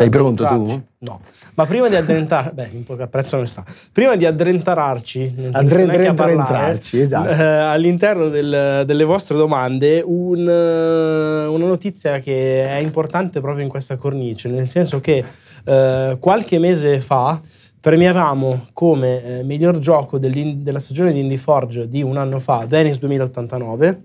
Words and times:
Sei 0.00 0.08
pronto 0.08 0.46
tu? 0.46 0.82
No, 0.98 1.20
ma 1.54 1.66
prima 1.66 1.88
di 1.88 1.96
addentrarci, 1.96 2.54
beh, 2.54 2.70
un 2.72 2.84
po' 2.84 2.96
che 2.96 3.02
apprezzo 3.02 3.36
onestà, 3.36 3.64
prima 3.92 4.16
di 4.16 4.24
addentrarci, 4.24 5.50
addentrarci, 5.52 7.00
esatto. 7.00 7.28
eh, 7.28 7.44
all'interno 7.44 8.28
del, 8.28 8.84
delle 8.86 9.04
vostre 9.04 9.36
domande, 9.36 10.02
un, 10.04 10.48
eh, 10.48 11.46
una 11.46 11.66
notizia 11.66 12.18
che 12.18 12.66
è 12.66 12.78
importante 12.78 13.40
proprio 13.40 13.62
in 13.62 13.70
questa 13.70 13.96
cornice, 13.96 14.48
nel 14.48 14.68
senso 14.68 15.00
che 15.00 15.24
eh, 15.64 16.16
qualche 16.18 16.58
mese 16.58 17.00
fa 17.00 17.40
premiavamo 17.80 18.68
come 18.72 19.22
eh, 19.40 19.44
miglior 19.44 19.78
gioco 19.78 20.18
della 20.18 20.78
stagione 20.80 21.12
di 21.12 21.20
Indie 21.20 21.38
Forge 21.38 21.88
di 21.88 22.02
un 22.02 22.16
anno 22.16 22.38
fa 22.38 22.64
Venice 22.66 22.98
2089 22.98 24.02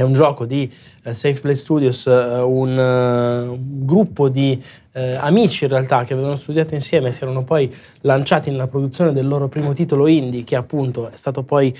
è 0.00 0.02
un 0.02 0.12
gioco 0.14 0.46
di 0.46 0.70
uh, 1.04 1.12
Safe 1.12 1.40
Play 1.40 1.54
Studios, 1.54 2.06
uh, 2.06 2.10
un, 2.48 2.76
uh, 2.76 3.84
gruppo 3.84 4.28
di 4.28 4.62
amici 4.92 5.64
in 5.64 5.70
realtà 5.70 6.02
che 6.02 6.14
avevano 6.14 6.34
studiato 6.34 6.74
insieme 6.74 7.08
e 7.08 7.12
si 7.12 7.22
erano 7.22 7.44
poi 7.44 7.72
lanciati 8.00 8.50
nella 8.50 8.66
produzione 8.66 9.12
del 9.12 9.24
loro 9.24 9.46
primo 9.46 9.72
titolo 9.72 10.08
indie, 10.08 10.42
che 10.42 10.56
appunto 10.56 11.08
è 11.08 11.16
stato 11.16 11.44
poi 11.44 11.72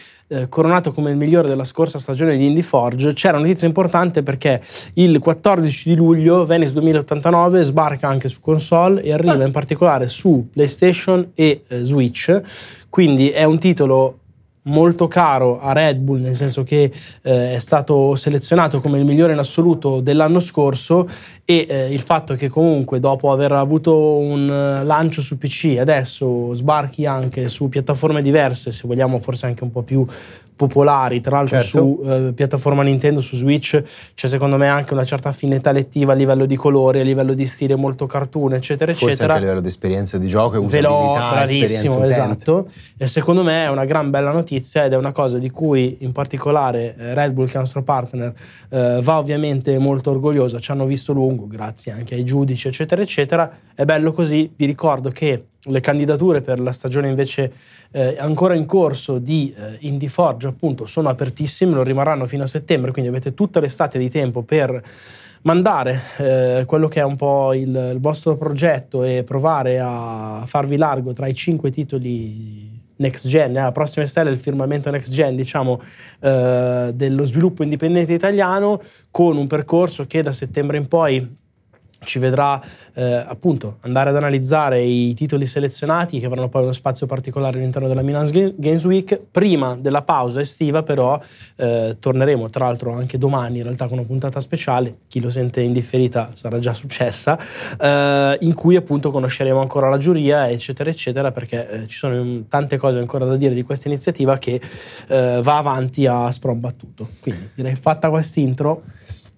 coronato 0.49 0.93
come 0.93 1.11
il 1.11 1.17
migliore 1.17 1.49
della 1.49 1.65
scorsa 1.65 1.99
stagione 1.99 2.37
di 2.37 2.47
Indie 2.47 2.63
Forge. 2.63 3.13
C'era 3.13 3.37
una 3.37 3.47
notizia 3.47 3.67
importante 3.67 4.23
perché 4.23 4.63
il 4.95 5.19
14 5.19 5.89
di 5.89 5.97
luglio 5.97 6.47
Venice 6.47 6.75
2089 6.75 7.65
sbarca 7.65 8.07
anche 8.07 8.29
su 8.29 8.41
console 8.41 9.03
e 9.03 9.13
arriva 9.13 9.45
in 9.45 9.51
particolare 9.51 10.07
su 10.07 10.47
PlayStation 10.53 11.33
e 11.35 11.63
Switch. 11.67 12.41
Quindi 12.89 13.31
è 13.31 13.43
un 13.43 13.59
titolo 13.59 14.20
molto 14.65 15.09
caro 15.09 15.61
a 15.61 15.73
Red 15.73 15.99
Bull, 15.99 16.21
nel 16.21 16.37
senso 16.37 16.63
che 16.63 16.93
eh, 17.23 17.55
è 17.55 17.59
stato 17.59 18.15
selezionato 18.15 18.81
come 18.81 18.99
il 18.99 19.05
migliore 19.05 19.33
in 19.33 19.39
assoluto 19.39 20.01
dell'anno 20.01 20.41
scorso 20.41 21.09
e 21.45 21.67
eh, 21.69 21.93
il 21.93 22.01
fatto 22.01 22.35
che 22.35 22.49
comunque 22.49 22.99
dopo 22.99 23.33
aver 23.33 23.53
avuto 23.53 24.19
un 24.19 24.49
uh, 24.49 24.85
lancio 24.85 25.21
su 25.23 25.39
PC 25.39 25.77
adesso 25.79 26.53
sbarchi 26.55 27.07
anche 27.07 27.49
su 27.49 27.69
piattaforme 27.69 28.23
diverse, 28.23 28.71
se 28.71 28.87
vogliamo 28.87 29.19
forse 29.19 29.47
anche 29.47 29.65
un 29.65 29.71
po' 29.71 29.83
più 29.83 30.05
popolari, 30.61 31.23
tra 31.23 31.37
l'altro 31.37 31.59
certo. 31.59 31.79
su 31.79 32.01
uh, 32.03 32.35
piattaforma 32.35 32.83
Nintendo, 32.83 33.23
su 33.23 33.37
Switch, 33.37 33.83
c'è 34.15 34.29
secondo 34.29 34.59
me 34.59 34.69
anche 34.69 34.93
una 34.93 35.05
certa 35.05 35.31
affinità 35.31 35.73
lettiva 35.73 36.13
a 36.13 36.15
livello 36.15 36.45
di 36.45 36.55
colori, 36.57 37.01
a 37.01 37.03
livello 37.03 37.33
di 37.33 37.47
stile 37.47 37.77
molto 37.77 38.05
cartoon, 38.05 38.53
eccetera, 38.53 38.93
Forse 38.93 39.07
eccetera. 39.07 39.33
anche 39.33 39.45
a 39.45 39.47
livello 39.47 39.63
di 39.63 39.69
esperienza 39.69 40.19
di 40.19 40.27
gioco 40.27 40.57
e 40.57 40.59
usabilità, 40.59 41.31
bravissimo, 41.31 42.05
esatto. 42.05 42.69
E 42.99 43.07
secondo 43.07 43.43
me 43.43 43.65
è 43.65 43.71
una 43.71 43.87
gran 43.87 44.11
bella 44.11 44.33
notizia 44.33 44.85
ed 44.85 44.93
è 44.93 44.97
una 44.97 45.13
cosa 45.13 45.39
di 45.39 45.49
cui 45.49 45.97
in 46.01 46.13
particolare 46.13 46.95
eh, 46.95 47.15
Red 47.15 47.33
Bull, 47.33 47.47
che 47.47 47.53
è 47.53 47.55
il 47.55 47.61
nostro 47.61 47.83
partner, 47.83 48.35
uh, 48.69 49.01
va 49.01 49.17
ovviamente 49.17 49.79
molto 49.79 50.11
orgogliosa. 50.11 50.59
Ci 50.59 50.71
hanno 50.73 50.85
visto 50.85 51.15
lungo, 51.15 51.47
grazie 51.47 51.93
anche 51.93 52.15
ai 52.15 52.25
giudici, 52.25 52.69
eccetera, 52.69 53.01
eccetera. 53.01 53.51
È 53.75 53.87
bello 53.87 54.13
così. 54.13 54.53
Vi 54.55 54.67
ricordo 54.67 55.11
che 55.11 55.45
le 55.65 55.81
candidature 55.81 56.41
per 56.41 56.59
la 56.59 56.73
stagione 56.73 57.09
invece 57.09 57.53
eh, 57.93 58.17
ancora 58.19 58.55
in 58.55 58.67
corso 58.67 59.19
di 59.19 59.53
eh, 59.57 59.77
Indie 59.81 60.09
Forge 60.09 60.49
appunto 60.49 60.87
sono 60.87 61.09
apertissime, 61.09 61.75
lo 61.75 61.83
rimarranno 61.83 62.27
fino 62.27 62.45
a 62.45 62.47
settembre, 62.47 62.93
quindi 62.93 63.11
avete 63.11 63.35
tutta 63.35 63.61
l'estate 63.61 63.99
di 63.99 64.09
tempo 64.11 64.43
per 64.43 64.83
mandare 65.43 66.01
eh, 66.19 66.65
quello 66.67 66.89
che 66.89 67.01
è 67.01 67.05
un 67.05 67.17
po' 67.17 67.55
il, 67.55 67.93
il, 67.95 67.99
vostro 67.99 68.37
progetto 68.37 69.03
e 69.03 69.25
provare 69.25 69.81
a 69.81 70.43
farvi 70.47 70.77
largo 70.77 71.13
tra 71.13 71.27
i 71.27 71.35
cinque 71.35 71.71
titoli 71.71 72.79
next 72.97 73.27
gen, 73.27 73.57
eh, 73.57 73.63
la 73.63 73.73
prossima 73.73 74.07
stella 74.07 74.31
è 74.31 74.33
il 74.33 74.39
firmamento 74.39 74.91
next 74.91 75.11
gen, 75.11 75.35
diciamo, 75.35 75.81
eh, 76.21 76.93
dello 76.95 77.25
sviluppo 77.25 77.63
indipendente 77.63 78.13
italiano, 78.13 78.81
con 79.11 79.37
un 79.37 79.47
percorso 79.47 80.07
che 80.07 80.23
da 80.23 80.33
settembre 80.33 80.77
in 80.77 80.87
poi 80.87 81.39
ci 82.05 82.19
vedrà 82.19 82.61
eh, 82.95 83.25
appunto 83.27 83.77
andare 83.81 84.11
ad 84.11 84.17
analizzare 84.17 84.83
i 84.83 85.15
titoli 85.15 85.47
selezionati 85.47 86.19
che 86.19 86.27
avranno 86.27 86.49
poi 86.49 86.63
uno 86.63 86.73
spazio 86.73 87.07
particolare 87.07 87.59
all'interno 87.59 87.89
della 87.89 88.03
Milan 88.03 88.29
Games 88.57 88.85
Week. 88.85 89.21
Prima 89.31 89.77
della 89.77 90.03
pausa 90.03 90.41
estiva 90.41 90.83
però 90.83 91.21
eh, 91.57 91.97
torneremo 91.99 92.49
tra 92.49 92.67
l'altro 92.67 92.93
anche 92.93 93.19
domani 93.19 93.59
in 93.59 93.65
realtà 93.65 93.87
con 93.87 93.99
una 93.99 94.07
puntata 94.07 94.41
speciale, 94.41 94.99
chi 95.09 95.21
lo 95.21 95.31
sente 95.31 95.61
in 95.61 95.73
differita 95.73 96.31
sarà 96.35 96.59
già 96.59 96.73
successa, 96.73 97.39
eh, 97.79 98.39
in 98.41 98.55
cui 98.55 98.77
appunto 98.77 99.11
conosceremo 99.11 99.61
ancora 99.61 99.89
la 99.89 99.99
giuria 99.99 100.49
eccetera 100.51 100.91
eccetera 100.91 101.33
perché 101.33 101.69
eh, 101.69 101.87
ci 101.87 101.97
sono 101.97 102.45
tante 102.49 102.77
cose 102.77 102.99
ancora 102.99 103.25
da 103.25 103.37
dire 103.37 103.55
di 103.55 103.63
questa 103.63 103.89
iniziativa 103.89 104.39
che 104.39 104.61
eh, 105.09 105.41
va 105.43 105.59
avanti 105.59 106.07
a 106.07 106.31
sprombattuto. 106.31 107.09
Quindi 107.21 107.51
direi 107.55 107.77
fatta 107.77 108.09
quest'intro 108.09 108.83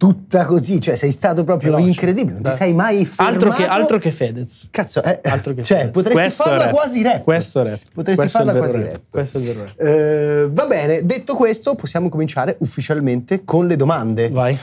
tutta 0.03 0.47
così, 0.47 0.81
cioè 0.81 0.97
sei 0.97 1.13
stato 1.13 1.45
proprio 1.45 1.71
Veloce. 1.71 1.91
incredibile, 1.91 2.33
non 2.33 2.43
ti 2.43 2.51
sei 2.51 2.73
mai 2.73 3.07
fermato. 3.07 3.35
Altro 3.35 3.51
che, 3.53 3.67
altro 3.69 3.99
che 4.01 4.11
Fedez. 4.11 4.67
Cazzo, 4.73 5.01
eh, 5.01 5.21
altro 5.23 5.55
che 5.55 5.63
cioè, 5.63 5.77
Fedez. 5.77 5.93
potresti 5.93 6.21
Questo 6.21 6.43
farla 6.43 6.65
rap. 6.65 6.73
quasi 6.73 7.03
rap. 7.03 7.23
Questo 7.23 7.61
è 7.61 7.65
rap. 7.65 7.79
Potresti 7.95 8.21
questo 8.21 8.39
farla 8.39 8.55
quasi 8.55 8.77
rap. 8.79 8.87
rap. 8.91 9.01
Questo 9.09 9.37
è 9.37 9.41
il 9.41 9.47
vero 9.47 9.61
rap. 9.61 9.81
Eh, 9.81 10.49
va 10.51 10.67
bene, 10.67 11.07
detto 11.07 11.37
questo, 11.37 11.77
possiamo 11.77 12.09
cominciare 12.09 12.57
ufficialmente 12.59 13.45
con 13.45 13.69
le 13.69 13.77
domande. 13.77 14.29
Vai. 14.29 14.59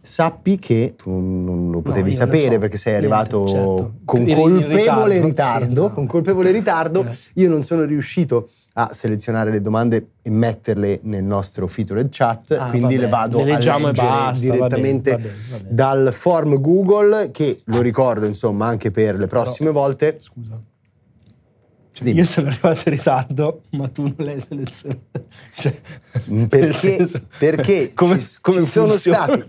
Sappi 0.00 0.58
che 0.58 0.94
tu 0.96 1.10
non 1.10 1.70
lo 1.70 1.80
potevi 1.80 2.10
No, 2.10 2.16
sapere 2.16 2.46
lo 2.46 2.52
so. 2.52 2.58
perché 2.60 2.76
sei 2.78 2.94
arrivato 2.94 3.44
Niente, 3.44 3.52
certo. 3.58 3.92
con 4.04 4.20
In- 4.22 4.28
in 4.28 4.34
colpevole 4.36 4.76
ritardo, 5.20 5.26
ritardo. 5.26 5.64
sì, 5.66 5.70
esatto. 5.72 5.92
Con 5.92 6.06
colpevole 6.06 6.50
ritardo, 6.50 7.06
io 7.34 7.48
non 7.50 7.62
sono 7.62 7.84
riuscito 7.84 8.48
a 8.74 8.90
selezionare 8.92 9.50
le 9.50 9.60
domande 9.60 10.10
e 10.22 10.30
metterle 10.30 11.00
nel 11.02 11.24
nostro 11.24 11.66
featured 11.66 12.08
chat, 12.10 12.52
Ah, 12.58 12.68
quindi 12.70 12.94
vabbè, 12.94 13.04
le 13.04 13.08
vado 13.10 13.38
le 13.38 13.42
a 13.42 13.54
leggiamo 13.56 13.78
e 13.78 13.86
leggere 13.88 14.06
basta, 14.08 14.46
va 14.46 14.54
direttamente 14.54 15.10
bene, 15.16 15.22
va 15.22 15.28
bene, 15.28 15.42
va 15.50 15.56
bene. 15.64 15.74
dal 15.74 16.12
form 16.12 16.60
Google 16.60 17.30
che 17.32 17.58
lo 17.64 17.80
ricordo 17.80 18.24
insomma 18.26 18.66
anche 18.66 18.90
per 18.92 19.18
le 19.18 19.26
prossime 19.26 19.70
volte. 19.70 20.16
Scusa. 20.20 20.58
Cioè, 22.04 22.08
io 22.14 22.24
sono 22.24 22.48
arrivato 22.48 22.88
in 22.88 22.94
ritardo, 22.96 23.62
ma 23.72 23.88
tu 23.88 24.02
non 24.02 24.14
l'hai 24.18 24.40
selezionato. 24.40 25.24
Cioè, 25.56 25.80
nel 26.26 26.48
Perché, 26.48 26.76
senso- 26.96 27.20
perché 27.38 27.92
come, 27.94 28.18
ci, 28.20 28.36
come 28.40 28.64
ci 28.64 28.70
sono, 28.70 28.96
stati, 28.96 29.44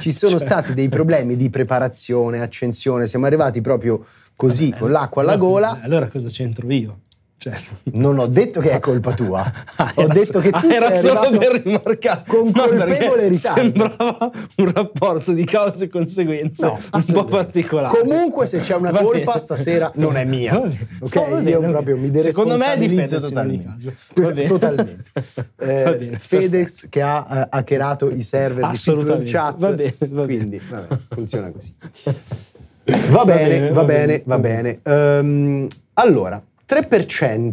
ci 0.00 0.10
sono 0.12 0.38
Cioè, 0.38 0.46
stati 0.46 0.74
dei 0.74 0.88
problemi 0.88 1.36
di 1.36 1.50
preparazione, 1.50 2.40
accensione, 2.40 3.06
siamo 3.06 3.26
arrivati 3.26 3.60
proprio 3.60 4.04
così 4.36 4.70
vabbè, 4.70 4.80
con 4.80 4.90
l'acqua 4.90 5.22
alla 5.22 5.32
allora- 5.32 5.68
gola. 5.70 5.80
Allora 5.82 6.08
cosa 6.08 6.28
c'entro 6.28 6.70
io? 6.72 6.98
Cioè, 7.44 7.52
Non 7.92 8.18
ho 8.18 8.26
detto 8.26 8.60
che 8.60 8.70
è 8.70 8.78
colpa 8.78 9.12
tua, 9.12 9.44
Ah, 9.76 9.92
ho 9.96 10.06
detto 10.06 10.32
so- 10.32 10.38
che 10.40 10.48
tu 10.50 10.56
ah, 10.56 10.60
sei 10.60 10.72
era 10.72 10.96
solo 10.96 11.20
arrivato 11.20 11.38
per 11.52 11.62
rimarcare 11.62 12.22
con 12.26 12.50
No, 12.54 12.62
colpevole 12.68 13.28
ritardo. 13.28 13.60
Sembrava 13.60 14.30
un 14.56 14.72
rapporto 14.72 15.32
di 15.32 15.44
cause 15.44 15.84
e 15.84 15.88
conseguenze 15.88 16.64
No, 16.64 16.78
un 16.90 17.04
po' 17.12 17.24
particolare. 17.24 17.98
Comunque, 17.98 18.46
se 18.46 18.60
c'è 18.60 18.76
una 18.76 18.90
Va 18.92 19.00
colpa 19.00 19.32
bene. 19.32 19.38
stasera 19.38 19.92
non 19.96 20.16
è 20.16 20.24
mia. 20.24 20.52
Va 20.54 20.60
bene. 20.60 20.86
Ok? 21.00 21.14
No, 21.16 21.20
va 21.28 21.36
bene, 21.36 21.50
Io 21.50 21.60
va 21.60 21.68
proprio 21.68 21.96
bene. 21.96 22.08
mi 22.12 22.20
Secondo 22.22 22.56
me 22.56 22.72
è 22.72 22.78
di 22.78 22.88
deresponsabilizzo 22.94 23.18
Fedez 23.18 23.30
in 23.30 23.38
ogni 23.38 23.62
totalmente. 23.62 23.96
Va 24.14 24.30
bene. 24.30 24.48
Totalmente. 24.48 25.02
Eh, 25.58 25.82
Va 25.82 25.92
bene, 25.92 26.18
Fedex 26.18 26.88
che 26.88 27.02
ha 27.02 27.26
eh, 27.42 27.46
hackerato 27.50 28.10
i 28.10 28.22
server 28.22 28.68
di 28.68 28.74
Assolutamente. 28.74 29.30
Chat. 29.30 29.58
Va 29.58 29.72
bene, 29.72 29.94
va 29.98 30.06
bene. 30.24 30.36
Quindi, 30.38 30.60
vabbè, 30.70 30.96
funziona 31.10 31.50
così. 31.50 31.74
Va 33.10 33.24
bene, 33.24 33.48
bene, 33.48 33.68
va 33.68 33.74
va 33.74 33.84
bene, 33.84 34.06
bene, 34.06 34.22
va 34.24 34.36
va 34.36 34.38
bene. 34.40 34.80
Ehm, 34.82 35.66
allora, 35.94 36.42
3%. 36.66 37.52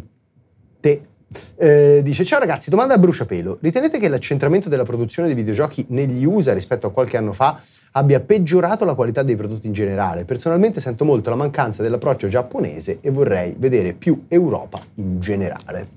eh, 1.56 2.02
dice 2.04 2.26
ciao 2.26 2.40
ragazzi 2.40 2.70
domanda 2.70 2.96
a 2.96 2.98
bruciapelo 2.98 3.60
ritenete 3.62 4.00
che 4.00 4.10
l'accentramento 4.10 4.68
della 4.68 4.84
produzione 4.84 5.30
di 5.30 5.34
videogiochi 5.34 5.86
negli 5.90 6.26
USA 6.26 6.54
rispetto 6.54 6.88
a 6.88 6.92
qualche 6.92 7.16
anno 7.16 7.32
fa 7.32 7.58
abbia 7.94 8.20
peggiorato 8.20 8.84
la 8.84 8.96
qualità 8.96 9.24
dei 9.24 9.38
prodotti 9.38 9.68
in 9.68 9.74
generale 9.74 10.26
personalmente 10.26 10.82
sento 10.82 11.06
molto 11.06 11.30
la 11.30 11.38
mancanza 11.38 11.84
dell'approccio 11.84 12.28
giapponese 12.28 12.98
e 13.00 13.12
vorrei 13.12 13.56
vedere 13.58 13.94
più 13.94 14.26
Europa 14.28 14.82
in 14.96 15.22
generale 15.22 15.88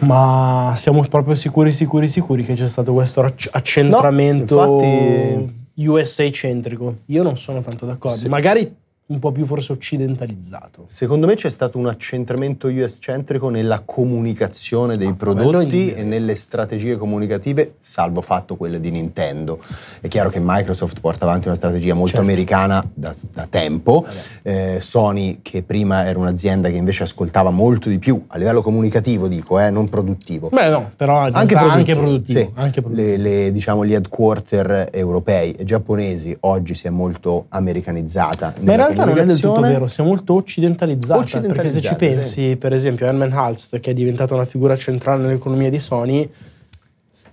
Ma 0.00 0.72
siamo 0.76 1.04
proprio 1.08 1.34
sicuri, 1.34 1.70
sicuri, 1.72 2.08
sicuri 2.08 2.44
che 2.44 2.54
c'è 2.54 2.68
stato 2.68 2.92
questo 2.92 3.20
acc- 3.20 3.48
accentramento 3.52 4.54
No, 4.56 4.82
infatti- 4.82 5.62
USA 5.86 6.30
centrico? 6.30 6.96
Io 7.06 7.22
non 7.24 7.36
sono 7.36 7.60
tanto 7.60 7.84
d'accordo. 7.84 8.16
Sì. 8.18 8.28
Magari 8.28 8.72
un 9.06 9.18
po' 9.18 9.32
più 9.32 9.44
forse 9.44 9.72
occidentalizzato. 9.72 10.84
Secondo 10.86 11.26
me 11.26 11.34
c'è 11.34 11.50
stato 11.50 11.76
un 11.76 11.86
accentramento 11.86 12.68
US-centrico 12.68 13.50
nella 13.50 13.82
comunicazione 13.84 14.96
dei 14.96 15.08
Ah, 15.08 15.14
quello 15.14 15.32
è 15.40 15.42
prodotti 15.42 15.92
e 15.92 16.02
nelle 16.04 16.34
strategie 16.34 16.96
comunicative, 16.96 17.74
salvo 17.80 18.22
fatto 18.22 18.56
quelle 18.56 18.80
di 18.80 18.90
Nintendo. 18.90 19.58
È 20.00 20.08
chiaro 20.08 20.30
che 20.30 20.40
Microsoft 20.42 21.00
porta 21.00 21.26
avanti 21.26 21.48
una 21.48 21.56
strategia 21.56 21.92
molto 21.92 22.16
Certo. 22.16 22.24
americana 22.30 22.88
da, 22.94 23.14
da 23.32 23.46
tempo, 23.48 24.06
Eh, 24.42 24.78
Sony 24.80 25.40
che 25.42 25.62
prima 25.62 26.06
era 26.06 26.18
un'azienda 26.18 26.70
che 26.70 26.76
invece 26.76 27.02
ascoltava 27.02 27.50
molto 27.50 27.88
di 27.90 27.98
più, 27.98 28.24
a 28.28 28.38
livello 28.38 28.62
comunicativo 28.62 29.28
dico, 29.28 29.58
eh, 29.60 29.68
non 29.70 29.88
produttivo. 29.90 30.48
Beh, 30.48 30.68
no, 30.70 30.90
però 30.96 31.18
Anche 31.18 31.54
produttivo, 31.54 31.68
anche 31.70 31.94
produttivo. 31.94 32.38
sì. 32.40 32.50
anche 32.54 32.80
produttivo. 32.80 33.08
Le, 33.10 33.16
le, 33.18 33.50
diciamo, 33.50 33.84
gli 33.84 33.92
headquarter 33.92 34.88
europei 34.92 35.52
e 35.52 35.64
giapponesi 35.64 36.34
oggi 36.40 36.72
si 36.74 36.86
è 36.86 36.90
molto 36.90 37.46
americanizzata. 37.50 38.54
Ma 38.60 38.70
in 38.70 38.76
realtà 38.76 38.92
non 38.94 39.08
è 39.18 39.24
del 39.24 39.38
tutto 39.40 39.60
vero, 39.60 39.86
si 39.86 40.00
è 40.00 40.04
molto 40.04 40.34
occidentalizzata. 40.34 41.40
Perché 41.40 41.68
se 41.70 41.80
ci 41.80 41.94
pensi, 41.94 42.56
per 42.56 42.72
esempio, 42.72 43.06
Herman 43.06 43.32
Halst, 43.32 43.80
che 43.80 43.90
è 43.90 43.94
diventata 43.94 44.34
una 44.34 44.44
figura 44.44 44.76
centrale 44.76 45.22
nell'economia 45.22 45.70
di 45.70 45.78
Sony, 45.78 46.22
È, 46.22 46.28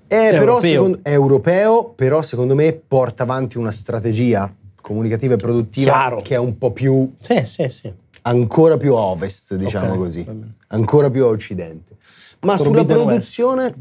però, 0.08 0.36
europeo. 0.36 0.62
secondo- 0.72 1.00
è 1.04 1.12
europeo, 1.12 1.90
però 1.96 2.22
secondo 2.22 2.56
me 2.56 2.74
porta 2.74 3.24
avanti 3.24 3.58
una 3.58 3.72
strategia 3.72 4.54
comunicativa 4.82 5.36
e 5.36 5.38
produttiva 5.38 5.92
Chiaro. 5.92 6.22
che 6.22 6.36
è 6.36 6.38
un 6.38 6.58
po' 6.58 6.72
più 6.72 7.10
Sì, 7.22 7.42
sì, 7.46 7.68
sì. 7.70 7.94
ancora 8.24 8.76
più 8.78 8.96
a 8.96 9.00
ovest, 9.02 9.56
diciamo 9.56 9.92
Ok, 9.94 9.98
così, 9.98 10.26
ancora 10.68 11.10
più 11.10 11.24
a 11.24 11.28
occidente. 11.28 11.96
Ma 12.42 12.58
sulla 12.58 12.70
Forbidden 12.84 12.98
West. 12.98 13.06
produzione, 13.08 13.76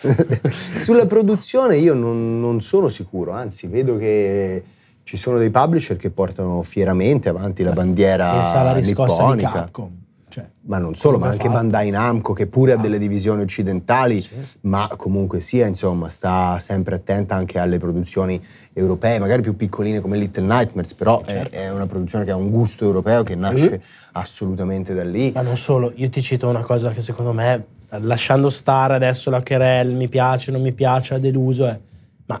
sulla 0.80 1.06
produzione 1.06 1.76
io 1.76 1.92
non, 1.94 2.40
non 2.40 2.60
sono 2.60 2.88
sicuro, 2.88 3.32
anzi 3.32 3.66
vedo 3.66 3.96
che 3.98 4.62
ci 5.08 5.16
sono 5.16 5.38
dei 5.38 5.48
publisher 5.48 5.96
che 5.96 6.10
portano 6.10 6.60
fieramente 6.62 7.30
avanti 7.30 7.62
la 7.62 7.72
bandiera 7.72 8.30
Pensa 8.32 8.60
alla 8.60 8.74
riscossa 8.74 9.14
di 9.14 9.36
nipponica. 9.36 9.50
Capcom. 9.52 9.90
Cioè, 10.28 10.46
Ma 10.66 10.76
non 10.76 10.94
solo, 10.96 11.18
ma 11.18 11.28
anche 11.28 11.46
ha 11.46 11.50
fatto. 11.50 11.56
Bandai 11.62 11.88
Namco 11.88 12.34
che 12.34 12.46
pure 12.46 12.72
ha 12.72 12.74
Ah. 12.76 12.78
delle 12.78 12.98
divisioni 12.98 13.40
occidentali, 13.40 14.20
Sì. 14.20 14.28
ma 14.64 14.86
comunque 14.98 15.40
sia, 15.40 15.64
insomma, 15.66 16.10
sta 16.10 16.58
sempre 16.58 16.96
attenta 16.96 17.34
anche 17.36 17.58
alle 17.58 17.78
produzioni 17.78 18.38
europee, 18.74 19.18
magari 19.18 19.40
più 19.40 19.56
piccoline 19.56 20.00
come 20.00 20.18
Little 20.18 20.44
Nightmares, 20.44 20.92
però 20.92 21.22
è- 21.22 21.24
Certo. 21.30 21.56
è, 21.56 21.70
una 21.70 21.86
produzione 21.86 22.26
che 22.26 22.30
ha 22.30 22.36
un 22.36 22.50
gusto 22.50 22.84
europeo 22.84 23.22
che 23.22 23.34
nasce 23.34 23.70
Mhm. 23.70 23.80
assolutamente 24.12 24.92
da 24.92 25.04
lì. 25.04 25.32
Ma 25.34 25.40
non 25.40 25.56
solo, 25.56 25.90
io 25.94 26.10
ti 26.10 26.20
cito 26.20 26.46
una 26.50 26.60
cosa 26.62 26.90
che 26.90 27.00
secondo 27.00 27.32
me, 27.32 27.64
lasciando 28.00 28.50
stare 28.50 28.92
adesso 28.94 29.30
la 29.30 29.40
querel, 29.42 29.94
mi 29.94 30.08
piace, 30.08 30.50
non 30.52 30.60
mi 30.60 30.72
piace, 30.72 31.14
ha 31.14 31.18
deluso, 31.18 31.66
è, 31.66 31.80
ma 32.26 32.38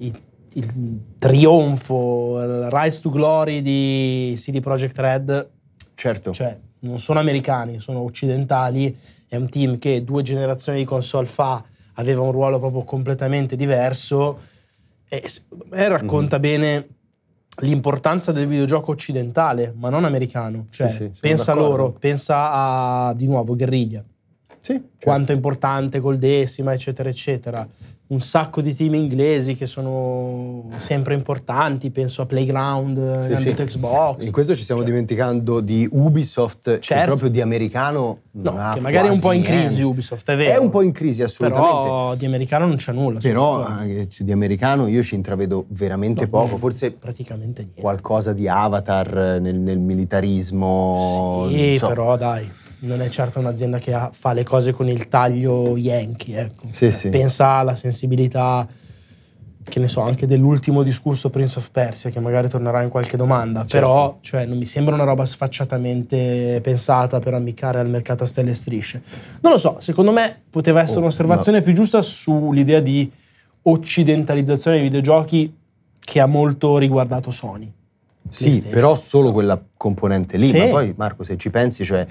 i- 0.00 0.26
il 0.58 1.00
trionfo, 1.18 2.40
il 2.42 2.68
rise 2.70 3.00
to 3.00 3.10
glory 3.10 3.62
di 3.62 4.34
CD 4.36 4.60
Projekt 4.60 4.98
Red, 4.98 5.50
Certo, 5.94 6.32
cioè 6.32 6.56
non 6.80 6.98
sono 7.00 7.18
americani, 7.18 7.80
sono 7.80 8.00
occidentali, 8.00 8.96
è 9.28 9.36
un 9.36 9.48
team 9.48 9.78
che 9.78 10.04
due 10.04 10.22
generazioni 10.22 10.78
di 10.78 10.84
console 10.84 11.26
fa 11.26 11.62
aveva 11.94 12.22
un 12.22 12.30
ruolo 12.30 12.58
proprio 12.60 12.84
completamente 12.84 13.56
diverso 13.56 14.38
e 15.08 15.24
me 15.70 15.88
racconta 15.88 16.36
Mhm. 16.36 16.42
bene 16.42 16.88
l'importanza 17.62 18.30
del 18.30 18.46
videogioco 18.46 18.92
occidentale, 18.92 19.74
ma 19.76 19.90
non 19.90 20.04
americano. 20.04 20.66
Cioè, 20.70 20.88
Sì, 20.88 21.10
sì, 21.12 21.20
pensa 21.20 21.50
a 21.50 21.54
loro, 21.56 21.90
pensa 21.90 22.52
a 22.52 23.12
di 23.14 23.26
nuovo 23.26 23.56
Guerriglia, 23.56 24.04
sì, 24.58 24.74
certo. 24.74 24.88
quanto 25.00 25.32
è 25.32 25.34
importante 25.34 25.98
col 25.98 26.18
decima, 26.18 26.72
eccetera, 26.72 27.08
eccetera. 27.08 27.66
Un 28.10 28.20
sacco 28.22 28.62
di 28.62 28.74
team 28.74 28.94
inglesi 28.94 29.54
che 29.54 29.66
sono 29.66 30.64
sempre 30.78 31.12
importanti, 31.14 31.90
penso 31.90 32.22
a 32.22 32.26
Playground, 32.26 32.96
Sì, 33.26 33.32
ambito 33.34 33.62
sì. 33.68 33.76
Xbox. 33.76 34.24
In 34.24 34.32
questo 34.32 34.54
ci 34.54 34.62
stiamo 34.62 34.80
Cioè, 34.80 34.90
dimenticando 34.90 35.60
di 35.60 35.86
Ubisoft, 35.92 36.78
Certo. 36.78 37.04
proprio 37.04 37.28
di 37.28 37.42
americano 37.42 38.20
No, 38.30 38.70
che 38.72 38.80
magari 38.80 39.08
è 39.08 39.10
un 39.10 39.20
po' 39.20 39.32
in 39.32 39.42
niente. 39.42 39.66
crisi 39.66 39.82
Ubisoft, 39.82 40.30
è 40.30 40.36
vero. 40.36 40.52
È 40.52 40.56
un 40.56 40.70
po' 40.70 40.80
in 40.80 40.92
crisi 40.92 41.22
assolutamente. 41.22 41.82
Però 41.82 42.14
di 42.14 42.24
americano 42.24 42.66
non 42.66 42.76
c'è 42.76 42.92
nulla. 42.92 43.18
Però 43.20 43.58
secondo 43.58 43.68
me. 43.82 43.98
anche 44.00 44.08
di 44.24 44.32
americano 44.32 44.86
io 44.86 45.02
ci 45.02 45.14
intravedo 45.14 45.66
veramente 45.68 46.22
No, 46.22 46.28
poco, 46.30 46.56
forse 46.56 46.92
praticamente 46.92 47.60
niente. 47.62 47.80
qualcosa 47.80 48.32
di 48.32 48.48
avatar 48.48 49.18
eh, 49.18 49.38
nel, 49.38 49.56
nel 49.56 49.78
militarismo. 49.78 51.46
Sì, 51.50 51.76
so. 51.78 51.88
però 51.88 52.16
dai, 52.16 52.48
non 52.80 53.00
è 53.02 53.08
certo 53.08 53.38
un'azienda 53.38 53.78
che 53.78 53.92
ha- 53.92 54.10
fa 54.12 54.32
le 54.32 54.44
cose 54.44 54.72
con 54.72 54.88
il 54.88 55.08
taglio 55.08 55.76
yankee, 55.76 56.38
ecco. 56.40 56.66
Sì, 56.70 56.90
sì. 56.90 57.08
Pensa 57.08 57.48
alla 57.48 57.74
sensibilità, 57.74 58.66
che 59.64 59.80
ne 59.80 59.88
so, 59.88 60.00
anche 60.00 60.26
dell'ultimo 60.26 60.82
discorso 60.82 61.28
Prince 61.28 61.58
of 61.58 61.70
Persia, 61.70 62.08
che 62.08 62.20
magari 62.20 62.48
tornerà 62.48 62.80
in 62.82 62.88
qualche 62.88 63.16
domanda, 63.18 63.60
Certo. 63.60 63.74
però 63.76 64.18
cioè, 64.22 64.46
non 64.46 64.56
mi 64.56 64.64
sembra 64.64 64.94
una 64.94 65.04
roba 65.04 65.26
sfacciatamente 65.26 66.60
pensata 66.62 67.18
per 67.18 67.34
ammiccare 67.34 67.78
al 67.78 67.88
mercato 67.90 68.24
a 68.24 68.26
stelle 68.26 68.52
e 68.52 68.54
strisce. 68.54 69.02
Non 69.42 69.52
lo 69.52 69.58
so, 69.58 69.76
secondo 69.80 70.10
me 70.12 70.40
poteva 70.48 70.80
essere 70.80 70.98
Oh, 70.98 71.02
un'osservazione 71.02 71.60
più 71.60 71.74
giusta 71.74 72.00
sull'idea 72.00 72.80
di 72.80 73.10
occidentalizzazione 73.62 74.76
dei 74.78 74.86
videogiochi 74.86 75.54
che 75.98 76.20
ha 76.20 76.26
molto 76.26 76.78
riguardato 76.78 77.30
Sony. 77.30 77.70
Sì, 78.30 78.62
però 78.62 78.94
solo 78.94 79.32
quella 79.32 79.60
componente 79.76 80.36
lì. 80.36 80.48
Sì. 80.48 80.58
Ma 80.58 80.66
poi, 80.66 80.94
Marco, 80.96 81.22
se 81.22 81.36
ci 81.36 81.50
pensi, 81.50 81.84
cioè, 81.84 82.04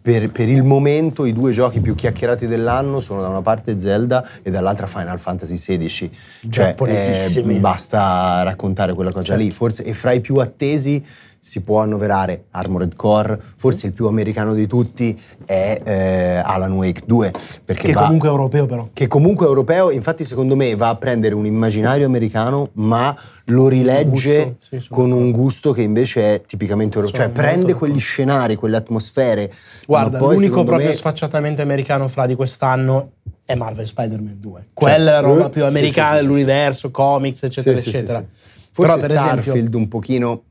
per, 0.00 0.30
per 0.30 0.48
il 0.48 0.62
momento 0.62 1.24
i 1.24 1.32
due 1.32 1.52
giochi 1.52 1.80
più 1.80 1.94
chiacchierati 1.94 2.46
dell'anno 2.46 3.00
sono 3.00 3.20
da 3.20 3.28
una 3.28 3.42
parte 3.42 3.78
Zelda 3.78 4.26
e 4.42 4.50
dall'altra 4.50 4.86
Final 4.86 5.18
Fantasy 5.18 5.54
XVI. 5.54 6.10
Cioè, 6.48 6.74
eh, 6.78 7.42
basta 7.58 8.42
raccontare 8.42 8.92
quella 8.94 9.12
cosa 9.12 9.24
Certo. 9.24 9.42
lì. 9.42 9.50
Forse, 9.50 9.84
e 9.84 9.94
fra 9.94 10.12
i 10.12 10.20
più 10.20 10.36
attesi 10.36 11.02
si 11.46 11.60
può 11.60 11.80
annoverare 11.80 12.46
Armored 12.52 12.96
Core, 12.96 13.38
forse 13.56 13.88
il 13.88 13.92
più 13.92 14.06
americano 14.06 14.54
di 14.54 14.66
tutti 14.66 15.20
è 15.44 15.78
eh, 15.84 16.36
Alan 16.42 16.72
Wake 16.72 17.02
2. 17.04 17.32
Perché 17.62 17.88
Che 17.88 17.92
va- 17.92 18.04
comunque 18.04 18.28
è 18.28 18.30
europeo 18.30 18.64
però. 18.64 18.88
che 18.94 19.06
comunque 19.08 19.44
è 19.44 19.48
europeo, 19.50 19.90
infatti 19.90 20.24
secondo 20.24 20.56
me 20.56 20.74
va 20.74 20.88
a 20.88 20.96
prendere 20.96 21.34
un 21.34 21.44
immaginario 21.44 22.06
americano, 22.06 22.70
ma 22.76 23.14
lo 23.48 23.68
rilegge 23.68 24.56
gusto, 24.58 24.78
sì, 24.80 24.88
con 24.88 25.10
un 25.12 25.32
gusto 25.32 25.72
che 25.72 25.82
invece 25.82 26.34
è 26.36 26.42
tipicamente 26.46 26.96
europeo. 26.96 27.20
Sono 27.20 27.34
Cioè 27.34 27.42
prende 27.44 27.74
quegli 27.74 27.98
scenari, 27.98 28.54
quelle 28.56 28.76
atmosfere. 28.78 29.52
Guarda, 29.86 30.16
poi, 30.16 30.36
l'unico 30.36 30.64
proprio 30.64 30.88
me, 30.88 30.94
sfacciatamente 30.94 31.60
americano 31.60 32.08
fra 32.08 32.24
di 32.24 32.34
quest'anno 32.36 33.10
è 33.44 33.54
Marvel 33.54 33.84
Spider-Man 33.86 34.38
2. 34.40 34.60
Quella 34.72 34.94
è 34.94 34.98
la 34.98 35.10
Certo. 35.20 35.26
roba 35.28 35.46
Eh, 35.48 35.50
più 35.50 35.64
americana 35.66 36.12
sì, 36.12 36.16
sì. 36.16 36.20
dell'universo, 36.22 36.90
comics, 36.90 37.42
eccetera, 37.42 37.76
eccetera. 37.78 38.24
Forse 38.24 38.90
Però, 38.92 38.96
per 39.06 39.10
Starfield 39.10 39.56
esempio, 39.58 39.78
un 39.78 39.88
pochino 39.88 40.42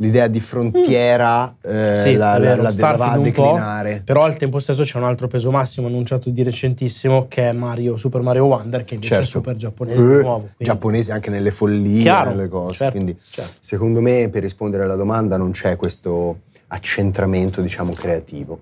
l'idea 0.00 0.28
di 0.28 0.40
frontiera 0.40 1.54
eh, 1.60 1.94
sì, 1.94 2.14
la, 2.16 2.36
è 2.36 2.38
la- 2.38 2.56
la- 2.56 2.56
la 2.56 2.62
va 2.62 2.68
a 2.68 2.70
Starfield 2.72 3.16
un 3.26 3.32
po', 3.32 3.42
declinare. 3.42 4.02
però 4.04 4.24
al 4.24 4.36
tempo 4.36 4.58
stesso 4.58 4.82
c'è 4.82 4.96
un 4.96 5.04
altro 5.04 5.28
peso 5.28 5.50
massimo 5.50 5.88
annunciato 5.88 6.30
di 6.30 6.42
recentissimo 6.42 7.26
che 7.28 7.48
è 7.50 7.52
Mario, 7.52 7.96
Super 7.98 8.22
Mario 8.22 8.46
Wonder, 8.46 8.82
che 8.84 8.94
invece 8.94 9.12
è 9.12 9.16
Certo. 9.18 9.30
super 9.30 9.56
giapponese 9.56 10.00
di 10.00 10.12
nuovo. 10.22 10.38
quindi- 10.40 10.64
giapponese 10.64 11.12
anche 11.12 11.28
nelle 11.30 11.50
follie, 11.50 12.00
Chiaro, 12.00 12.30
nelle 12.30 12.48
cose. 12.48 12.74
certo, 12.74 12.94
Quindi, 12.94 13.16
certo. 13.20 13.52
secondo 13.60 14.00
me, 14.00 14.28
per 14.30 14.42
rispondere 14.42 14.84
alla 14.84 14.96
domanda, 14.96 15.36
non 15.36 15.50
c'è 15.50 15.76
questo 15.76 16.38
accentramento, 16.68 17.60
diciamo, 17.60 17.92
creativo. 17.92 18.60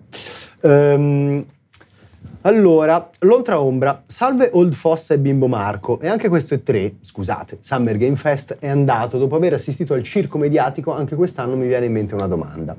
Ehm, 0.62 1.44
allora, 2.49 3.11
l'Oltra 3.21 3.61
Ombra, 3.61 4.05
salve 4.06 4.49
Old 4.55 4.73
Fossa 4.73 5.12
e 5.12 5.19
Bimbo 5.19 5.49
Marco, 5.49 6.00
e 6.00 6.09
anche 6.09 6.29
questo 6.29 6.55
è 6.55 6.62
tre, 6.62 6.95
scusate, 7.00 7.59
Summer 7.61 7.97
Game 7.99 8.17
Fest 8.17 8.56
è 8.59 8.69
andato 8.69 9.19
dopo 9.19 9.37
aver 9.37 9.53
assistito 9.53 9.93
al 9.93 10.03
circo 10.03 10.39
mediatico, 10.39 10.93
anche 10.93 11.15
quest'anno 11.15 11.56
mi 11.56 11.67
viene 11.67 11.87
in 11.87 11.93
mente 11.93 12.15
una 12.15 12.27
domanda. 12.27 12.75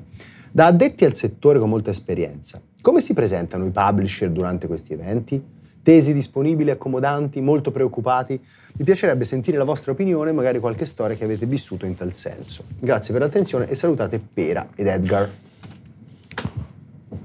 Da 0.50 0.66
addetti 0.66 1.04
al 1.04 1.14
settore 1.14 1.60
con 1.60 1.68
molta 1.68 1.90
esperienza, 1.90 2.60
come 2.82 3.00
si 3.00 3.14
presentano 3.14 3.64
i 3.64 3.70
publisher 3.70 4.30
durante 4.30 4.66
questi 4.66 4.92
eventi? 4.92 5.40
Tesi 5.82 6.12
disponibili, 6.12 6.70
accomodanti, 6.70 7.40
molto 7.40 7.70
preoccupati? 7.70 8.40
Mi 8.72 8.84
piacerebbe 8.84 9.24
sentire 9.24 9.56
la 9.56 9.64
vostra 9.64 9.92
opinione 9.92 10.32
magari 10.32 10.58
qualche 10.58 10.84
storia 10.84 11.14
che 11.14 11.24
avete 11.24 11.46
vissuto 11.46 11.86
in 11.86 11.94
tal 11.94 12.12
senso. 12.12 12.64
Grazie 12.78 13.12
per 13.12 13.22
l'attenzione 13.22 13.68
e 13.68 13.76
salutate 13.76 14.18
Pera 14.18 14.66
ed 14.74 14.88
Edgar. 14.88 15.30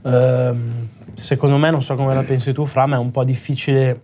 Ehm, 0.04 0.88
secondo 1.16 1.58
me, 1.58 1.72
non 1.72 1.82
so 1.82 1.96
come 1.96 2.14
la 2.14 2.24
pensi 2.24 2.54
tu, 2.54 2.66
Fra, 2.66 2.86
ma 2.86 2.98
è 2.98 3.00
un 3.00 3.12
po' 3.12 3.24
difficile 3.24 4.02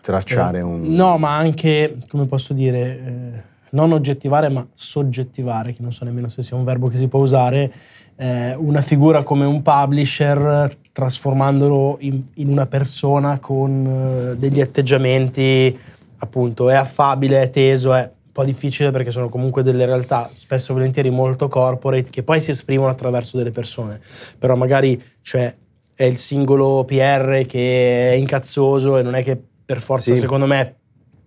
Tracciare 0.00 0.58
Eh, 0.58 0.62
un... 0.62 0.94
No, 0.94 1.18
ma 1.18 1.36
anche, 1.36 1.98
come 2.08 2.26
posso 2.26 2.54
dire, 2.54 2.80
eh, 2.80 3.42
non 3.70 3.92
oggettivare, 3.92 4.48
ma 4.48 4.66
soggettivare, 4.74 5.74
che 5.74 5.82
non 5.82 5.92
so 5.92 6.04
nemmeno 6.04 6.28
se 6.28 6.42
sia 6.42 6.56
un 6.56 6.64
verbo 6.64 6.88
che 6.88 6.96
si 6.96 7.08
può 7.08 7.20
usare, 7.20 7.70
eh, 8.16 8.54
una 8.54 8.80
figura 8.80 9.22
come 9.22 9.44
un 9.44 9.60
publisher 9.60 10.74
trasformandolo 10.92 11.98
in, 12.00 12.22
in 12.34 12.48
una 12.48 12.66
persona 12.66 13.38
con 13.38 14.30
eh, 14.32 14.36
degli 14.36 14.60
atteggiamenti, 14.62 15.78
appunto, 16.18 16.70
è 16.70 16.74
affabile, 16.74 17.42
è 17.42 17.50
teso, 17.50 17.92
è 17.92 18.00
un 18.00 18.32
po' 18.32 18.44
difficile 18.44 18.90
perché 18.90 19.10
sono 19.10 19.28
comunque 19.28 19.62
delle 19.62 19.84
realtà 19.84 20.30
spesso 20.32 20.70
e 20.70 20.74
volentieri 20.74 21.10
molto 21.10 21.48
corporate 21.48 22.08
che 22.10 22.22
poi 22.22 22.40
si 22.40 22.50
esprimono 22.50 22.90
attraverso 22.90 23.36
delle 23.36 23.52
persone, 23.52 24.00
però 24.38 24.56
magari 24.56 25.00
cioè, 25.20 25.54
è 26.00 26.04
il 26.04 26.16
singolo 26.16 26.84
PR 26.84 27.44
che 27.44 28.12
è 28.12 28.14
incazzoso 28.14 28.98
e 28.98 29.02
non 29.02 29.14
è 29.16 29.24
che 29.24 29.36
per 29.64 29.80
forza, 29.80 30.14
Sì. 30.14 30.20
secondo 30.20 30.46
me, 30.46 30.76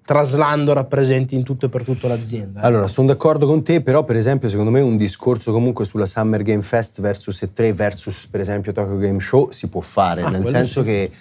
traslando 0.05 0.71
rappresenti 0.71 1.35
in 1.35 1.43
tutto 1.43 1.65
e 1.65 1.69
per 1.69 1.83
tutto 1.83 2.07
l'azienda. 2.07 2.61
Allora, 2.61 2.87
sono 2.87 3.07
d'accordo 3.07 3.45
con 3.47 3.63
te, 3.63 3.81
però 3.81 4.05
per 4.05 4.15
esempio 4.15 4.47
secondo 4.47 4.71
me 4.71 4.79
un 4.79 4.95
discorso 4.95 5.51
comunque 5.51 5.83
sulla 5.83 6.05
Summer 6.05 6.41
Game 6.41 6.61
Fest 6.61 7.01
versus 7.01 7.41
E3 7.41 7.73
versus 7.73 8.27
per 8.27 8.39
esempio 8.39 8.71
Tokyo 8.71 8.97
Game 8.97 9.19
Show 9.19 9.51
si 9.51 9.67
può 9.67 9.81
fare, 9.81 10.21
Ah, 10.21 10.29
nel 10.29 10.45
senso 10.47 10.79
sì. 10.79 10.85
che 10.85 11.11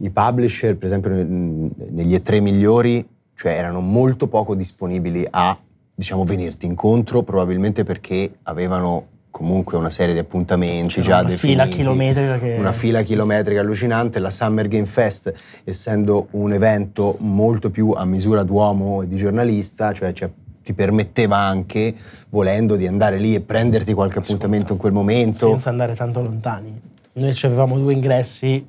i 0.00 0.10
publisher, 0.10 0.76
per 0.76 0.86
esempio 0.86 1.10
negli 1.12 2.14
E3 2.16 2.40
migliori, 2.42 3.06
cioè 3.34 3.52
erano 3.52 3.78
molto 3.80 4.26
poco 4.26 4.56
disponibili 4.56 5.24
a, 5.30 5.56
diciamo, 5.94 6.24
venirti 6.24 6.66
incontro, 6.66 7.22
probabilmente 7.22 7.84
perché 7.84 8.38
avevano 8.42 9.06
comunque 9.38 9.78
una 9.78 9.88
serie 9.88 10.14
di 10.14 10.18
appuntamenti 10.18 10.94
C'era 10.94 11.06
già 11.06 11.20
una 11.20 11.28
definiti. 11.28 11.60
fila 11.60 11.66
chilometrica 11.72 12.38
che- 12.38 12.56
Una 12.58 12.72
fila 12.72 13.02
chilometrica 13.02 13.60
allucinante. 13.60 14.18
La 14.18 14.30
Summer 14.30 14.66
Game 14.66 14.84
Fest, 14.84 15.32
essendo 15.62 16.26
un 16.32 16.52
evento 16.52 17.14
molto 17.20 17.70
più 17.70 17.90
a 17.92 18.04
misura 18.04 18.42
d'uomo 18.42 19.02
e 19.02 19.06
di 19.06 19.14
giornalista, 19.14 19.92
cioè, 19.92 20.12
cioè, 20.12 20.28
ti 20.64 20.74
permetteva 20.74 21.36
anche, 21.36 21.94
volendo, 22.30 22.74
di 22.74 22.88
andare 22.88 23.18
lì 23.18 23.34
e 23.36 23.40
prenderti 23.40 23.94
qualche 23.94 24.18
appuntamento 24.18 24.72
in 24.72 24.78
quel 24.80 24.92
momento. 24.92 25.46
senza 25.48 25.70
andare 25.70 25.94
tanto 25.94 26.20
lontani. 26.20 26.78
Noi 27.14 27.34
ci 27.34 27.46
avevamo 27.46 27.78
due 27.78 27.92
ingressi 27.92 28.66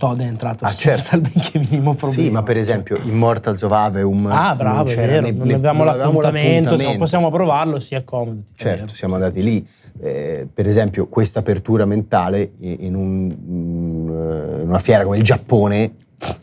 Todd 0.00 0.18
è 0.20 0.24
entrato 0.24 0.64
Ah, 0.64 0.70
certo. 0.70 1.02
senza 1.02 1.16
il 1.16 1.20
benché 1.30 1.58
minimo 1.58 1.92
problema. 1.92 2.22
Sì, 2.22 2.30
ma 2.30 2.42
per 2.42 2.56
esempio 2.56 2.98
Immortals 3.02 3.60
of 3.60 3.70
Aveum 3.72 4.26
Ah, 4.28 4.54
bravo, 4.54 4.84
non 4.84 4.94
vero. 4.94 5.20
ne- 5.20 5.30
non 5.32 5.50
avevamo 5.50 5.84
non 5.84 5.96
l'appuntamento, 5.98 6.76
se 6.78 6.84
non 6.84 6.96
possiamo 6.96 7.30
provarlo, 7.30 7.78
si 7.78 7.94
accomodi. 7.94 8.42
È 8.56 8.58
Certo, 8.58 8.94
siamo 8.94 9.14
andati 9.16 9.42
lì. 9.42 9.64
Eh, 10.00 10.48
per 10.52 10.66
esempio, 10.66 11.06
questa 11.08 11.40
apertura 11.40 11.84
mentale 11.84 12.52
in 12.60 12.94
un- 12.94 13.30
in 14.62 14.66
una 14.68 14.78
fiera 14.78 15.04
come 15.04 15.18
il 15.18 15.22
Giappone 15.22 15.92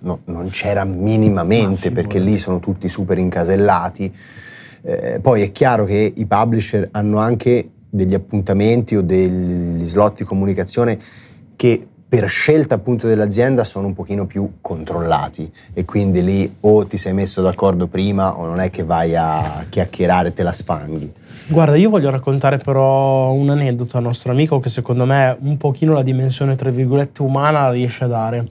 no- 0.02 0.20
non 0.26 0.50
c'era 0.50 0.84
Ma 0.86 0.94
minimamente 0.96 1.90
perché 1.92 2.20
lì 2.20 2.38
sono 2.38 2.60
tutti 2.60 2.88
super 2.88 3.18
incasellati. 3.18 4.14
Eh, 4.84 5.20
poi 5.20 5.42
è 5.42 5.52
chiaro 5.52 5.86
che 5.86 6.14
i 6.16 6.26
publisher 6.28 6.88
hanno 6.92 7.18
anche 7.18 7.70
degli 7.90 8.14
appuntamenti 8.14 8.96
o 8.96 9.02
degli 9.02 9.84
slot 9.86 10.18
di 10.18 10.24
comunicazione 10.24 11.00
che 11.56 11.88
per 12.10 12.28
scelta 12.30 12.76
appunto 12.76 13.06
dell'azienda 13.06 13.66
sono 13.66 13.88
un 13.88 13.94
pochino 13.94 14.26
più 14.26 14.60
controllati 14.62 15.52
e 15.74 15.84
quindi 15.84 16.24
lì 16.24 16.56
o 16.62 16.86
ti 16.86 16.98
sei 16.98 17.12
messo 17.12 17.42
d'accordo 17.42 17.88
prima 17.88 18.38
o 18.38 18.46
non 18.46 18.62
è 18.62 18.70
che 18.70 18.86
vai 18.86 19.14
a 19.16 19.66
chiacchierare 19.68 20.32
te 20.32 20.44
la 20.44 20.54
sfanghi. 20.54 21.12
Guarda, 21.48 21.76
io 21.76 21.90
voglio 21.90 22.10
raccontare 22.10 22.60
però 22.60 23.32
un 23.32 23.50
aneddoto 23.50 23.98
al 23.98 24.04
nostro 24.04 24.32
amico 24.32 24.60
che 24.60 24.70
secondo 24.70 25.06
me 25.06 25.36
un 25.42 25.58
pochino 25.58 25.94
la 25.94 26.02
dimensione, 26.02 26.56
tra 26.56 26.70
virgolette, 26.70 27.22
umana 27.22 27.72
riesce 27.72 28.06
a 28.06 28.08
dare. 28.08 28.48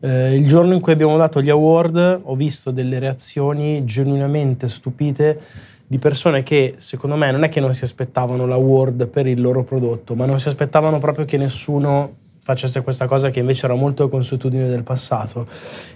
Eh, 0.00 0.34
il 0.34 0.46
giorno 0.46 0.74
in 0.74 0.80
cui 0.80 0.92
abbiamo 0.92 1.16
dato 1.16 1.40
gli 1.40 1.50
award 1.50 2.20
ho 2.24 2.34
visto 2.34 2.70
delle 2.70 2.98
reazioni 3.00 3.84
genuinamente 3.84 4.68
stupite 4.68 5.40
di 5.86 5.98
persone 5.98 6.42
che 6.42 6.74
secondo 6.78 7.16
me 7.16 7.30
non 7.32 7.44
è 7.44 7.48
che 7.48 7.60
non 7.60 7.74
si 7.74 7.82
aspettavano 7.84 8.46
l'award 8.46 9.08
per 9.08 9.26
il 9.26 9.40
loro 9.40 9.62
prodotto, 9.64 10.14
ma 10.14 10.26
non 10.26 10.38
si 10.38 10.48
aspettavano 10.48 10.98
proprio 10.98 11.24
che 11.24 11.36
nessuno 11.36 12.26
facesse 12.48 12.82
questa 12.82 13.06
cosa 13.06 13.28
che 13.28 13.40
invece 13.40 13.66
era 13.66 13.74
molto 13.74 14.08
consuetudine 14.08 14.68
del 14.68 14.82
passato. 14.82 15.46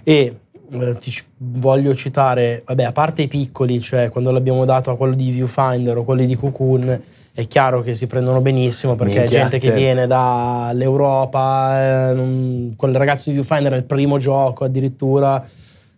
E 0.03 0.37
eh, 0.71 0.97
ti 0.99 1.11
voglio 1.37 1.95
citare, 1.95 2.61
vabbè, 2.63 2.83
a 2.83 2.91
parte 2.91 3.23
i 3.23 3.27
piccoli, 3.27 3.81
cioè 3.81 4.09
quando 4.09 4.29
l'abbiamo 4.29 4.63
dato 4.63 4.91
a 4.91 4.95
quello 4.95 5.15
di 5.15 5.31
Viewfinder 5.31 5.97
o 5.97 6.03
quelli 6.03 6.27
di 6.27 6.35
Cocoon, 6.35 7.01
è 7.33 7.47
chiaro 7.47 7.81
che 7.81 7.95
si 7.95 8.05
prendono 8.05 8.39
benissimo 8.41 8.93
perché 8.93 9.21
Minchia, 9.21 9.37
è 9.37 9.41
gente 9.41 9.57
che 9.57 9.69
certo. 9.69 9.79
viene 9.79 10.05
dall'Europa, 10.05 12.11
eh, 12.11 12.13
non- 12.13 12.73
quel 12.77 12.93
ragazzo 12.93 13.31
di 13.31 13.37
Viewfinder 13.37 13.73
è 13.73 13.77
il 13.77 13.85
primo 13.85 14.19
gioco 14.19 14.63
addirittura, 14.63 15.43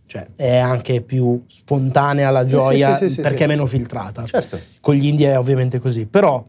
cioè 0.06 0.26
è 0.38 0.56
anche 0.56 1.02
più 1.02 1.44
spontanea 1.48 2.32
la 2.32 2.46
gioia 2.46 2.96
sì, 2.96 3.10
sì, 3.10 3.16
sì, 3.16 3.22
perché 3.22 3.44
è 3.44 3.48
meno 3.48 3.66
filtrata. 3.66 4.24
Certo. 4.24 4.58
Con 4.80 4.96
gli 4.96 5.06
indie 5.06 5.34
è 5.34 5.38
ovviamente 5.38 5.80
così, 5.80 6.06
però 6.06 6.42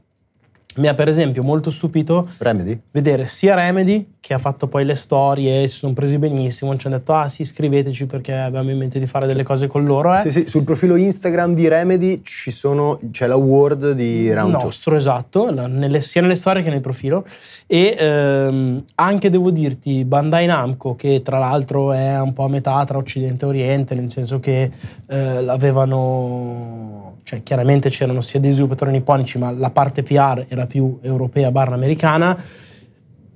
mi 0.77 0.89
ha 0.89 0.95
per 0.95 1.09
esempio 1.09 1.43
molto 1.43 1.71
stupito 1.71 2.29
Remedy? 2.39 2.79
vedere 2.91 3.27
sia 3.27 3.55
Remedy 3.55 4.15
che 4.21 4.35
ha 4.35 4.39
fatto 4.39 4.67
poi 4.67 4.85
le 4.85 4.97
storie, 4.97 5.69
si 5.69 5.77
sono 5.79 5.93
presi 5.93 6.19
benissimo, 6.19 6.77
ci 6.77 6.89
hanno 6.89 6.97
detto 6.97 7.15
ah 7.15 7.29
sì 7.29 7.43
iscriveteci 7.43 8.07
perché 8.07 8.35
abbiamo 8.35 8.71
in 8.71 8.77
mente 8.79 8.99
di 8.99 9.07
fare 9.07 9.27
delle 9.27 9.45
cose 9.45 9.69
con 9.69 9.85
loro. 9.85 10.17
Eh. 10.17 10.23
Sì, 10.23 10.31
sì, 10.33 10.45
sul 10.49 10.65
profilo 10.65 10.97
Instagram 10.97 11.55
di 11.55 11.69
Remedy 11.69 12.23
ci 12.23 12.51
sono, 12.51 12.99
c'è 13.13 13.29
l'award 13.29 13.93
di 13.93 14.33
Round 14.33 14.55
2. 14.55 14.65
nostro, 14.65 14.97
esatto, 14.97 15.51
la- 15.53 15.69
nelle- 15.69 16.01
sia 16.01 16.21
nelle 16.23 16.35
storie 16.35 16.63
che 16.65 16.71
nel 16.71 16.81
profilo. 16.81 17.25
E 17.69 17.95
ehm, 17.97 18.83
anche 18.97 19.31
devo 19.31 19.51
dirti, 19.53 20.05
Bandai 20.05 20.47
Namco, 20.47 20.97
che 20.97 21.23
tra 21.23 21.39
l'altro 21.39 21.93
è 21.93 22.21
un 22.21 22.33
po' 22.33 22.45
a 22.45 22.49
metà 22.49 22.85
tra 22.85 22.99
Occidente 22.99 23.45
e 23.45 23.49
Oriente, 23.49 23.95
nel 23.95 24.11
senso 24.11 24.41
che 24.41 24.71
eh, 25.07 25.41
l'avevano. 25.43 27.06
Cioè, 27.27 27.43
chiaramente 27.43 27.91
c'erano 27.91 28.21
sia 28.21 28.39
dei 28.39 28.53
sviluppatori 28.53 28.93
nipponici, 28.93 29.37
ma 29.37 29.53
la 29.53 29.71
parte 29.71 30.05
PR 30.05 30.45
era 30.47 30.67
più 30.67 31.01
europea 31.03 31.51
barra 31.51 31.75
americana. 31.75 32.41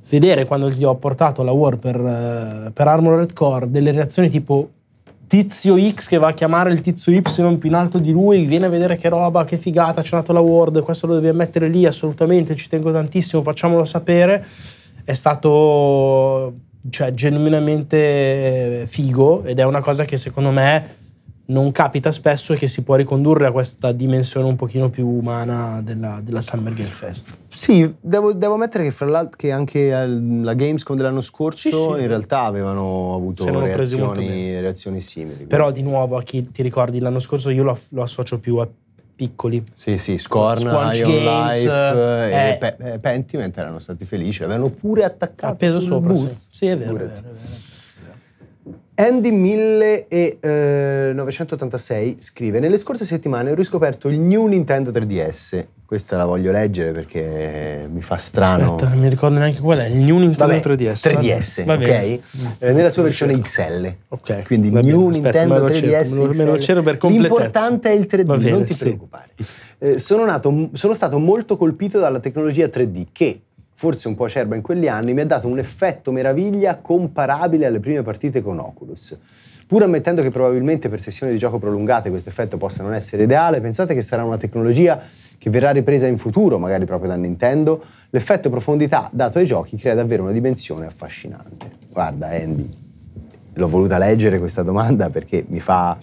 Vedere 0.09 0.45
quando 0.45 0.71
gli 0.71 0.85
ho 0.85 0.95
portato 0.95 1.43
la 1.43 1.51
War 1.51 1.77
per, 1.77 1.97
eh, 1.97 2.71
per 2.71 2.87
Armored 2.87 3.33
Core 3.33 3.69
delle 3.69 3.91
reazioni 3.91 4.29
tipo 4.31 4.71
tizio 5.27 5.77
X 5.77 6.07
che 6.07 6.19
va 6.19 6.29
a 6.29 6.33
chiamare 6.33 6.71
il 6.71 6.81
tizio 6.83 7.11
Y 7.11 7.21
più 7.21 7.69
in 7.69 7.75
alto 7.75 7.99
di 7.99 8.13
lui, 8.13 8.45
viene 8.45 8.67
a 8.67 8.69
vedere 8.69 8.97
che 8.97 9.09
roba, 9.09 9.45
che 9.45 9.57
figata, 9.57 10.03
c'è 10.03 10.15
dato 10.15 10.33
la 10.33 10.39
Word, 10.39 10.83
questo 10.83 11.09
lo 11.09 11.19
devi 11.19 11.37
mettere 11.37 11.67
lì 11.67 11.85
assolutamente, 11.85 12.55
ci 12.55 12.69
tengo 12.69 12.93
tantissimo, 12.93 13.43
facciamolo 13.43 13.85
sapere. 13.85 14.47
È 15.03 15.15
stato 15.15 16.55
cioè, 16.91 17.13
genuinamente 17.13 18.85
figo 18.87 19.43
ed 19.43 19.59
è 19.59 19.65
una 19.65 19.81
cosa 19.81 20.05
che 20.05 20.17
secondo 20.17 20.53
me 20.53 20.99
non 21.51 21.73
capita 21.73 22.11
spesso 22.11 22.53
e 22.53 22.57
che 22.57 22.67
si 22.67 22.83
può 22.83 22.95
ricondurre 22.95 23.47
a 23.47 23.53
questa 23.53 23.93
dimensione 23.93 24.47
un 24.47 24.57
pochino 24.57 24.89
più 24.89 25.07
umana 25.07 25.81
della, 25.83 26.21
della 26.23 26.41
Summer 26.41 26.73
Game 26.73 26.89
Fest. 26.89 27.41
Sì, 27.49 27.93
devo, 28.01 28.33
devo 28.33 28.55
ammettere 28.55 28.85
che 28.85 28.91
fra 28.91 29.07
l'altro 29.07 29.37
che 29.37 29.51
anche 29.53 29.91
la 29.91 30.55
Gamescom 30.55 30.97
dell'anno 30.97 31.21
scorso 31.21 31.69
Sì, 31.69 31.77
sì. 31.77 32.01
in 32.03 32.07
realtà 32.07 32.43
avevano 32.43 33.15
avuto 33.15 33.45
reazioni, 33.61 34.61
reazioni 34.61 35.01
simili. 35.01 35.45
Però 35.45 35.71
di 35.71 35.83
nuovo, 35.83 36.17
a 36.17 36.23
chi 36.23 36.51
ti 36.51 36.63
ricordi 36.63 36.99
l'anno 37.01 37.19
scorso, 37.19 37.51
io 37.51 37.65
lo, 37.65 37.79
lo 37.91 38.03
associo 38.03 38.39
più 38.39 38.57
a 38.57 38.69
piccoli. 39.15 39.63
Sì, 39.75 39.99
sì, 39.99 40.17
Scorn, 40.17 40.61
Squanch 40.61 40.97
Ion 40.99 41.11
Games, 41.11 41.57
Life 41.63 42.31
eh. 42.31 42.51
e 42.53 42.57
Pe- 42.57 42.93
eh, 42.93 42.99
Pentiment 42.99 43.57
erano 43.59 43.79
stati 43.79 44.07
felici, 44.07 44.41
l'avevano 44.41 44.71
pure 44.71 45.05
attaccato 45.05 45.53
A 45.53 45.57
peso 45.57 45.79
sul 45.79 45.89
sopra, 45.89 46.15
sì. 46.15 46.21
booth. 46.25 46.37
Sì, 46.51 46.67
è 46.67 46.79
vero, 46.79 46.91
è 46.93 46.95
vero, 46.95 47.05
è 47.05 47.21
vero. 47.21 47.29
Andy 49.01 49.31
1986 49.31 52.17
scrive: 52.19 52.59
Nelle 52.61 52.77
scorse 52.77 53.07
settimane 53.07 53.51
ho 53.51 53.55
riscoperto 53.55 54.09
il 54.09 54.19
new 54.21 54.45
Nintendo 54.47 54.91
3DS. 54.91 55.65
Questa 55.87 56.19
la 56.19 56.27
voglio 56.27 56.53
leggere 56.53 56.93
perché 56.93 57.89
mi 57.91 58.03
fa 58.03 58.19
strano. 58.19 58.75
Aspetta, 58.75 58.91
non 58.91 58.99
mi 58.99 59.09
ricordo 59.09 59.39
neanche 59.39 59.61
qual 59.61 59.79
è. 59.79 59.87
Il 59.87 59.97
New 59.97 60.19
Nintendo 60.19 60.53
Vabbè, 60.53 60.75
3DS. 60.75 61.09
3DS, 61.09 61.65
Va 61.65 61.73
ok? 61.73 61.79
bene. 61.79 62.21
Eh, 62.59 62.73
nella 62.73 62.91
sua 62.91 63.05
versione 63.05 63.41
XL. 63.41 63.95
Ok, 64.09 64.43
Quindi 64.45 64.69
va 64.71 64.81
New 64.83 65.09
bene, 65.09 65.29
aspetta, 65.29 65.45
Nintendo 65.47 65.67
lo 65.67 65.73
3DS. 65.73 66.05
cerco, 66.05 66.27
me 66.37 66.45
lo- 66.45 66.53
per 66.83 66.99
completezza. 66.99 67.09
L'importante 67.11 67.89
è 67.91 67.95
il 67.95 68.07
3D, 68.07 68.27
Va 68.27 68.37
bene, 68.37 68.51
non 68.51 68.65
ti 68.65 68.75
sì. 68.75 68.81
preoccupare. 68.85 69.31
Eh, 69.79 69.99
sono, 69.99 70.27
nato- 70.27 70.69
sono 70.75 70.93
stato 70.95 71.19
molto 71.19 71.57
colpito 71.57 71.99
dalla 71.99 72.21
tecnologia 72.21 72.67
3D 72.67 73.07
che, 73.11 73.41
forse 73.81 74.09
un 74.09 74.15
po' 74.15 74.25
acerba 74.25 74.57
in 74.57 74.61
quegli 74.61 74.89
anni, 74.89 75.15
mi 75.15 75.23
ha 75.23 75.25
dato 75.27 75.49
un 75.49 75.59
effetto 75.59 76.13
meraviglia 76.13 76.77
comparabile 76.83 77.65
alle 77.65 77.81
prime 77.81 78.03
partite 78.03 78.43
con 78.43 78.59
Oculus. 78.59 79.17
Pur 79.67 79.85
ammettendo 79.85 80.21
che 80.21 80.31
probabilmente 80.31 80.91
per 80.91 81.01
sessioni 81.01 81.33
di 81.33 81.39
gioco 81.39 81.59
prolungate 81.59 82.11
questo 82.11 82.29
effetto 82.29 82.59
possa 82.59 82.83
non 82.83 82.93
essere 82.93 83.23
ideale, 83.23 83.59
pensate 83.63 83.95
che 83.95 84.03
sarà 84.03 84.23
una 84.23 84.37
tecnologia 84.37 85.01
che 85.39 85.49
verrà 85.49 85.71
ripresa 85.71 86.07
in 86.07 86.19
futuro, 86.19 86.59
magari 86.59 86.85
proprio 86.85 87.09
da 87.09 87.17
Nintendo, 87.17 87.83
l'effetto 88.11 88.51
profondità 88.51 89.09
dato 89.15 89.39
ai 89.39 89.47
giochi 89.47 89.79
crea 89.79 89.95
davvero 89.95 90.25
una 90.25 90.33
dimensione 90.33 90.85
affascinante. 90.85 91.71
Guarda 91.91 92.29
Andy, 92.29 92.69
l'ho 93.55 93.69
voluta 93.69 93.97
leggere 93.97 94.39
questa 94.39 94.63
domanda 94.63 95.09
perché 95.09 95.47
mi 95.49 95.61
fa, 95.61 95.97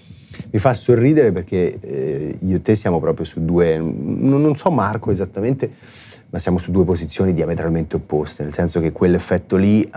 mi 0.49 0.57
fa 0.57 0.73
sorridere 0.73 1.31
perché 1.31 1.77
eh, 1.79 2.35
io 2.39 2.55
e 2.55 2.61
te 2.63 2.73
siamo 2.73 2.99
proprio 2.99 3.23
su 3.23 3.45
due, 3.45 3.77
non, 3.77 4.41
non 4.41 4.55
so 4.55 4.71
Marco 4.71 5.11
esattamente, 5.11 5.69
ma 6.37 6.39
siamo 6.39 6.59
su 6.59 6.71
due 6.71 6.85
posizioni 6.85 7.33
diametralmente 7.33 7.95
opposte, 7.95 8.43
nel 8.43 8.53
senso 8.53 8.79
che 8.79 8.91
quell'effetto 8.91 9.55
lì, 9.55 9.89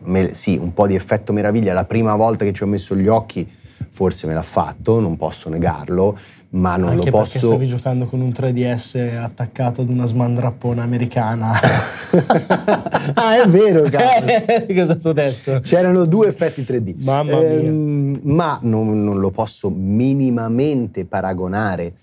me- 0.00 0.32
sì, 0.32 0.56
un 0.56 0.72
po' 0.72 0.86
di 0.86 0.94
effetto 0.94 1.32
meraviglia, 1.34 1.74
la 1.74 1.84
prima 1.84 2.16
volta 2.16 2.46
che 2.46 2.52
ci 2.52 2.62
ho 2.62 2.66
messo 2.66 2.96
gli 2.96 3.06
occhi 3.06 3.46
forse 3.90 4.26
me 4.26 4.32
l'ha 4.32 4.42
fatto, 4.42 4.98
non 5.00 5.16
posso 5.16 5.50
negarlo, 5.50 6.18
ma 6.52 6.76
non 6.76 6.90
Anche 6.90 7.10
lo 7.10 7.16
perché 7.16 7.38
posso... 7.38 7.46
stavi 7.46 7.66
giocando 7.66 8.06
con 8.06 8.20
un 8.20 8.28
3DS 8.28 9.16
attaccato 9.16 9.80
ad 9.80 9.90
una 9.90 10.04
smandrappona 10.04 10.82
americana. 10.82 11.52
ah, 13.14 13.42
è 13.42 13.48
vero. 13.48 13.84
Cosa 13.88 14.96
ti 14.96 15.08
ho 15.08 15.12
detto? 15.12 15.60
C'erano 15.60 16.04
due 16.04 16.28
effetti 16.28 16.60
3D. 16.62 17.04
Mamma 17.04 17.38
mia. 17.38 17.48
Ehm, 17.52 18.20
ma 18.24 18.58
non, 18.62 19.02
non 19.02 19.18
lo 19.18 19.30
posso 19.30 19.70
minimamente 19.70 21.06
paragonare 21.06 21.94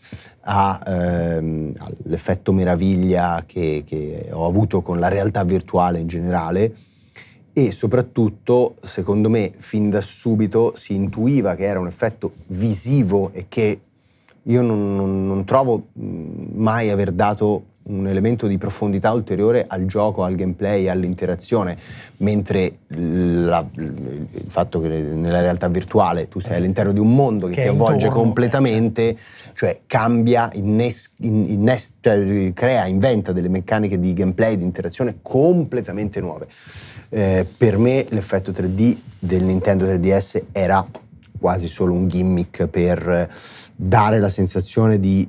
a, 0.41 0.81
ehm, 0.83 1.71
all'effetto 1.77 2.51
meraviglia 2.51 3.43
che, 3.45 3.83
che 3.85 4.29
ho 4.31 4.47
avuto 4.47 4.81
con 4.81 4.99
la 4.99 5.09
realtà 5.09 5.43
virtuale 5.43 5.99
in 5.99 6.07
generale. 6.07 6.73
E 7.53 7.71
soprattutto, 7.71 8.75
secondo 8.81 9.29
me, 9.29 9.51
fin 9.55 9.91
da 9.91 10.01
subito 10.01 10.73
si 10.75 10.95
intuiva 10.95 11.53
che 11.53 11.65
era 11.65 11.79
un 11.79 11.87
effetto 11.87 12.31
visivo 12.47 13.29
e 13.33 13.45
che 13.47 13.81
io 14.43 14.61
non, 14.61 14.95
non- 14.95 15.27
non 15.27 15.45
trovo 15.45 15.87
mh, 15.93 16.01
mai 16.55 16.89
aver 16.89 17.11
dato 17.11 17.63
un 17.89 18.05
elemento 18.07 18.45
di 18.45 18.59
profondità 18.59 19.11
ulteriore 19.13 19.65
al 19.67 19.85
gioco, 19.85 20.23
al 20.23 20.35
gameplay, 20.35 20.87
all'interazione, 20.87 21.75
mentre 22.17 22.73
la- 22.89 23.65
il 23.73 24.27
fatto 24.47 24.79
che 24.79 24.87
nella 24.89 25.41
realtà 25.41 25.67
virtuale 25.69 26.27
tu 26.27 26.39
sei 26.39 26.57
all'interno 26.57 26.91
di 26.91 26.99
un 26.99 27.15
mondo 27.15 27.47
che, 27.47 27.53
Che 27.53 27.61
ti 27.63 27.67
avvolge 27.69 28.05
intorno, 28.05 28.23
completamente, 28.23 29.17
cioè 29.55 29.79
cambia, 29.87 30.51
innes- 30.53 31.15
in- 31.21 31.45
innes- 31.47 31.95
cioè, 31.99 32.51
crea, 32.53 32.85
inventa 32.85 33.31
delle 33.31 33.49
meccaniche 33.49 33.99
di 33.99 34.13
gameplay, 34.13 34.55
di 34.55 34.63
interazione 34.63 35.17
completamente 35.23 36.19
nuove. 36.21 36.47
Eh, 37.09 37.43
per 37.57 37.79
me 37.79 38.05
l'effetto 38.09 38.51
3D 38.51 38.95
del 39.17 39.43
Nintendo 39.45 39.85
3DS 39.87 40.43
era 40.51 40.85
quasi 41.39 41.67
solo 41.67 41.93
un 41.93 42.07
gimmick 42.07 42.67
per 42.67 43.27
dare 43.81 44.19
la 44.19 44.27
sensazione 44.27 44.99
di 44.99 45.25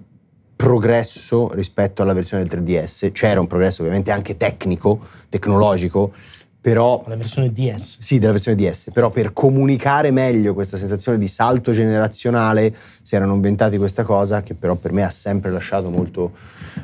progresso 0.57 1.52
rispetto 1.52 2.02
alla 2.02 2.12
versione 2.12 2.42
del 2.42 2.61
3DS. 2.61 3.12
C'era 3.12 3.38
un 3.38 3.47
progresso 3.47 3.83
ovviamente 3.83 4.11
anche 4.11 4.37
tecnico, 4.37 4.99
tecnologico, 5.28 6.12
però 6.61 7.00
La 7.07 7.14
versione 7.14 7.52
DS. 7.52 7.99
sì, 8.00 8.19
della 8.19 8.33
versione 8.33 8.57
DS, 8.57 8.90
però 8.92 9.09
per 9.09 9.33
comunicare 9.33 10.11
meglio 10.11 10.52
questa 10.52 10.76
sensazione 10.76 11.16
di 11.16 11.28
salto 11.28 11.71
generazionale 11.71 12.75
si 13.02 13.14
erano 13.14 13.35
inventati 13.35 13.78
questa 13.78 14.02
cosa 14.02 14.42
che 14.42 14.54
però 14.54 14.75
per 14.75 14.92
me 14.92 15.04
ha 15.04 15.11
sempre 15.11 15.52
lasciato 15.52 15.88
molto, 15.88 16.33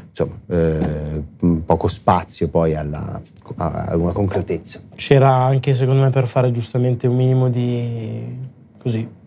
insomma, 0.08 0.38
eh, 0.46 1.22
poco 1.64 1.88
spazio 1.88 2.46
poi 2.46 2.76
alla, 2.76 3.20
a 3.56 3.96
una 3.96 4.12
concretezza. 4.12 4.80
C'era 4.94 5.34
anche, 5.34 5.74
secondo 5.74 6.02
me, 6.02 6.10
per 6.10 6.28
fare 6.28 6.52
giustamente 6.52 7.08
un 7.08 7.16
minimo 7.16 7.50
di 7.50 8.38
così 8.78 9.24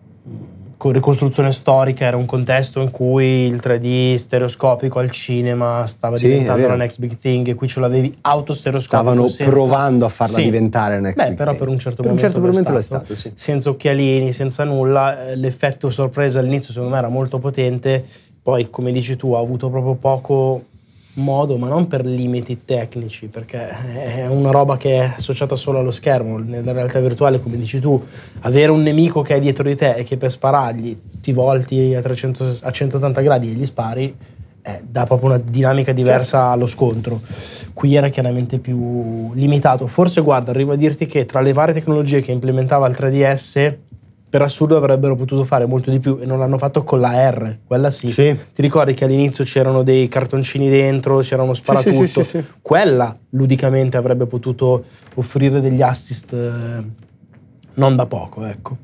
ricostruzione 0.88 1.52
storica, 1.52 2.06
era 2.06 2.16
un 2.16 2.24
contesto 2.24 2.80
in 2.80 2.90
cui 2.90 3.46
il 3.46 3.60
3D 3.62 4.14
stereoscopico 4.14 4.98
al 4.98 5.10
cinema 5.10 5.86
stava 5.86 6.16
Sì, 6.16 6.26
diventando 6.28 6.66
la 6.68 6.76
next 6.76 6.98
big 6.98 7.16
thing 7.16 7.46
e 7.48 7.54
qui 7.54 7.68
ce 7.68 7.80
l'avevi 7.80 8.14
autostereoscopico. 8.22 9.02
Stavano 9.10 9.28
senza- 9.28 9.52
provando 9.52 10.04
a 10.06 10.08
farla 10.08 10.38
Sì. 10.38 10.44
diventare 10.44 10.98
next 11.00 11.18
Beh, 11.22 11.28
big 11.28 11.36
però 11.36 11.50
thing. 11.50 11.62
per 11.62 11.72
un 11.72 11.78
certo 11.78 12.02
Per 12.02 12.10
un 12.10 12.16
momento, 12.16 12.32
certo 12.40 12.46
momento 12.46 12.70
lo 12.70 12.76
l'è 12.76 12.82
stato, 12.82 13.14
sì. 13.14 13.30
senza 13.34 13.68
occhialini, 13.70 14.32
senza 14.32 14.64
nulla. 14.64 15.28
Eh, 15.28 15.36
L'effetto 15.36 15.90
sorpresa 15.90 16.38
all'inizio 16.40 16.72
secondo 16.72 16.94
me 16.94 16.98
era 17.00 17.08
molto 17.08 17.38
potente, 17.38 18.02
poi 18.42 18.70
come 18.70 18.90
dici 18.90 19.16
tu 19.16 19.32
ha 19.34 19.38
avuto 19.38 19.68
proprio 19.68 19.94
poco 19.94 20.64
modo, 21.22 21.56
ma 21.56 21.68
non 21.68 21.86
per 21.86 22.04
limiti 22.04 22.64
tecnici, 22.64 23.28
perché 23.28 23.68
è 23.68 24.26
una 24.26 24.50
roba 24.50 24.76
che 24.76 25.00
è 25.00 25.12
associata 25.16 25.54
solo 25.56 25.78
allo 25.78 25.90
schermo. 25.90 26.38
Nella 26.38 26.72
realtà 26.72 26.98
virtuale, 27.00 27.40
come 27.40 27.56
dici 27.56 27.78
tu, 27.80 28.02
avere 28.40 28.70
un 28.70 28.82
nemico 28.82 29.22
che 29.22 29.36
è 29.36 29.40
dietro 29.40 29.64
di 29.64 29.76
te 29.76 29.94
e 29.94 30.04
che 30.04 30.16
per 30.16 30.30
sparargli 30.30 30.98
ti 31.20 31.32
volti 31.32 31.94
a, 31.94 32.00
300 32.00 32.58
a 32.62 32.70
180 32.70 33.20
gradi 33.20 33.50
e 33.50 33.52
gli 33.52 33.66
spari, 33.66 34.16
eh, 34.62 34.80
dà 34.86 35.04
proprio 35.04 35.30
una 35.30 35.38
dinamica 35.42 35.92
diversa 35.92 36.38
Certo. 36.38 36.52
allo 36.52 36.66
scontro. 36.66 37.20
Qui 37.72 37.94
era 37.94 38.08
chiaramente 38.08 38.58
più 38.58 39.32
limitato. 39.34 39.86
Forse, 39.86 40.20
guarda, 40.20 40.50
arrivo 40.50 40.72
a 40.72 40.76
dirti 40.76 41.06
che 41.06 41.24
tra 41.24 41.40
le 41.40 41.52
varie 41.52 41.74
tecnologie 41.74 42.20
che 42.20 42.32
implementava 42.32 42.86
il 42.86 42.96
3DS, 42.98 43.76
per 44.30 44.42
assurdo 44.42 44.76
avrebbero 44.76 45.16
potuto 45.16 45.42
fare 45.42 45.66
molto 45.66 45.90
di 45.90 45.98
più 45.98 46.18
e 46.20 46.24
non 46.24 46.38
l'hanno 46.38 46.56
fatto 46.56 46.84
con 46.84 47.00
la 47.00 47.28
R, 47.30 47.58
quella 47.66 47.90
sì. 47.90 48.08
Sì. 48.08 48.36
Ti 48.54 48.62
ricordi 48.62 48.94
che 48.94 49.04
all'inizio 49.04 49.42
c'erano 49.42 49.82
dei 49.82 50.06
cartoncini 50.06 50.70
dentro, 50.70 51.18
c'era 51.18 51.42
uno 51.42 51.54
sparatutto? 51.54 52.06
sì, 52.06 52.22
sì, 52.22 52.22
sì. 52.22 52.44
Quella 52.62 53.16
ludicamente 53.30 53.96
avrebbe 53.96 54.26
potuto 54.26 54.84
offrire 55.14 55.60
degli 55.60 55.82
assist 55.82 56.32
eh, 56.32 56.84
non 57.74 57.96
da 57.96 58.06
poco, 58.06 58.44
ecco. 58.44 58.76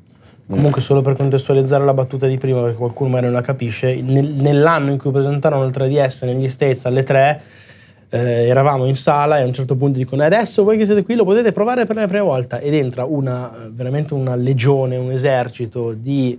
Comunque, 0.48 0.80
solo 0.80 1.00
per 1.00 1.16
contestualizzare 1.16 1.84
la 1.84 1.94
battuta 1.94 2.26
di 2.26 2.38
prima, 2.38 2.60
perché 2.60 2.76
qualcuno 2.76 3.10
magari 3.10 3.26
non 3.26 3.36
la 3.36 3.42
capisce, 3.42 4.00
nel- 4.00 4.34
nell'anno 4.34 4.90
in 4.90 4.98
cui 4.98 5.10
presentarono 5.10 5.64
il 5.64 5.72
3DS 5.72 6.24
negli 6.24 6.48
States 6.48 6.86
alle 6.86 7.02
3, 7.02 7.42
eh, 8.10 8.46
eravamo 8.48 8.86
in 8.86 8.96
sala 8.96 9.38
e 9.38 9.42
a 9.42 9.44
un 9.44 9.52
certo 9.52 9.74
punto 9.76 9.98
dicono 9.98 10.22
adesso 10.22 10.62
voi 10.64 10.76
che 10.78 10.84
siete 10.84 11.02
qui 11.02 11.14
lo 11.14 11.24
potete 11.24 11.52
provare 11.52 11.84
per 11.86 11.96
la 11.96 12.06
prima 12.06 12.24
volta. 12.24 12.58
Ed 12.58 12.74
entra 12.74 13.04
una, 13.04 13.50
veramente 13.72 14.14
una 14.14 14.34
legione, 14.34 14.96
un 14.96 15.10
esercito 15.10 15.92
di 15.92 16.38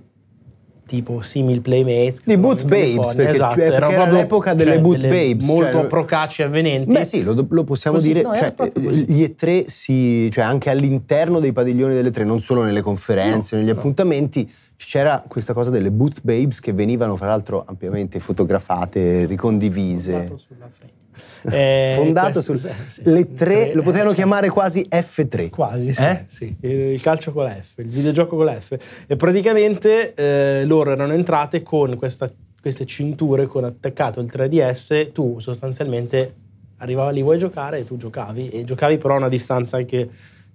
tipo 0.87 1.19
simil 1.19 1.59
playmates 1.59 2.21
Di 2.23 2.37
boot 2.37 2.63
babes, 2.63 3.13
perché- 3.13 3.31
esatto, 3.31 3.55
cioè, 3.55 3.63
perché 3.69 3.75
era 3.75 3.89
proprio, 3.89 4.13
l'epoca 4.15 4.53
delle 4.53 4.71
cioè, 4.71 4.81
boot 4.81 4.97
delle 4.97 5.09
babes, 5.09 5.45
molto 5.45 5.71
cioè- 5.79 5.87
procaci 5.87 6.41
e 6.41 6.45
avvenenti. 6.45 6.93
Beh 6.93 7.03
sì, 7.03 7.23
lo, 7.23 7.45
lo 7.49 7.63
possiamo 7.65 7.97
Così, 7.97 8.07
dire, 8.07 8.21
no, 8.21 8.33
era 8.33 8.53
cioè, 8.55 8.71
così. 8.71 9.03
gli 9.05 9.23
E3 9.23 9.65
si, 9.67 10.31
cioè 10.31 10.45
anche 10.45 10.69
all'interno 10.69 11.41
dei 11.41 11.51
padiglioni 11.51 11.93
delle 11.93 12.09
tre, 12.09 12.23
non 12.23 12.39
solo 12.39 12.63
nelle 12.63 12.79
conferenze, 12.81 13.57
negli 13.57 13.69
appuntamenti, 13.69 14.49
c'era 14.77 15.23
questa 15.27 15.53
cosa 15.53 15.69
delle 15.69 15.91
boot 15.91 16.21
babes 16.21 16.59
che 16.59 16.71
venivano 16.71 17.15
fra 17.15 17.27
l'altro 17.27 17.63
ampiamente 17.67 18.19
fotografate, 18.19 19.25
ricondivise. 19.25 20.11
Fondato 20.13 20.37
sulla 20.37 20.69
frame. 20.69 20.91
Eh, 21.49 21.93
Fondato 21.97 22.43
questo, 22.43 22.55
sulle 22.55 22.73
sì, 22.87 23.01
le 23.03 23.33
tre, 23.33 23.71
eh, 23.71 23.73
lo 23.73 23.81
potevano 23.81 24.09
sì. 24.11 24.15
chiamare 24.17 24.49
quasi 24.49 24.87
F3. 24.89 25.49
Quasi, 25.49 25.91
sì, 25.93 26.03
Eh? 26.03 26.23
sì. 26.27 26.55
Il 26.61 27.01
calcio 27.01 27.31
con 27.33 27.43
la 27.45 27.51
F, 27.53 27.79
il 27.79 27.87
videogioco 27.87 28.35
con 28.35 28.45
la 28.45 28.59
F. 28.59 29.05
E 29.07 29.15
praticamente 29.15 30.13
eh, 30.13 30.63
loro 30.65 30.91
erano 30.91 31.13
entrate 31.13 31.63
con 31.63 31.95
questa- 31.97 32.29
queste 32.61 32.85
cinture 32.85 33.47
con 33.47 33.63
attaccato 33.63 34.19
il 34.19 34.29
3DS, 34.31 35.11
tu 35.11 35.39
sostanzialmente 35.39 36.33
arrivava 36.77 37.09
lì, 37.09 37.21
vuoi 37.23 37.39
giocare? 37.39 37.79
E 37.79 37.83
tu 37.83 37.97
giocavi, 37.97 38.49
e 38.49 38.63
giocavi 38.63 38.97
però 38.97 39.15
a 39.15 39.17
una 39.17 39.29
distanza 39.29 39.77
anche, 39.77 40.07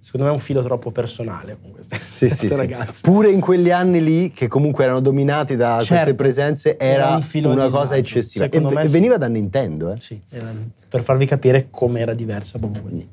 secondo 0.03 0.25
me, 0.27 0.31
un 0.33 0.39
filo 0.39 0.61
troppo 0.61 0.91
personale 0.91 1.57
con 1.61 1.71
queste, 1.71 1.97
Sì, 1.97 2.27
sì, 2.29 2.35
queste 2.47 2.49
sì. 2.49 2.55
ragazze. 2.55 3.01
Pure 3.03 3.31
in 3.31 3.39
quegli 3.39 3.71
anni 3.71 4.03
lì, 4.03 4.29
che 4.31 4.47
comunque 4.49 4.83
erano 4.83 4.99
dominati 4.99 5.55
da 5.55 5.75
queste 5.77 5.95
Certo, 5.95 6.15
presenze, 6.15 6.77
era 6.77 6.91
era 7.05 7.15
un 7.15 7.21
filo 7.21 7.49
una 7.49 7.69
cosa 7.69 7.95
eccessiva. 7.95 8.45
E 8.45 8.49
Secondo 8.51 8.73
v- 8.73 8.77
me 8.77 8.85
sì. 8.85 8.91
veniva 8.91 9.17
da 9.17 9.27
Nintendo, 9.27 9.93
eh. 9.93 9.95
Sì, 9.99 10.19
era 10.29 10.51
per 10.89 11.01
farvi 11.01 11.25
capire 11.25 11.67
com'era 11.71 12.13
diversa 12.13 12.59
proprio 12.59 12.81
quindi. 12.81 13.07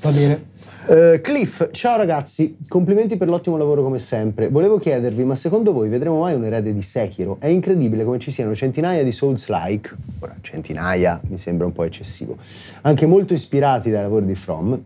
Va 0.00 0.10
bene. 0.10 0.50
Eh, 0.88 1.20
Cliff, 1.22 1.68
ciao 1.70 1.96
ragazzi, 1.96 2.56
complimenti 2.66 3.16
per 3.16 3.28
l'ottimo 3.28 3.56
lavoro 3.56 3.84
come 3.84 3.98
sempre. 4.00 4.48
Volevo 4.48 4.78
chiedervi, 4.78 5.22
ma 5.24 5.36
secondo 5.36 5.72
voi 5.72 5.88
vedremo 5.88 6.18
mai 6.18 6.34
un 6.34 6.44
erede 6.44 6.74
di 6.74 6.82
Sekiro? 6.82 7.36
È 7.38 7.46
incredibile 7.46 8.02
come 8.04 8.18
ci 8.18 8.32
siano 8.32 8.52
centinaia 8.56 9.04
di 9.04 9.12
Souls-like, 9.12 9.94
ora 10.18 10.34
centinaia 10.40 11.20
mi 11.28 11.38
sembra 11.38 11.66
un 11.66 11.72
po' 11.72 11.84
eccessivo, 11.84 12.36
anche 12.80 13.06
molto 13.06 13.32
ispirati 13.32 13.90
dai 13.90 14.02
lavori 14.02 14.26
di 14.26 14.34
From. 14.34 14.82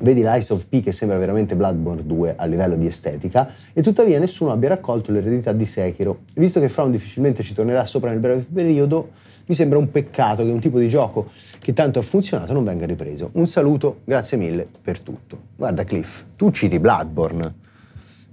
Vedi 0.00 0.22
l'Ice 0.22 0.52
of 0.52 0.66
P 0.66 0.82
che 0.82 0.92
sembra 0.92 1.16
veramente 1.16 1.56
Bloodborne 1.56 2.04
2 2.04 2.34
a 2.36 2.44
livello 2.44 2.76
di 2.76 2.86
estetica 2.86 3.50
e 3.72 3.82
tuttavia 3.82 4.18
nessuno 4.18 4.52
abbia 4.52 4.68
raccolto 4.68 5.10
l'eredità 5.10 5.52
di 5.52 5.64
Sekiro. 5.64 6.20
Visto 6.34 6.60
che 6.60 6.68
From 6.68 6.90
difficilmente 6.90 7.42
ci 7.42 7.54
tornerà 7.54 7.84
sopra 7.86 8.10
nel 8.10 8.18
breve 8.18 8.44
periodo, 8.52 9.10
mi 9.46 9.54
sembra 9.54 9.78
un 9.78 9.90
peccato 9.90 10.44
che 10.44 10.50
un 10.50 10.60
tipo 10.60 10.78
di 10.78 10.88
gioco 10.88 11.30
che 11.60 11.72
tanto 11.72 11.98
ha 12.00 12.02
funzionato 12.02 12.52
non 12.52 12.62
venga 12.62 12.84
ripreso. 12.84 13.30
Un 13.32 13.46
saluto, 13.46 14.00
grazie 14.04 14.36
mille 14.36 14.66
per 14.82 15.00
tutto. 15.00 15.38
Guarda 15.56 15.84
Cliff, 15.84 16.24
tu 16.36 16.50
citi 16.50 16.78
Bloodborne, 16.78 17.54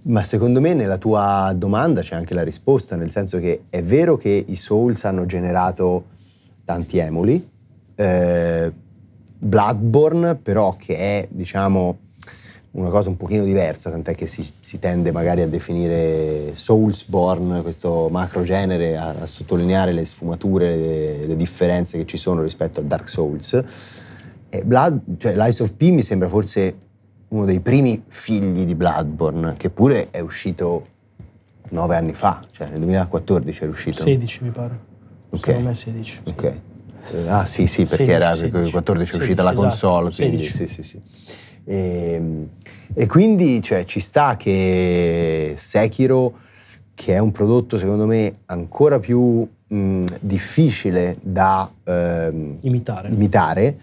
ma 0.04 0.22
secondo 0.24 0.60
me 0.60 0.74
nella 0.74 0.98
tua 0.98 1.54
domanda 1.56 2.02
c'è 2.02 2.16
anche 2.16 2.34
la 2.34 2.44
risposta, 2.44 2.98
nel 2.98 3.10
senso 3.10 3.40
che 3.40 3.62
è 3.70 3.82
vero 3.82 4.18
che 4.18 4.44
i 4.46 4.56
Souls 4.58 5.06
hanno 5.06 5.26
generato 5.26 6.08
tanti 6.66 6.98
emuli, 6.98 7.50
eh, 7.96 8.72
Bloodborne 9.44 10.36
però 10.36 10.76
che 10.78 10.96
è 10.96 11.28
diciamo 11.30 11.98
una 12.74 12.90
cosa 12.90 13.10
un 13.10 13.18
pochino 13.18 13.44
diversa, 13.44 13.92
tant'è 13.92 14.16
che 14.16 14.26
si, 14.26 14.48
si 14.60 14.80
tende 14.80 15.12
magari 15.12 15.42
a 15.42 15.48
definire 15.48 16.56
Soulsborne, 16.56 17.62
questo 17.62 18.08
macro 18.10 18.42
genere, 18.42 18.98
a, 18.98 19.10
a 19.10 19.26
sottolineare 19.28 19.92
le 19.92 20.06
sfumature, 20.06 20.76
le, 20.76 21.26
le 21.28 21.36
differenze 21.36 22.00
che 22.00 22.06
ci 22.06 22.18
sono 22.18 22.42
rispetto 22.42 22.80
a 22.80 22.84
Dark 22.84 23.08
Souls. 23.08 23.64
E 24.50 24.64
Blood, 24.64 25.02
cioè 25.18 25.36
l'Ice 25.36 25.62
of 25.62 25.74
P 25.74 25.84
mi 25.90 26.02
sembra 26.02 26.28
forse 26.28 26.78
uno 27.28 27.46
dei 27.46 27.60
primi 27.60 28.04
figli 28.08 28.66
di 28.66 28.74
Bloodborne, 28.74 29.56
che 29.56 29.70
pure 29.70 30.10
è 30.10 30.20
uscito 30.20 30.88
nove 31.70 31.96
anni 31.96 32.14
fa, 32.14 32.40
cioè 32.52 32.70
nel 32.70 32.80
2014 32.80 33.64
è 33.64 33.68
uscito. 33.68 34.02
16 34.02 34.44
mi 34.44 34.50
pare. 34.50 34.80
Ok. 35.30 35.46
Secondo 35.46 35.68
me 35.68 35.76
16. 35.76 36.22
sì. 36.24 36.30
Ok. 36.30 36.62
Ah 37.28 37.46
sì, 37.46 37.68
sì, 37.68 37.84
perché 37.84 38.06
16, 38.06 38.12
era 38.12 38.36
16. 38.36 38.66
il 38.66 38.72
14 38.72 39.14
è 39.14 39.16
uscita 39.18 39.44
la 39.44 39.50
16, 39.50 39.68
console, 39.68 40.10
esatto, 40.10 40.28
quindi 40.30 40.44
16. 40.46 40.68
sì, 40.68 40.74
sì, 40.74 40.84
sì. 40.84 41.02
E, 41.66 42.22
e 42.94 43.06
quindi 43.08 43.62
cioè, 43.62 43.84
ci 43.86 44.00
sta 44.00 44.36
che 44.36 45.54
Sekiro, 45.58 46.34
che 46.94 47.14
è 47.14 47.20
un 47.20 47.32
prodotto 47.32 47.78
secondo 47.78 48.06
me 48.06 48.38
ancora 48.46 49.00
più 49.00 49.48
mh, 49.68 50.06
difficile 50.20 51.18
da 51.22 51.70
ehm, 51.84 52.56
Imitare. 52.62 53.10
imitare, 53.10 53.78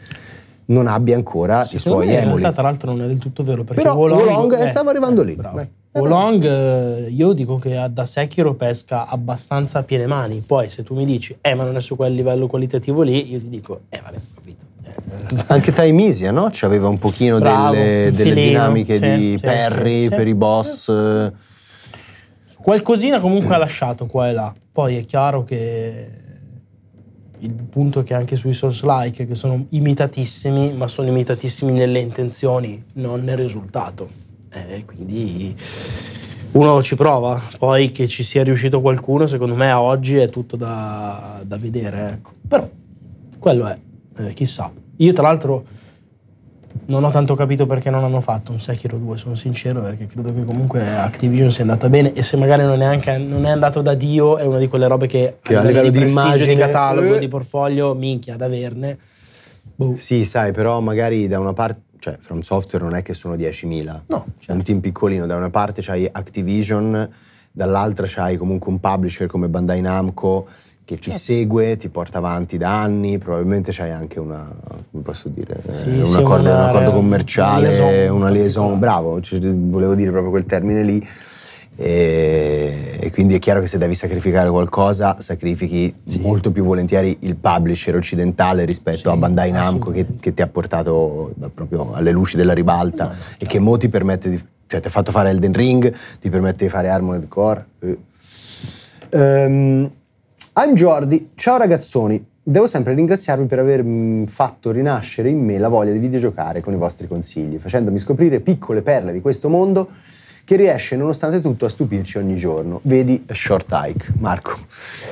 non 0.66 0.86
abbia 0.86 1.16
ancora 1.16 1.62
i 1.62 1.78
Secondo 1.78 2.04
suoi 2.04 2.06
me 2.06 2.20
in 2.20 2.24
realtà 2.24 2.52
tra 2.52 2.62
l'altro 2.62 2.92
non 2.92 3.02
è 3.02 3.06
del 3.06 3.18
tutto 3.18 3.42
vero 3.42 3.64
perché 3.64 3.82
Però 3.82 3.96
Wolong, 3.96 4.20
Wolong, 4.22 4.58
eh, 4.58 4.64
eh, 4.64 4.68
stavo 4.68 4.90
arrivando 4.90 5.22
lì, 5.22 5.34
bravo. 5.34 5.56
vai. 5.56 5.68
Wolong, 5.92 6.44
eh, 6.44 7.08
io 7.10 7.32
dico 7.32 7.58
che 7.58 7.88
da 7.90 8.04
Sekiro 8.04 8.54
pesca 8.54 9.06
abbastanza 9.06 9.80
a 9.80 9.82
piene 9.82 10.06
mani 10.06 10.40
poi 10.46 10.68
se 10.70 10.84
tu 10.84 10.94
mi 10.94 11.04
dici 11.04 11.36
eh 11.40 11.54
ma 11.56 11.64
non 11.64 11.76
è 11.76 11.80
su 11.80 11.96
quel 11.96 12.14
livello 12.14 12.46
qualitativo 12.46 13.02
lì 13.02 13.28
io 13.32 13.40
ti 13.40 13.48
dico 13.48 13.80
eh 13.88 14.00
vabbè 14.00 14.16
ho 14.16 14.34
capito 14.34 14.64
Eh, 14.84 15.44
Anche 15.48 15.72
Taimisia, 15.72 16.30
no? 16.30 16.48
C'aveva 16.52 16.88
un 16.88 16.98
pochino 16.98 17.38
Bravo, 17.38 17.74
delle, 17.74 18.10
delle 18.12 18.30
filino, 18.30 18.46
dinamiche 18.48 18.98
sì, 18.98 19.16
di 19.16 19.36
sì, 19.38 19.44
parry 19.44 20.02
sì, 20.04 20.08
per 20.08 20.26
i 20.28 20.34
boss. 20.34 21.32
Qualcosina 22.60 23.20
comunque 23.20 23.54
ha 23.54 23.58
lasciato 23.58 24.06
qua 24.06 24.28
e 24.28 24.32
là. 24.32 24.54
Poi 24.72 24.96
è 24.96 25.04
chiaro 25.04 25.44
che 25.44 26.08
il 27.38 27.52
punto 27.52 28.00
è 28.00 28.04
che 28.04 28.14
anche 28.14 28.36
sui 28.36 28.52
Souls-like, 28.52 29.26
che 29.26 29.34
sono 29.34 29.66
imitatissimi, 29.70 30.72
ma 30.72 30.86
sono 30.88 31.08
imitatissimi 31.08 31.72
nelle 31.72 32.00
intenzioni, 32.00 32.82
non 32.94 33.24
nel 33.24 33.38
risultato. 33.38 34.08
E 34.52 34.84
quindi 34.84 35.54
uno 36.52 36.82
ci 36.82 36.96
prova. 36.96 37.40
Poi 37.58 37.90
che 37.90 38.08
ci 38.08 38.22
sia 38.22 38.42
riuscito 38.42 38.80
qualcuno, 38.80 39.26
secondo 39.26 39.54
me 39.54 39.70
a 39.70 39.80
oggi 39.80 40.16
è 40.16 40.28
tutto 40.28 40.56
da, 40.56 41.40
da 41.44 41.56
vedere. 41.56 42.10
Ecco. 42.10 42.32
Però 42.46 42.68
quello 43.38 43.66
è, 43.66 43.76
eh, 44.18 44.32
chissà. 44.32 44.70
Io 44.96 45.12
tra 45.12 45.22
l'altro 45.22 45.64
non 46.86 47.04
ho 47.04 47.10
tanto 47.10 47.34
capito 47.34 47.66
perché 47.66 47.88
non 47.90 48.04
hanno 48.04 48.20
fatto 48.20 48.52
un 48.52 48.60
Sekiro 48.60 48.98
2, 48.98 49.16
sono 49.16 49.34
sincero, 49.34 49.80
perché 49.80 50.06
credo 50.06 50.34
che 50.34 50.44
comunque 50.44 50.86
Activision 50.96 51.50
sia 51.50 51.62
andata 51.62 51.88
bene 51.88 52.12
e 52.12 52.22
se 52.22 52.36
magari 52.36 52.64
non 52.64 52.82
è, 52.82 52.84
anche, 52.84 53.16
non 53.16 53.44
è 53.44 53.50
andato 53.50 53.80
da 53.80 53.94
Dio 53.94 54.38
è 54.38 54.44
una 54.44 54.58
di 54.58 54.68
quelle 54.68 54.86
robe 54.88 55.06
che, 55.06 55.38
Che 55.40 55.56
a 55.56 55.62
livello 55.62 55.90
di 55.90 55.98
prestigio, 55.98 56.20
immagine, 56.20 56.54
di 56.54 56.60
catalogo, 56.60 57.14
eh. 57.14 57.18
di 57.18 57.28
portfolio, 57.28 57.94
minchia, 57.94 58.34
ad 58.34 58.42
averne. 58.42 58.98
Boh. 59.76 59.94
Sì, 59.96 60.24
sai, 60.24 60.52
però 60.52 60.80
magari 60.80 61.28
da 61.28 61.38
una 61.38 61.52
parte, 61.52 61.80
cioè 62.00 62.16
From 62.18 62.40
Software 62.40 62.84
non 62.84 62.94
è 62.96 63.02
che 63.02 63.14
sono 63.14 63.36
10.000. 63.36 64.00
No, 64.06 64.24
certo. 64.38 64.52
un 64.52 64.62
team 64.64 64.80
piccolino, 64.80 65.26
da 65.26 65.36
una 65.36 65.50
parte 65.50 65.82
c'hai 65.82 66.08
Activision, 66.10 67.08
dall'altra 67.52 68.06
c'hai 68.08 68.36
comunque 68.36 68.70
un 68.72 68.80
publisher 68.80 69.28
come 69.28 69.48
Bandai 69.48 69.80
Namco 69.82 70.46
che 70.84 70.96
ti 70.96 71.10
Certo. 71.10 71.18
segue, 71.18 71.76
ti 71.76 71.88
porta 71.88 72.18
avanti 72.18 72.56
da 72.56 72.80
anni, 72.82 73.18
probabilmente 73.18 73.70
c'hai 73.72 73.90
anche 73.92 74.18
una, 74.18 74.50
come 74.90 75.02
posso 75.04 75.28
dire, 75.28 75.62
Sì, 75.68 75.90
eh, 75.90 76.00
un, 76.00 76.06
sì, 76.06 76.16
accordo, 76.16 76.48
una- 76.50 76.62
un 76.62 76.68
accordo 76.68 76.90
una 76.90 76.98
commerciale, 76.98 77.68
liaison 77.68 78.16
una 78.16 78.28
liaison, 78.30 78.78
bravo, 78.80 79.20
volevo 79.40 79.94
dire 79.94 80.10
proprio 80.10 80.30
quel 80.30 80.46
termine 80.46 80.82
lì. 80.82 81.06
E, 81.82 82.98
e 83.00 83.10
quindi 83.10 83.36
è 83.36 83.38
chiaro 83.38 83.60
che 83.60 83.66
se 83.66 83.78
devi 83.78 83.94
sacrificare 83.94 84.50
qualcosa, 84.50 85.16
sacrifichi 85.18 85.94
molto 86.20 86.52
più 86.52 86.62
volentieri 86.62 87.16
il 87.20 87.36
publisher 87.36 87.94
occidentale 87.94 88.66
rispetto 88.66 88.98
Sì, 88.98 89.08
a 89.08 89.16
Bandai 89.16 89.50
Namco 89.50 89.90
che, 89.90 90.04
che 90.20 90.34
ti 90.34 90.42
ha 90.42 90.46
portato 90.46 91.32
beh, 91.34 91.48
proprio 91.48 91.94
alle 91.94 92.10
luci 92.10 92.36
della 92.36 92.52
ribalta 92.52 93.16
e 93.38 93.46
che 93.46 93.58
mo 93.60 93.78
ti 93.78 93.88
permette 93.88 94.28
di. 94.28 94.38
cioè 94.66 94.80
ti 94.80 94.88
ha 94.88 94.90
fatto 94.90 95.10
fare 95.10 95.30
Elden 95.30 95.54
Ring, 95.54 95.90
ti 96.20 96.28
permette 96.28 96.64
di 96.64 96.70
fare 96.70 96.90
Armored 96.90 97.28
Core. 97.28 97.66
Eh. 97.78 97.98
Ehm, 99.08 99.90
I'm 100.56 100.74
Jordi, 100.74 101.30
ciao 101.34 101.56
ragazzoni. 101.56 102.22
Devo 102.42 102.66
sempre 102.66 102.92
ringraziarvi 102.92 103.46
per 103.46 103.58
aver 103.58 103.82
mm, 103.82 104.24
fatto 104.24 104.70
rinascere 104.70 105.30
in 105.30 105.42
me 105.42 105.56
la 105.56 105.68
voglia 105.68 105.92
di 105.92 105.98
videgiocare 105.98 106.60
con 106.60 106.74
i 106.74 106.76
vostri 106.76 107.06
consigli, 107.06 107.56
facendomi 107.56 107.98
scoprire 107.98 108.40
piccole 108.40 108.82
perle 108.82 109.12
di 109.12 109.22
questo 109.22 109.48
mondo 109.48 109.88
che 110.50 110.56
riesce 110.56 110.96
nonostante 110.96 111.40
tutto 111.40 111.66
a 111.66 111.68
stupirci 111.68 112.18
ogni 112.18 112.34
giorno. 112.34 112.80
Vedi 112.82 113.24
Short 113.30 113.68
Hike, 113.70 114.14
Marco. 114.18 114.58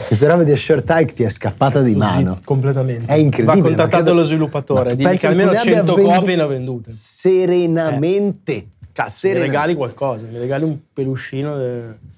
Questa 0.09 0.27
roba 0.27 0.43
di 0.43 0.57
Short 0.57 0.85
Hike 0.91 1.13
ti 1.13 1.23
è 1.23 1.29
scappata 1.29 1.81
di 1.81 1.95
mano. 1.95 2.41
completamente. 2.45 3.07
È 3.13 3.15
incredibile. 3.15 3.61
Va 3.61 3.63
contattato 3.69 4.03
credo- 4.03 4.15
lo 4.15 4.25
sviluppatore, 4.25 4.97
digli 4.97 5.17
che 5.17 5.29
almeno 5.29 5.51
tu 5.51 5.55
ne 5.55 5.61
abbia 5.61 5.73
100 5.75 5.95
vendu- 5.95 6.15
copie 6.17 6.35
ne 6.35 6.43
ho 6.43 6.47
vendute. 6.49 6.91
Serenamente. 6.91 8.67
Cazzo, 8.91 9.11
mi 9.29 9.33
Serena- 9.35 9.45
regali 9.45 9.75
qualcosa, 9.77 10.27
mi 10.29 10.39
regali 10.39 10.65
un 10.65 10.77
peluscino. 10.93 11.57
de- 11.57 12.17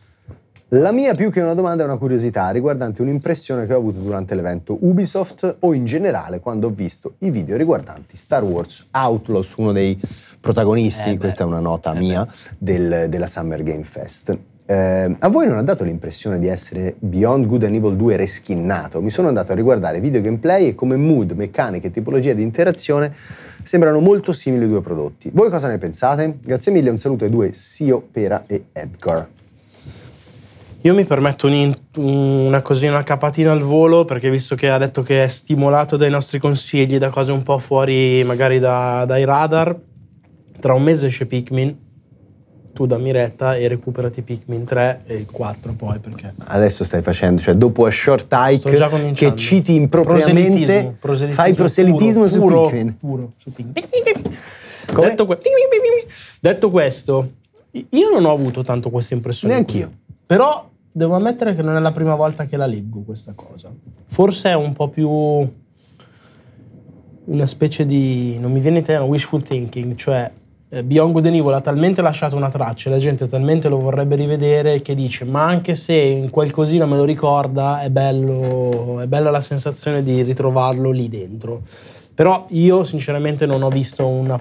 La 0.72 0.92
mia 0.92 1.12
più 1.14 1.30
che 1.30 1.40
una 1.42 1.52
domanda 1.52 1.82
è 1.82 1.86
una 1.86 1.96
curiosità 1.98 2.48
riguardante 2.50 3.02
un'impressione 3.02 3.66
che 3.66 3.74
ho 3.74 3.76
avuto 3.76 3.98
durante 3.98 4.34
l'evento 4.34 4.78
Ubisoft 4.80 5.56
o 5.58 5.74
in 5.74 5.84
generale 5.84 6.40
quando 6.40 6.68
ho 6.68 6.70
visto 6.70 7.16
i 7.18 7.30
video 7.30 7.56
riguardanti 7.58 8.16
Star 8.16 8.44
Wars 8.44 8.86
Outlaws, 8.92 9.54
uno 9.56 9.72
dei 9.72 9.98
protagonisti, 10.40 11.10
Eh 11.10 11.18
questa 11.18 11.44
è 11.44 11.46
una 11.46 11.60
nota 11.60 11.92
mia, 11.92 12.26
del- 12.58 13.06
della 13.08 13.26
Summer 13.26 13.62
Game 13.62 13.84
Fest. 13.84 14.38
Eh, 14.66 15.16
a 15.18 15.28
voi 15.28 15.48
non 15.48 15.58
ha 15.58 15.62
dato 15.64 15.82
l'impressione 15.82 16.38
di 16.38 16.46
essere 16.46 16.94
Beyond 17.00 17.46
Good 17.46 17.64
and 17.64 17.74
Evil 17.74 17.96
2 17.96 18.14
reskinnato? 18.16 19.02
Mi 19.02 19.10
sono 19.10 19.26
andato 19.26 19.50
a 19.50 19.56
riguardare 19.56 19.98
video 19.98 20.20
gameplay 20.20 20.68
e 20.68 20.74
come 20.76 20.96
mood, 20.96 21.32
meccaniche 21.32 21.88
e 21.88 21.90
tipologia 21.90 22.34
di 22.34 22.42
interazione 22.42 23.12
sembrano 23.64 23.98
molto 23.98 24.32
simili 24.32 24.66
i 24.66 24.68
due 24.68 24.80
prodotti. 24.80 25.28
Voi 25.32 25.50
cosa 25.50 25.66
ne 25.66 25.78
pensate? 25.78 26.38
Grazie 26.40 26.70
mille, 26.70 26.88
un 26.90 26.98
saluto 26.98 27.24
ai 27.24 27.30
due 27.30 27.52
Sio, 27.52 28.00
Pera 28.12 28.44
e 28.46 28.66
Edgar. 28.72 29.26
Io 30.82 30.94
mi 30.94 31.04
permetto 31.04 31.46
un 31.46 31.52
in- 31.52 31.76
una 31.96 32.62
cosina, 32.62 32.92
una 32.92 33.02
capatina 33.02 33.50
al 33.50 33.60
volo, 33.60 34.04
perché 34.04 34.30
visto 34.30 34.54
che 34.54 34.70
ha 34.70 34.78
detto 34.78 35.02
che 35.02 35.24
è 35.24 35.28
stimolato 35.28 35.96
dai 35.96 36.10
nostri 36.10 36.38
consigli, 36.38 36.96
da 36.96 37.10
cose 37.10 37.32
un 37.32 37.42
po' 37.42 37.58
fuori 37.58 38.22
magari 38.24 38.60
da- 38.60 39.04
dai 39.04 39.24
radar, 39.24 39.76
tra 40.60 40.74
un 40.74 40.82
mese 40.82 41.06
esce 41.06 41.26
Pikmin, 41.26 41.76
tu 42.72 42.86
dammi 42.86 43.10
retta 43.10 43.56
e 43.56 43.66
recuperati 43.66 44.22
Pikmin 44.22 44.64
3 44.64 45.02
e 45.06 45.14
il 45.16 45.26
4 45.26 45.72
poi, 45.72 45.98
perché... 45.98 46.34
adesso 46.44 46.84
stai 46.84 47.02
facendo, 47.02 47.40
cioè 47.42 47.54
dopo 47.54 47.84
a 47.84 47.90
short 47.90 48.28
hike 48.30 49.12
che 49.12 49.34
citi 49.34 49.74
impropriamente, 49.74 50.96
Proselitismo, 51.00 51.42
fai 51.42 51.54
proselitismo 51.54 52.28
su 52.28 52.38
puro, 52.38 52.62
Pikmin. 52.66 52.96
Puro, 52.96 53.32
su 53.36 53.52
Pikmin. 53.52 53.72
Detto, 54.92 55.26
que- 55.26 55.38
detto 56.40 56.70
questo, 56.70 57.32
io 57.72 58.10
non 58.10 58.24
ho 58.24 58.32
avuto 58.32 58.62
tanto 58.62 58.90
questa 58.90 59.14
impressione. 59.14 59.54
Neanch'io. 59.54 59.86
qui. 59.86 60.14
Però 60.26 60.68
devo 60.92 61.14
ammettere 61.14 61.54
che 61.54 61.62
non 61.62 61.76
è 61.76 61.80
la 61.80 61.92
prima 61.92 62.14
volta 62.14 62.46
che 62.46 62.56
la 62.56 62.66
leggo 62.66 63.00
questa 63.00 63.32
cosa. 63.34 63.70
Forse 64.06 64.50
è 64.50 64.54
un 64.54 64.72
po' 64.72 64.88
più 64.88 65.08
una 67.24 67.46
specie 67.46 67.86
di, 67.86 68.38
non 68.38 68.50
mi 68.50 68.60
viene 68.60 68.78
in 68.78 68.82
italiano, 68.82 69.06
wishful 69.06 69.42
thinking, 69.42 69.94
cioè 69.94 70.30
eh, 70.70 70.84
Beyond 70.84 71.12
Good 71.12 71.26
and 71.26 71.34
Evil 71.34 71.52
ha 71.52 71.60
talmente 71.60 72.00
lasciato 72.00 72.36
una 72.36 72.48
traccia 72.48 72.88
e 72.88 72.92
la 72.92 72.98
gente 72.98 73.26
talmente 73.26 73.68
lo 73.68 73.78
vorrebbe 73.78 74.14
rivedere 74.14 74.80
che 74.80 74.94
dice 74.94 75.24
ma 75.24 75.44
anche 75.44 75.74
se 75.74 75.94
in 75.94 76.30
qualcosina 76.30 76.86
me 76.86 76.96
lo 76.96 77.04
ricorda 77.04 77.82
è 77.82 77.90
bello, 77.90 79.00
è 79.00 79.06
bella 79.06 79.30
la 79.30 79.40
sensazione 79.40 80.02
di 80.02 80.22
ritrovarlo 80.22 80.90
lì 80.90 81.08
dentro. 81.08 81.62
Però 82.14 82.46
io 82.50 82.84
sinceramente 82.84 83.46
non 83.46 83.62
ho 83.62 83.68
visto 83.68 84.06
una- 84.06 84.40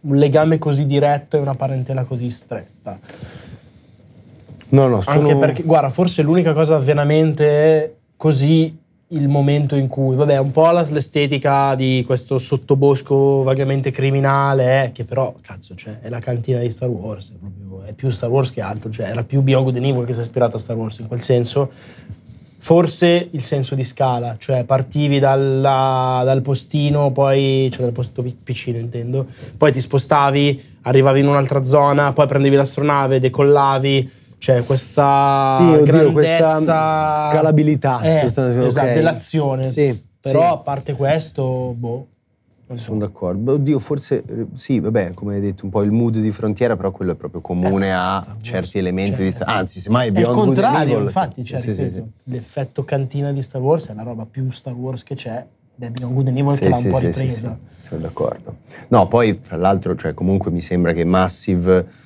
un 0.00 0.16
legame 0.16 0.58
così 0.58 0.86
diretto 0.86 1.36
e 1.36 1.40
una 1.40 1.54
parentela 1.54 2.04
così 2.04 2.30
stretta. 2.30 2.98
No, 4.68 4.86
no, 4.88 5.00
sono... 5.00 5.18
Anche 5.20 5.36
perché, 5.36 5.62
guarda, 5.62 5.90
forse 5.90 6.22
l'unica 6.22 6.52
cosa 6.52 6.78
veramente 6.78 7.96
così 8.16 8.76
il 9.10 9.28
momento 9.28 9.76
in 9.76 9.86
cui, 9.86 10.16
vabbè, 10.16 10.38
un 10.38 10.50
po' 10.50 10.68
l'estetica 10.72 11.76
di 11.76 12.02
questo 12.04 12.38
sottobosco 12.38 13.42
vagamente 13.44 13.92
criminale, 13.92 14.84
eh, 14.84 14.92
che 14.92 15.04
però, 15.04 15.32
cazzo, 15.40 15.76
cioè, 15.76 16.00
è 16.00 16.08
la 16.08 16.18
cantina 16.18 16.58
di 16.58 16.70
Star 16.70 16.88
Wars, 16.88 17.32
è, 17.32 17.36
proprio- 17.38 17.82
è 17.84 17.92
più 17.92 18.10
Star 18.10 18.30
Wars 18.30 18.50
che 18.50 18.60
altro, 18.60 18.90
cioè 18.90 19.06
era 19.06 19.22
più 19.22 19.42
Beyond 19.42 19.76
and 19.76 19.84
Evil 19.84 20.04
che 20.04 20.12
si 20.12 20.18
è 20.18 20.22
ispirato 20.22 20.56
a 20.56 20.58
Star 20.58 20.76
Wars 20.76 20.98
in 20.98 21.06
quel 21.06 21.20
senso. 21.20 21.70
Forse 22.58 23.28
il 23.30 23.42
senso 23.42 23.76
di 23.76 23.84
scala, 23.84 24.34
cioè 24.40 24.64
partivi 24.64 25.20
dalla- 25.20 26.22
dal 26.24 26.42
postino, 26.42 27.12
poi, 27.12 27.68
cioè 27.70 27.82
dal 27.82 27.92
posto 27.92 28.22
pi- 28.22 28.36
piccino 28.42 28.76
intendo, 28.76 29.24
poi 29.56 29.70
ti 29.70 29.80
spostavi, 29.80 30.60
arrivavi 30.82 31.20
in 31.20 31.28
un'altra 31.28 31.62
zona, 31.62 32.12
poi 32.12 32.26
prendevi 32.26 32.56
l'astronave, 32.56 33.20
decollavi, 33.20 34.10
cioè 34.46 34.62
questa 34.64 35.56
Sì, 35.58 35.62
oddio, 35.64 35.82
grandezza 35.84 36.12
questa 36.52 37.28
scalabilità, 37.32 38.00
eh, 38.02 38.20
sostanzialmente, 38.20 38.66
esatto, 38.68 38.86
ok. 38.86 38.94
dell'azione. 38.94 39.64
Sì, 39.64 40.04
Però 40.20 40.40
sì. 40.40 40.46
a 40.46 40.56
parte 40.58 40.92
questo, 40.94 41.74
boh. 41.76 42.06
non. 42.68 42.78
Sono 42.78 42.98
d'accordo. 43.00 43.54
Oddio, 43.54 43.80
forse 43.80 44.22
eh, 44.24 44.46
sì, 44.54 44.78
vabbè, 44.78 45.14
come 45.14 45.34
hai 45.34 45.40
detto, 45.40 45.64
un 45.64 45.70
po' 45.72 45.82
il 45.82 45.90
mood 45.90 46.18
di 46.18 46.30
frontiera, 46.30 46.76
però 46.76 46.92
quello 46.92 47.10
è 47.10 47.14
proprio 47.16 47.40
comune 47.40 47.86
Eh, 47.88 47.90
a 47.90 48.24
Wars, 48.24 48.36
certi 48.42 48.78
elementi 48.78 49.16
cioè, 49.16 49.24
di 49.24 49.30
Star 49.32 49.48
Anzi, 49.48 49.80
semmai 49.80 50.08
è 50.08 50.12
Beyond 50.12 50.26
Good 50.36 50.46
and 50.46 50.54
contrario, 50.54 50.92
Evil. 50.94 51.06
infatti, 51.06 51.44
cioè, 51.44 51.58
Sì, 51.58 51.70
ripeto, 51.70 51.94
sì. 51.96 52.04
l'effetto 52.30 52.84
cantina 52.84 53.32
di 53.32 53.42
Star 53.42 53.60
Wars 53.60 53.88
è 53.88 53.94
la 53.94 54.02
roba 54.04 54.26
più 54.30 54.48
Star 54.52 54.74
Wars 54.74 55.02
che 55.02 55.16
c'è, 55.16 55.44
è 55.76 55.88
Beyond 55.90 56.14
Good 56.14 56.28
and 56.28 56.38
Evil 56.38 56.52
Sì, 56.52 56.60
che 56.60 56.68
l'ha 56.68 56.76
un 56.76 56.90
po' 56.90 56.98
ripresa. 56.98 57.58
sono 57.78 58.00
d'accordo. 58.00 58.56
No, 58.88 59.08
poi, 59.08 59.36
fra 59.42 59.56
l'altro, 59.56 59.96
cioè, 59.96 60.14
comunque 60.14 60.52
mi 60.52 60.62
sembra 60.62 60.92
che 60.92 61.04
Massive 61.04 62.04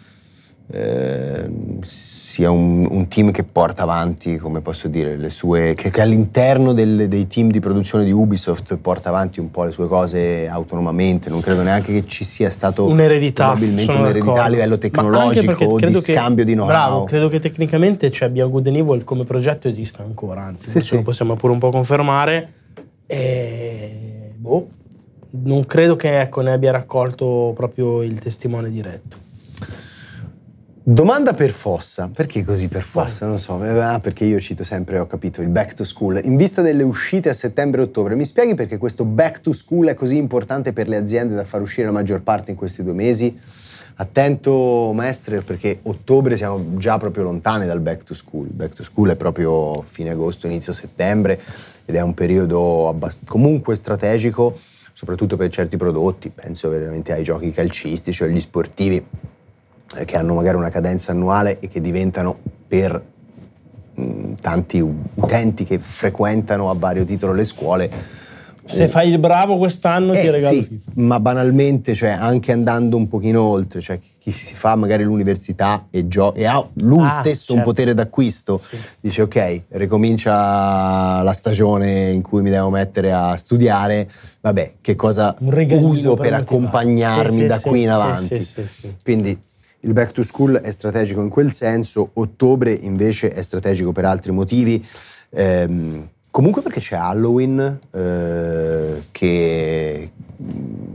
eh, 0.73 1.47
sia 1.83 2.51
un, 2.51 2.87
un 2.89 3.09
team 3.09 3.33
che 3.33 3.43
porta 3.43 3.83
avanti, 3.83 4.37
come 4.37 4.61
posso 4.61 4.87
dire, 4.89 5.17
le 5.17 5.29
sue. 5.31 5.75
che, 5.75 5.91
che 5.91 6.01
all'interno 6.01 6.73
del- 6.73 7.09
dei 7.09 7.27
team 7.27 7.51
di 7.51 7.59
produzione 7.59 8.05
di 8.05 8.13
Ubisoft 8.13 8.77
porta 8.77 9.09
avanti 9.09 9.41
un 9.41 9.51
po' 9.51 9.65
le 9.65 9.73
sue 9.73 9.89
cose 9.89 10.47
autonomamente. 10.49 11.29
Non 11.29 11.41
credo 11.41 11.63
neanche 11.63 11.93
che 11.93 12.07
ci 12.07 12.23
sia 12.25 12.51
stato 12.51 12.87
Un'eredità. 12.87 13.47
probabilmente 13.51 13.97
un'eredità 13.97 14.45
a 14.45 14.49
livello 14.49 14.79
tecnologico 14.79 15.65
o 15.65 15.77
di 15.79 15.87
che- 15.87 16.01
scambio 16.01 16.45
di 16.45 16.53
know-how. 16.53 16.69
Bravo, 16.71 17.05
credo 17.05 17.29
che 17.29 17.41
tecnicamente 17.41 18.11
cioè, 18.11 18.31
Beyond 18.31 18.53
Good 18.53 18.67
Evil 18.69 19.05
come 19.05 19.25
progetto 19.25 19.67
esista 19.69 20.03
ancora, 20.05 20.43
anzi, 20.45 20.69
Sì, 20.69 20.81
sì. 20.81 20.95
lo 20.97 21.03
possiamo 21.03 21.35
pure 21.35 21.53
un 21.53 21.59
po' 21.59 21.71
confermare. 21.71 22.53
E 23.07 24.33
boh, 24.37 24.69
non 25.31 25.67
credo 25.67 25.97
che 25.97 26.21
ecco, 26.21 26.43
ne 26.43 26.53
abbia 26.53 26.71
raccolto 26.71 27.53
proprio 27.57 28.03
il 28.03 28.21
testimone 28.21 28.71
diretto. 28.71 29.17
Domanda 30.91 31.35
per 31.35 31.53
Fossa, 31.53 32.11
perché 32.13 32.45
così 32.45 32.67
per 32.67 32.83
Fossa? 32.83 33.25
Non 33.25 33.39
so, 33.39 33.63
eh, 33.63 33.79
ah, 33.79 34.01
perché 34.01 34.25
io 34.25 34.41
cito 34.41 34.65
sempre, 34.65 34.99
ho 34.99 35.07
capito, 35.07 35.41
il 35.41 35.47
back 35.47 35.75
to 35.75 35.85
school. 35.85 36.21
In 36.25 36.35
vista 36.35 36.63
delle 36.63 36.83
uscite 36.83 37.29
a 37.29 37.33
settembre 37.33 37.81
e 37.81 37.85
ottobre, 37.85 38.17
mi 38.17 38.25
spieghi 38.25 38.57
perché 38.57 38.77
questo 38.77 39.05
back 39.05 39.41
to 39.41 39.53
school 39.53 39.87
è 39.87 39.95
così 39.95 40.17
importante 40.17 40.73
per 40.73 40.89
le 40.89 40.97
aziende 40.97 41.37
da 41.37 41.45
far 41.45 41.61
uscire 41.61 41.87
la 41.87 41.93
maggior 41.93 42.23
parte 42.23 42.51
in 42.51 42.57
questi 42.57 42.83
due 42.83 42.93
mesi? 42.93 43.39
Attento 43.95 44.91
maestre 44.93 45.43
perché 45.43 45.79
ottobre 45.83 46.37
siamo 46.37 46.77
già 46.79 46.99
proprio 46.99 47.23
lontani 47.23 47.67
dal 47.67 47.79
back 47.79 48.03
to 48.03 48.13
school. 48.15 48.47
Il 48.47 48.55
back 48.55 48.75
to 48.75 48.83
school 48.83 49.11
è 49.11 49.15
proprio 49.15 49.81
fine 49.83 50.11
agosto, 50.11 50.49
inizio 50.49 50.73
settembre 50.73 51.39
ed 51.85 51.95
è 51.95 52.01
un 52.01 52.15
periodo 52.15 52.89
abbast- 52.89 53.29
comunque 53.29 53.77
strategico, 53.77 54.59
soprattutto 54.93 55.37
per 55.37 55.51
certi 55.51 55.77
prodotti, 55.77 56.31
penso 56.31 56.69
veramente 56.69 57.13
ai 57.13 57.23
giochi 57.23 57.53
calcistici 57.53 58.25
o 58.25 58.27
agli 58.27 58.41
sportivi 58.41 59.07
che 60.05 60.17
hanno 60.17 60.35
magari 60.35 60.57
una 60.57 60.71
cadenza 60.71 61.13
annuale 61.13 61.59
e 61.61 61.69
che 61.69 61.81
diventano 61.81 62.39
per 62.69 63.03
mh, 63.95 64.35
tanti 64.41 64.81
utenti 64.81 65.65
che 65.65 65.79
frequentano 65.79 66.71
a 66.71 66.75
vario 66.75 67.05
titolo 67.05 67.33
le 67.33 67.45
scuole 67.45 67.91
Se 68.67 68.87
fai 68.87 69.11
il 69.11 69.19
bravo 69.19 69.57
quest'anno 69.59 70.13
ti 70.13 70.19
Eh, 70.27 70.31
regalo 70.31 70.55
sì, 70.61 70.63
FIFA. 70.65 70.91
ma 71.03 71.19
banalmente, 71.19 71.93
cioè, 71.95 72.11
anche 72.11 72.53
andando 72.53 72.97
un 72.97 73.09
pochino 73.09 73.43
oltre, 73.43 73.81
cioè 73.81 73.99
chi 74.21 74.31
si 74.31 74.55
fa 74.55 74.77
magari 74.77 75.03
l'università 75.03 75.87
e, 75.91 76.07
gio- 76.07 76.35
e 76.35 76.45
ha 76.45 76.65
lui 76.75 77.07
Ah, 77.07 77.11
stesso 77.11 77.51
un 77.53 77.59
certo. 77.59 77.73
potere 77.73 77.95
d'acquisto, 77.95 78.59
Sì. 78.59 78.77
dice 79.01 79.23
ok, 79.23 79.63
ricomincia 79.71 81.21
la 81.23 81.33
stagione 81.33 82.11
in 82.11 82.23
cui 82.23 82.43
mi 82.43 82.51
devo 82.51 82.71
mettere 82.71 83.13
a 83.13 83.37
studiare, 83.37 84.09
vabbè, 84.41 84.75
che 84.81 84.95
cosa 84.95 85.35
Un 85.41 85.83
uso 85.83 86.15
per 86.15 86.31
per, 86.31 86.35
accompagnarmi 86.35 87.41
Sì, 87.41 87.47
da 87.47 87.59
qui 87.61 87.81
in 87.83 87.89
sì, 87.89 87.93
avanti. 87.95 88.37
sì, 88.37 88.45
sì, 88.45 88.67
sì. 88.69 88.95
Quindi 89.03 89.37
il 89.81 89.93
back 89.93 90.13
to 90.13 90.23
school 90.23 90.57
è 90.57 90.71
strategico 90.71 91.23
in 91.23 91.29
quel 91.29 91.53
senso, 91.53 92.11
ottobre 92.15 92.73
invece 92.73 93.31
è 93.31 93.43
strategico 93.43 93.93
per 93.93 94.05
altri 94.05 94.33
motivi. 94.33 94.85
Ehm, 95.31 96.09
comunque 96.31 96.63
perché 96.63 96.81
c'è 96.81 96.97
Halloween, 96.97 97.79
eh, 97.91 99.03
che, 99.11 100.11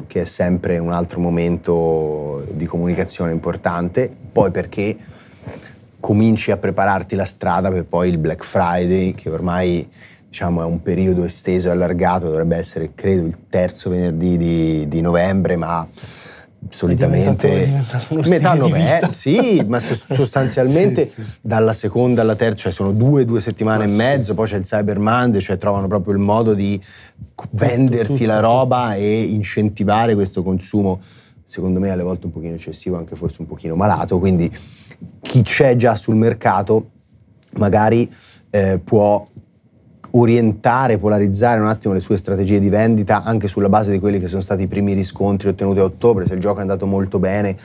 che 0.08 0.21
è 0.21 0.26
sempre 0.26 0.78
un 0.78 0.91
altro 0.91 1.19
momento 1.19 2.45
di 2.52 2.65
comunicazione 2.65 3.32
importante, 3.32 4.12
poi 4.32 4.52
perché 4.52 4.98
cominci 6.00 6.52
a 6.52 6.58
prepararti 6.58 7.15
la 7.15 7.26
strada 7.26 7.71
per 7.71 7.86
poi 7.86 8.10
il 8.10 8.19
Black 8.19 8.43
Friday, 8.43 9.15
che 9.15 9.30
ormai 9.32 9.89
diciamo, 10.28 10.62
è 10.62 10.65
un 10.65 10.84
periodo 10.84 11.24
esteso 11.24 11.69
e 11.69 11.71
allargato, 11.71 12.28
dovrebbe 12.28 12.58
essere 12.58 12.91
credo 12.93 13.26
il 13.26 13.38
terzo 13.50 13.89
venerdì 13.89 14.38
di, 14.38 14.88
di 14.88 15.02
novembre, 15.02 15.56
ma 15.56 15.88
solitamente 16.69 17.47
È 17.47 17.65
diventato- 17.65 18.19
è 18.19 18.21
diventato 18.65 19.13
sì, 19.13 19.63
ma 19.67 19.80
sos- 19.80 20.04
sostanzialmente 20.13 21.06
Sì, 21.06 21.23
sì. 21.23 21.32
dalla 21.41 21.73
seconda 21.73 22.21
alla 22.21 22.36
terza, 22.36 22.58
cioè 22.63 22.71
sono 22.71 22.91
due, 22.91 23.25
due 23.25 23.39
settimane 23.39 23.86
Ma 23.86 23.86
e 23.86 23.89
sì. 23.91 23.95
mezzo, 23.97 24.34
poi 24.34 24.47
c'è 24.47 24.58
il 24.58 24.63
Cyber 24.63 24.99
Monday, 24.99 25.41
cioè 25.41 25.58
trovano 25.58 25.88
proprio 25.88 26.13
il 26.13 26.19
modo 26.19 26.54
di 26.54 26.80
c- 26.80 27.47
venderti 27.51 28.13
tutto, 28.13 28.25
la 28.25 28.36
tutto. 28.36 28.47
roba 28.47 28.95
e 28.95 29.21
incentivare 29.23 30.13
questo 30.15 30.43
consumo, 30.43 30.99
secondo 31.43 31.80
me 31.80 31.89
alle 31.91 32.04
volte 32.04 32.25
un 32.25 32.32
pochino 32.32 32.56
eccessivo, 32.56 32.97
anche 32.97 33.15
forse 33.15 33.38
un 33.41 33.47
pochino 33.47 33.75
malato, 33.75 34.17
quindi 34.19 34.51
chi 35.21 35.41
c'è 35.41 35.75
già 35.75 35.95
sul 35.95 36.15
mercato 36.15 36.89
magari 37.58 38.10
eh, 38.49 38.80
può 38.84 39.25
orientare, 40.17 40.97
polarizzare 40.97 41.60
un 41.60 41.67
attimo 41.67 41.93
le 41.93 41.99
sue 41.99 42.15
strategie 42.15 42.60
di 42.60 42.69
vendita 42.69 43.23
anche 43.23 43.47
sulla 43.47 43.67
base 43.67 43.91
di 43.91 43.99
quelli 43.99 44.19
che 44.19 44.28
sono 44.28 44.41
stati 44.41 44.63
i 44.63 44.67
primi 44.67 44.93
riscontri 44.93 45.49
ottenuti 45.49 45.80
a 45.80 45.84
ottobre. 45.84 46.25
Se 46.25 46.36
il 46.36 46.39
gioco 46.39 46.60
è 46.60 46.62
andato 46.62 46.86
molto 46.86 47.19
bene, 47.19 47.58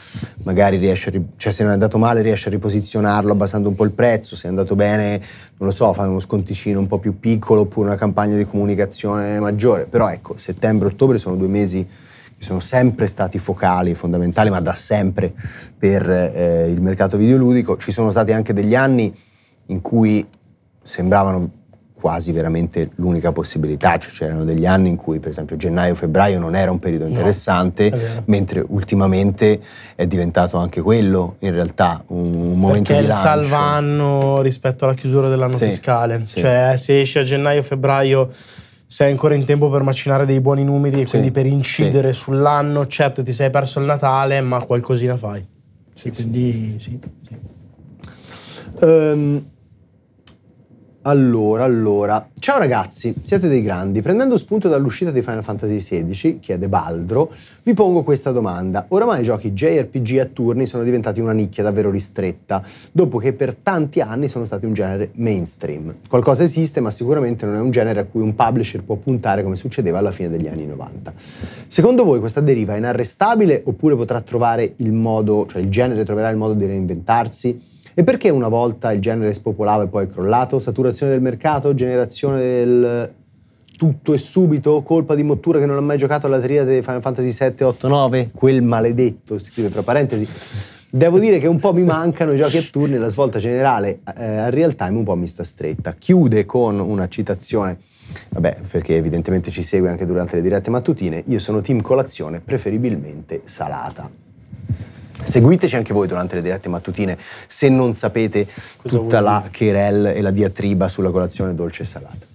magari 0.43 0.77
riesce 0.77 1.11
a, 1.11 1.21
cioè 1.37 1.53
se 1.53 1.63
non 1.63 1.71
è 1.71 1.75
andato 1.75 1.97
male, 1.97 2.23
riesce 2.23 2.49
a 2.49 2.51
riposizionarlo 2.51 3.33
abbassando 3.33 3.69
un 3.69 3.77
po' 3.77 3.85
il 3.85 3.93
prezzo. 3.93 4.35
Se 4.35 4.47
è 4.47 4.49
andato 4.49 4.75
bene, 4.75 5.19
non 5.59 5.69
lo 5.69 5.71
so, 5.71 5.93
fare 5.93 6.09
uno 6.09 6.19
sconticino 6.19 6.81
un 6.81 6.89
po' 6.89 6.99
più 6.99 7.21
piccolo 7.21 7.63
oppure 7.63 7.87
una 7.87 7.97
campagna 7.97 8.37
di 8.37 8.45
comunicazione 8.45 9.39
maggiore. 9.39 9.85
Però 9.85 10.09
ecco, 10.09 10.37
settembre-ottobre 10.37 11.19
sono 11.19 11.37
due 11.37 11.49
mesi 11.49 11.87
che 11.87 12.45
sono 12.45 12.59
sempre 12.59 13.07
stati 13.07 13.39
focali, 13.39 13.95
fondamentali, 13.95 14.51
ma 14.51 14.61
da 14.61 14.75
sempre 14.75 15.33
per 15.79 16.11
eh, 16.11 16.69
il 16.69 16.81
mercato 16.81 17.17
videoludico. 17.17 17.77
Ci 17.77 17.93
sono 17.93 18.11
stati 18.11 18.33
anche 18.33 18.53
degli 18.53 18.75
anni 18.75 19.15
in 19.67 19.81
cui 19.81 20.27
sembravano 20.83 21.51
quasi 22.01 22.33
veramente 22.33 22.91
l'unica 22.97 23.31
possibilità, 23.33 23.99
cioè 23.99 24.11
c'erano 24.11 24.45
degli 24.45 24.67
anni 24.67 24.89
in 24.89 24.97
cui 24.97 25.19
per 25.21 25.31
esempio 25.31 25.57
gennaio-febbraio 25.57 26.39
non 26.39 26.55
era 26.57 26.71
un 26.71 26.79
periodo 26.79 27.07
interessante, 27.07 27.91
vero. 27.91 28.23
mentre 28.27 28.65
ultimamente 28.67 29.61
è 29.95 30.07
diventato 30.07 30.57
anche 30.57 30.81
quello 30.81 31.37
in 31.41 31.51
realtà 31.53 32.03
un, 32.09 32.25
un 32.25 32.59
momento 32.59 32.93
Perché 32.93 32.95
è 32.95 32.97
di 32.99 33.03
il 33.03 33.09
lancio. 33.09 33.43
salvanno 33.49 34.41
rispetto 34.43 34.85
alla 34.87 34.95
chiusura 34.95 35.29
dell'anno 35.29 35.57
Sì, 35.57 35.67
fiscale. 35.67 36.23
sì. 36.25 36.39
Cioè, 36.41 36.75
se 36.77 37.01
esci 37.01 37.19
a 37.19 37.23
gennaio-febbraio 37.23 38.29
sei 38.87 39.11
ancora 39.13 39.35
in 39.37 39.45
tempo 39.45 39.69
per 39.71 39.83
macinare 39.83 40.27
dei 40.27 40.41
buoni 40.41 40.65
numeri 40.65 41.01
e 41.03 41.05
Sì, 41.05 41.11
quindi 41.11 41.31
per 41.31 41.47
incidere 41.47 42.13
sull'anno. 42.13 42.87
Certo, 42.89 43.23
ti 43.23 43.33
sei 43.33 43.49
perso 43.51 43.79
il 43.79 43.85
Natale, 43.85 44.41
ma 44.41 44.61
qualcosina 44.63 45.17
fai. 45.17 45.47
Sì, 45.95 46.11
quindi 46.11 46.77
sì. 46.81 46.99
sì. 47.29 47.39
Allora, 51.05 51.65
allora. 51.65 52.29
Ciao 52.39 52.59
ragazzi, 52.59 53.15
siete 53.23 53.49
dei 53.49 53.63
grandi. 53.63 54.03
Prendendo 54.03 54.37
spunto 54.37 54.69
dall'uscita 54.69 55.11
di 55.11 55.23
Final 55.23 55.43
Fantasy 55.43 55.79
XVI, 55.79 56.41
chiede 56.41 56.69
Baldro, 56.69 57.33
vi 57.63 57.73
pongo 57.73 58.03
questa 58.03 58.33
domanda. 58.33 58.85
Oramai 58.89 59.21
i 59.21 59.23
giochi 59.23 59.53
JRPG 59.53 60.19
a 60.19 60.27
turni 60.27 60.67
sono 60.67 60.83
diventati 60.83 61.21
una 61.21 61.33
nicchia 61.33 61.63
davvero 61.63 61.91
ristretta, 61.91 62.63
dopo 62.93 63.17
che 63.17 63.33
per 63.33 63.55
tanti 63.55 64.03
anni 64.03 64.29
sono 64.29 64.45
stati 64.45 64.67
un 64.67 64.75
genere 64.75 65.13
mainstream. 65.15 65.95
Qualcosa 66.07 66.43
esiste, 66.43 66.81
ma 66.81 66.91
sicuramente 66.91 67.47
non 67.47 67.55
è 67.55 67.61
un 67.61 67.71
genere 67.71 68.01
a 68.01 68.05
cui 68.05 68.21
un 68.21 68.35
publisher 68.35 68.83
può 68.83 68.97
puntare 68.97 69.43
come 69.43 69.57
succedeva 69.57 70.01
alla 70.01 70.13
fine 70.13 70.29
degli 70.29 70.49
anni 70.49 70.67
90. 70.67 71.15
Secondo 71.67 72.05
voi 72.05 72.21
questa 72.21 72.43
deriva 72.43 72.75
è 72.75 72.77
inarrestabile 72.77 73.63
oppure 73.65 73.97
potrà 73.97 74.21
trovare 74.21 74.75
il 74.77 74.93
modo, 74.93 75.47
cioè 75.49 75.63
il 75.63 75.71
genere 75.71 76.05
troverà 76.05 76.29
il 76.29 76.37
modo 76.37 76.53
di 76.53 76.67
reinventarsi? 76.67 77.69
E 78.01 78.03
perché 78.03 78.31
una 78.31 78.49
volta 78.49 78.93
il 78.93 79.01
genere 79.03 79.31
spopolava 79.35 79.83
e 79.83 79.89
poi 79.89 80.05
è 80.05 80.09
crollato? 80.09 80.59
Saturazione 80.59 81.13
del 81.13 81.21
mercato? 81.21 81.75
Generazione 81.75 82.39
del 82.39 83.13
tutto 83.77 84.15
e 84.15 84.17
subito? 84.17 84.81
Colpa 84.81 85.15
di 85.15 85.23
Mottura 85.23 85.59
che 85.59 85.67
non 85.67 85.77
ha 85.77 85.83
mai 85.83 85.99
giocato 85.99 86.27
alla 86.27 86.41
triade 86.41 86.77
di 86.77 86.81
Final 86.81 87.03
Fantasy 87.03 87.31
7, 87.31 87.63
8, 87.63 87.89
9? 87.89 88.31
Quel 88.35 88.63
maledetto, 88.63 89.39
si 89.39 89.51
scrive 89.51 89.69
tra 89.69 89.83
parentesi. 89.83 90.27
Devo 90.89 91.19
dire 91.19 91.39
che 91.39 91.47
un 91.47 91.59
po' 91.59 91.75
mi 91.75 91.83
mancano 91.83 92.33
i 92.33 92.39
giochi 92.39 92.57
a 92.57 92.63
turni, 92.63 92.97
la 92.97 93.09
svolta 93.09 93.39
generale 93.39 94.01
eh, 94.17 94.39
al 94.39 94.51
real 94.51 94.75
time 94.75 94.97
un 94.97 95.05
po' 95.05 95.15
mi 95.15 95.27
sta 95.27 95.45
stretta. 95.45 95.93
Chiude 95.93 96.47
con 96.47 96.81
una 96.81 97.07
citazione, 97.07 97.77
vabbè, 98.31 98.61
perché 98.71 98.97
evidentemente 98.97 99.51
ci 99.51 99.63
segue 99.63 99.91
anche 99.91 100.07
durante 100.07 100.37
le 100.37 100.41
dirette 100.41 100.71
mattutine, 100.71 101.23
io 101.27 101.39
sono 101.39 101.61
team 101.61 101.83
colazione, 101.83 102.41
preferibilmente 102.41 103.43
salata. 103.45 104.11
Seguiteci 105.23 105.77
anche 105.77 105.93
voi 105.93 106.07
durante 106.07 106.35
le 106.35 106.43
dirette 106.43 106.69
mattutine 106.69 107.17
se 107.47 107.69
non 107.69 107.93
sapete 107.95 108.47
Cosa 108.47 108.99
tutta 108.99 109.21
la 109.21 109.49
querel 109.55 110.07
e 110.07 110.21
la 110.21 110.31
diatriba 110.31 110.89
sulla 110.89 111.11
colazione 111.11 111.55
dolce 111.55 111.83
e 111.83 111.87
salata. 111.87 112.27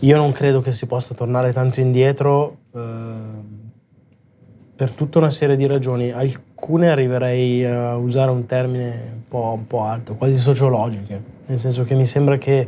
Io 0.00 0.16
non 0.16 0.32
credo 0.32 0.60
che 0.60 0.72
si 0.72 0.86
possa 0.86 1.12
tornare 1.12 1.52
tanto 1.52 1.80
indietro 1.80 2.56
ehm, 2.74 3.44
per 4.74 4.92
tutta 4.92 5.18
una 5.18 5.30
serie 5.30 5.56
di 5.56 5.66
ragioni. 5.66 6.10
Alcune 6.10 6.88
arriverei 6.88 7.66
a 7.66 7.96
usare 7.96 8.30
un 8.30 8.46
termine 8.46 9.10
un 9.12 9.24
po', 9.28 9.52
un 9.54 9.66
po' 9.66 9.82
alto, 9.82 10.14
quasi 10.14 10.38
sociologiche, 10.38 11.22
nel 11.46 11.58
senso 11.58 11.84
che 11.84 11.94
mi 11.94 12.06
sembra 12.06 12.38
che 12.38 12.66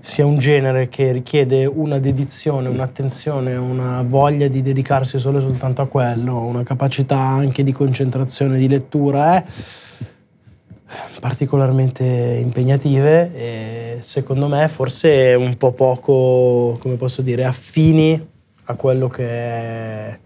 sia 0.00 0.24
un 0.24 0.38
genere 0.38 0.88
che 0.88 1.12
richiede 1.12 1.66
una 1.66 1.98
dedizione, 1.98 2.68
un'attenzione, 2.68 3.56
una 3.56 4.02
voglia 4.02 4.48
di 4.48 4.62
dedicarsi 4.62 5.18
solo 5.18 5.38
e 5.38 5.42
soltanto 5.42 5.82
a 5.82 5.86
quello, 5.86 6.38
una 6.40 6.62
capacità 6.62 7.18
anche 7.18 7.62
di 7.62 7.72
concentrazione, 7.72 8.56
di 8.58 8.68
lettura, 8.68 9.42
eh, 9.44 9.44
particolarmente 11.20 12.04
impegnative 12.04 13.34
e 13.34 13.98
secondo 14.00 14.48
me 14.48 14.66
forse 14.68 15.34
un 15.38 15.56
po' 15.56 15.72
poco, 15.72 16.78
come 16.80 16.96
posso 16.96 17.20
dire, 17.22 17.44
affini 17.44 18.28
a 18.64 18.74
quello 18.74 19.08
che 19.08 19.28
è 19.28 20.18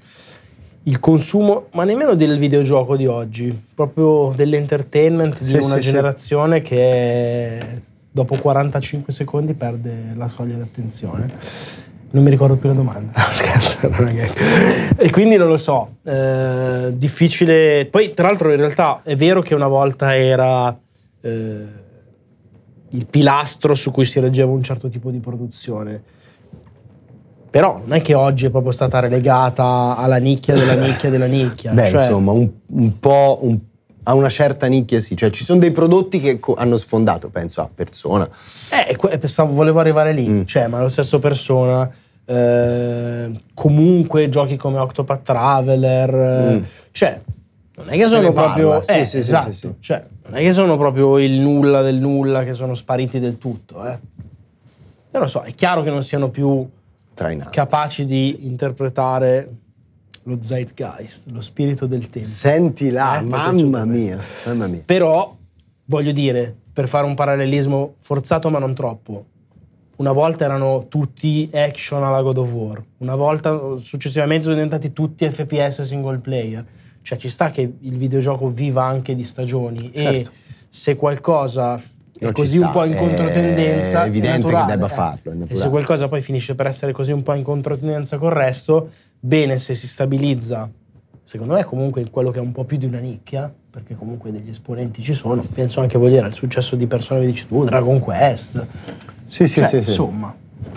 il 0.84 1.00
consumo, 1.00 1.66
ma 1.72 1.84
nemmeno 1.84 2.14
del 2.14 2.38
videogioco 2.38 2.96
di 2.96 3.06
oggi, 3.06 3.58
proprio 3.74 4.32
dell'entertainment 4.36 5.38
di 5.40 5.44
Sì, 5.46 5.54
una 5.54 5.62
sì, 5.62 5.72
sì. 5.74 5.80
generazione 5.80 6.60
che 6.60 7.80
dopo 8.14 8.36
45 8.36 9.12
secondi 9.12 9.54
perde 9.54 10.12
la 10.14 10.28
soglia 10.28 10.56
d'attenzione. 10.56 11.32
Non 12.12 12.22
mi 12.22 12.30
ricordo 12.30 12.54
più 12.54 12.68
la 12.68 12.74
domanda. 12.76 13.10
Scherzo, 13.18 13.90
E 14.96 15.10
quindi 15.10 15.36
non 15.36 15.48
lo 15.48 15.56
so. 15.56 15.96
eh, 16.04 16.92
difficile. 16.96 17.88
Poi, 17.90 18.14
tra 18.14 18.28
l'altro, 18.28 18.52
in 18.52 18.56
realtà 18.58 19.00
è 19.02 19.16
vero 19.16 19.42
che 19.42 19.56
una 19.56 19.66
volta 19.66 20.14
era 20.16 20.68
eh, 21.22 21.64
il 22.90 23.06
pilastro 23.10 23.74
su 23.74 23.90
cui 23.90 24.04
si 24.06 24.20
reggeva 24.20 24.52
un 24.52 24.62
certo 24.62 24.86
tipo 24.86 25.10
di 25.10 25.18
produzione. 25.18 26.00
Però 27.50 27.80
non 27.84 27.96
è 27.96 28.00
che 28.00 28.14
oggi 28.14 28.46
è 28.46 28.50
proprio 28.50 28.70
stata 28.70 29.00
relegata 29.00 29.96
alla 29.96 30.18
nicchia 30.18 30.54
della 30.54 30.76
nicchia 30.86 31.10
della 31.10 31.26
nicchia. 31.26 31.72
Beh, 31.72 31.86
Cioè, 31.88 32.02
insomma, 32.02 32.30
un, 32.30 32.48
un 32.68 32.98
po' 33.00 33.38
un- 33.42 33.58
a 34.04 34.14
una 34.14 34.28
certa 34.28 34.66
nicchia 34.66 35.00
sì, 35.00 35.16
cioè 35.16 35.30
ci 35.30 35.44
sono 35.44 35.58
dei 35.60 35.70
prodotti 35.72 36.20
che 36.20 36.38
co- 36.38 36.54
hanno 36.54 36.76
sfondato, 36.76 37.28
penso 37.28 37.60
a 37.62 37.68
persona. 37.72 38.28
Eh, 38.88 38.96
pensavo, 39.18 39.52
volevo 39.52 39.80
arrivare 39.80 40.12
lì, 40.12 40.28
Mm. 40.28 40.44
cioè, 40.44 40.66
ma 40.68 40.80
lo 40.80 40.88
stesso 40.88 41.18
persona. 41.18 41.90
eh, 42.26 43.30
comunque 43.52 44.30
giochi 44.30 44.56
come 44.56 44.78
Octopath 44.78 45.20
Traveler, 45.22 46.14
eh, 46.14 46.56
Mm. 46.56 46.62
cioè, 46.90 47.20
non 47.76 47.90
è 47.90 47.96
che 47.98 48.06
sono 48.06 48.22
ne 48.22 48.32
parla, 48.32 48.52
proprio. 48.54 48.80
sì, 48.82 48.98
eh, 49.00 49.04
sì, 49.04 49.18
esatto, 49.18 49.52
sì, 49.52 49.58
sì. 49.60 49.74
cioè, 49.80 50.02
non 50.28 50.38
è 50.38 50.40
che 50.40 50.52
sono 50.54 50.78
proprio 50.78 51.18
il 51.18 51.38
nulla 51.38 51.82
del 51.82 51.96
nulla, 51.96 52.42
che 52.42 52.54
sono 52.54 52.74
spariti 52.74 53.18
del 53.20 53.36
tutto. 53.36 53.84
Eh. 53.84 53.98
Non 55.10 55.22
lo 55.22 55.26
so, 55.26 55.42
è 55.42 55.54
chiaro 55.54 55.82
che 55.82 55.90
non 55.90 56.02
siano 56.02 56.30
più 56.30 56.66
Trainati. 57.12 57.50
capaci 57.50 58.06
di 58.06 58.46
interpretare 58.46 59.50
lo 60.24 60.38
zeitgeist, 60.40 61.28
lo 61.28 61.40
spirito 61.40 61.86
del 61.86 62.08
tempo. 62.08 62.28
Senti 62.28 62.90
là, 62.90 63.16
Eh, 63.16 63.20
è 63.20 63.22
mamma 63.22 63.84
mia, 63.84 64.18
mamma 64.46 64.66
mia. 64.66 64.82
Però, 64.84 65.36
voglio 65.86 66.12
dire, 66.12 66.54
per 66.72 66.88
fare 66.88 67.06
un 67.06 67.14
parallelismo 67.14 67.94
forzato 67.98 68.50
ma 68.50 68.58
non 68.58 68.74
troppo, 68.74 69.26
una 69.96 70.12
volta 70.12 70.44
erano 70.44 70.86
tutti 70.88 71.48
action 71.52 72.02
alla 72.02 72.20
God 72.20 72.38
of 72.38 72.52
War, 72.52 72.82
una 72.98 73.14
volta 73.14 73.76
successivamente 73.78 74.44
sono 74.44 74.56
diventati 74.56 74.92
tutti 74.92 75.28
FPS 75.30 75.82
single 75.82 76.18
player. 76.18 76.64
Cioè 77.00 77.18
ci 77.18 77.28
sta 77.28 77.50
che 77.50 77.60
il 77.78 77.96
videogioco 77.96 78.48
viva 78.48 78.82
anche 78.82 79.14
di 79.14 79.24
stagioni 79.24 79.92
Certo. 79.94 80.30
e 80.30 80.34
se 80.70 80.96
qualcosa 80.96 81.74
è 81.76 81.80
Non 82.24 82.34
ci 82.34 82.40
così 82.40 82.56
sta, 82.56 82.66
un 82.66 82.72
po' 82.72 82.84
in 82.84 82.92
è 82.92 82.96
controtendenza, 82.96 84.06
evidente 84.06 84.36
che 84.46 84.52
naturale, 84.52 84.72
debba 84.72 84.86
eh. 84.86 84.88
farlo, 84.88 85.32
è 85.32 85.52
E 85.52 85.54
se 85.56 85.68
qualcosa 85.68 86.08
poi 86.08 86.22
finisce 86.22 86.54
per 86.54 86.66
essere 86.66 86.92
così 86.92 87.12
un 87.12 87.22
po' 87.22 87.34
in 87.34 87.42
controtendenza 87.42 88.16
col 88.16 88.30
resto, 88.32 88.88
bene 89.24 89.58
se 89.58 89.72
si 89.72 89.88
stabilizza, 89.88 90.70
secondo 91.22 91.54
me 91.54 91.64
comunque 91.64 92.02
in 92.02 92.10
quello 92.10 92.30
che 92.30 92.38
è 92.38 92.42
un 92.42 92.52
po' 92.52 92.64
più 92.64 92.76
di 92.76 92.84
una 92.84 92.98
nicchia, 92.98 93.52
perché 93.70 93.96
comunque 93.96 94.30
degli 94.30 94.50
esponenti 94.50 95.00
ci 95.00 95.14
sono, 95.14 95.42
penso 95.42 95.80
anche 95.80 95.96
voi 95.96 96.10
dire 96.10 96.26
al 96.26 96.34
successo 96.34 96.76
di 96.76 96.86
persone 96.86 97.20
che 97.20 97.26
dici 97.26 97.46
tu, 97.46 97.64
Dragon 97.64 98.00
Quest, 98.00 98.66
Sì, 99.26 99.48
sì, 99.48 99.60
Cioè, 99.60 99.66
sì, 99.66 99.82
sì. 99.82 99.88
insomma, 99.88 100.34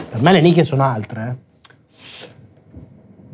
per 0.09 0.21
me 0.21 0.31
le 0.31 0.39
nicchie 0.39 0.63
sono 0.63 0.83
altre, 0.83 1.27
eh. 1.27 1.45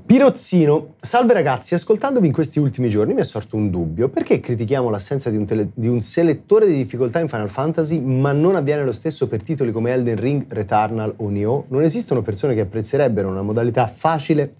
Pirozzino, 0.05 0.95
salve 0.99 1.33
ragazzi, 1.33 1.75
ascoltandovi 1.75 2.27
in 2.27 2.33
questi 2.33 2.59
ultimi 2.59 2.89
giorni 2.89 3.13
mi 3.13 3.21
è 3.21 3.23
sorto 3.23 3.55
un 3.55 3.71
dubbio. 3.71 4.09
Perché 4.09 4.39
critichiamo 4.39 4.89
l'assenza 4.89 5.29
di 5.29 5.37
un, 5.37 5.45
tele- 5.45 5.69
di 5.73 5.87
un 5.87 6.01
selettore 6.01 6.67
di 6.67 6.73
difficoltà 6.73 7.19
in 7.19 7.27
Final 7.27 7.49
Fantasy, 7.49 7.99
ma 7.99 8.31
non 8.31 8.55
avviene 8.55 8.83
lo 8.83 8.91
stesso 8.91 9.27
per 9.27 9.41
titoli 9.41 9.71
come 9.71 9.91
Elden 9.91 10.17
Ring, 10.17 10.45
Returnal 10.49 11.13
o 11.17 11.29
Nioh? 11.29 11.65
Non 11.69 11.81
esistono 11.81 12.21
persone 12.21 12.53
che 12.53 12.61
apprezzerebbero 12.61 13.29
una 13.29 13.41
modalità 13.41 13.87
facile 13.87 14.53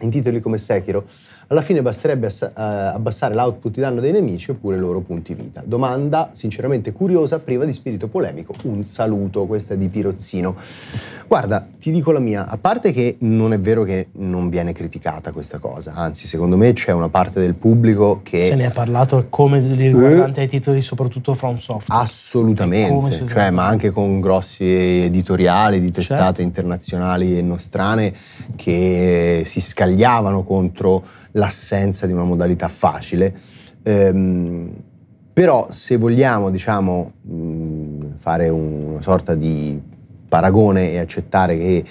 in 0.00 0.10
titoli 0.10 0.40
come 0.40 0.58
Sekiro? 0.58 1.06
Alla 1.50 1.62
fine 1.62 1.80
basterebbe 1.80 2.26
eh, 2.26 2.50
abbassare 2.54 3.34
l'output 3.34 3.72
di 3.72 3.80
danno 3.80 4.00
dei 4.00 4.12
nemici 4.12 4.50
oppure 4.50 4.76
i 4.76 4.78
loro 4.78 5.00
punti 5.00 5.32
vita. 5.32 5.62
Domanda 5.64 6.28
sinceramente 6.32 6.92
curiosa, 6.92 7.38
priva 7.38 7.64
di 7.64 7.72
spirito 7.72 8.06
polemico. 8.06 8.54
Un 8.64 8.84
saluto, 8.84 9.46
questa 9.46 9.72
è 9.72 9.78
di 9.78 9.88
Pirozzino. 9.88 10.54
Guarda, 11.26 11.66
ti 11.80 11.90
dico 11.90 12.10
la 12.10 12.18
mia, 12.18 12.48
a 12.48 12.58
parte 12.58 12.92
che 12.92 13.16
non 13.20 13.54
è 13.54 13.58
vero 13.58 13.84
che 13.84 14.08
non 14.12 14.50
viene 14.50 14.72
criticata 14.72 15.32
questa 15.32 15.58
cosa, 15.58 15.94
anzi 15.94 16.26
secondo 16.26 16.58
me 16.58 16.74
c'è 16.74 16.92
una 16.92 17.08
parte 17.08 17.40
del 17.40 17.54
pubblico 17.54 18.20
che... 18.22 18.40
Se 18.40 18.54
ne 18.54 18.66
è 18.66 18.70
parlato 18.70 19.26
come 19.30 19.58
riguardante 19.58 20.42
ai 20.42 20.48
titoli 20.48 20.82
soprattutto 20.82 21.32
From 21.32 21.56
Software. 21.56 22.02
Assolutamente, 22.02 23.26
cioè, 23.26 23.50
ma 23.50 23.66
anche 23.66 23.88
con 23.90 24.20
grossi 24.20 24.64
editoriali 24.64 25.80
di 25.80 25.90
testate 25.90 26.16
Certo. 26.18 26.40
internazionali 26.42 27.38
e 27.38 27.42
nostrane 27.42 28.12
che 28.56 29.42
si 29.46 29.60
scagliavano 29.62 30.42
contro 30.42 31.04
l'assenza 31.32 32.06
di 32.06 32.12
una 32.12 32.24
modalità 32.24 32.68
facile. 32.68 33.34
Ehm, 33.82 34.70
però 35.32 35.68
se 35.70 35.96
vogliamo, 35.96 36.50
diciamo, 36.50 37.12
mh, 37.22 38.16
fare 38.16 38.48
una 38.48 39.00
sorta 39.00 39.34
di 39.34 39.80
paragone 40.28 40.90
e 40.92 40.98
accettare 40.98 41.56
che 41.56 41.84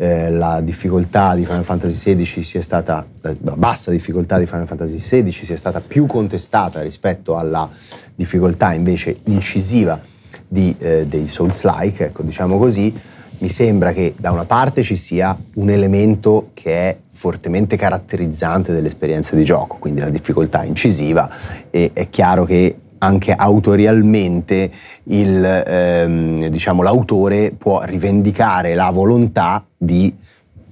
eh, 0.00 0.30
la 0.30 0.60
difficoltà 0.60 1.34
di 1.34 1.44
Final 1.44 1.64
Fantasy 1.64 2.14
XVI 2.16 2.42
sia 2.42 2.62
stata, 2.62 3.06
la 3.20 3.56
bassa 3.56 3.90
difficoltà 3.90 4.38
di 4.38 4.46
Final 4.46 4.66
Fantasy 4.66 4.96
XVI 4.96 5.30
sia 5.30 5.56
stata 5.56 5.80
più 5.80 6.06
contestata 6.06 6.82
rispetto 6.82 7.36
alla 7.36 7.68
difficoltà 8.14 8.72
invece 8.72 9.16
incisiva 9.24 10.00
di, 10.46 10.74
eh, 10.78 11.06
dei 11.06 11.26
Souls-like, 11.26 12.06
ecco, 12.06 12.22
diciamo 12.22 12.58
così, 12.58 12.92
mi 13.38 13.48
sembra 13.48 13.92
che 13.92 14.14
da 14.16 14.30
una 14.32 14.44
parte 14.44 14.82
ci 14.82 14.96
sia 14.96 15.36
un 15.54 15.70
elemento 15.70 16.50
che 16.54 16.72
è 16.72 16.96
fortemente 17.08 17.76
caratterizzante 17.76 18.72
dell'esperienza 18.72 19.36
di 19.36 19.44
gioco, 19.44 19.76
quindi 19.78 20.00
la 20.00 20.10
difficoltà 20.10 20.64
incisiva 20.64 21.28
e 21.70 21.90
è 21.92 22.08
chiaro 22.08 22.44
che 22.44 22.76
anche 22.98 23.32
autorialmente 23.32 24.70
il, 25.04 25.44
ehm, 25.44 26.48
diciamo, 26.48 26.82
l'autore 26.82 27.52
può 27.56 27.82
rivendicare 27.82 28.74
la 28.74 28.90
volontà 28.90 29.64
di 29.76 30.12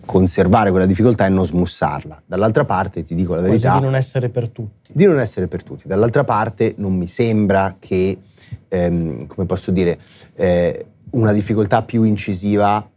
conservare 0.04 0.70
quella 0.70 0.86
difficoltà 0.86 1.26
e 1.26 1.28
non 1.28 1.44
smussarla. 1.44 2.22
Dall'altra 2.26 2.64
parte, 2.64 3.04
ti 3.04 3.14
dico 3.14 3.34
la 3.34 3.40
Quasi 3.40 3.52
verità, 3.52 3.78
di 3.78 3.84
non 3.84 3.94
essere 3.94 4.28
per 4.28 4.48
tutti. 4.48 4.90
di 4.92 5.04
non 5.04 5.20
essere 5.20 5.46
per 5.46 5.62
tutti. 5.62 5.86
Dall'altra 5.86 6.24
parte 6.24 6.74
non 6.78 6.94
mi 6.94 7.06
sembra 7.06 7.76
che, 7.78 8.18
ehm, 8.68 9.26
come 9.26 9.46
posso 9.46 9.70
dire, 9.70 9.98
eh, 10.34 10.86
una 11.10 11.32
difficoltà 11.32 11.82
più 11.82 12.02
incisiva 12.02 12.88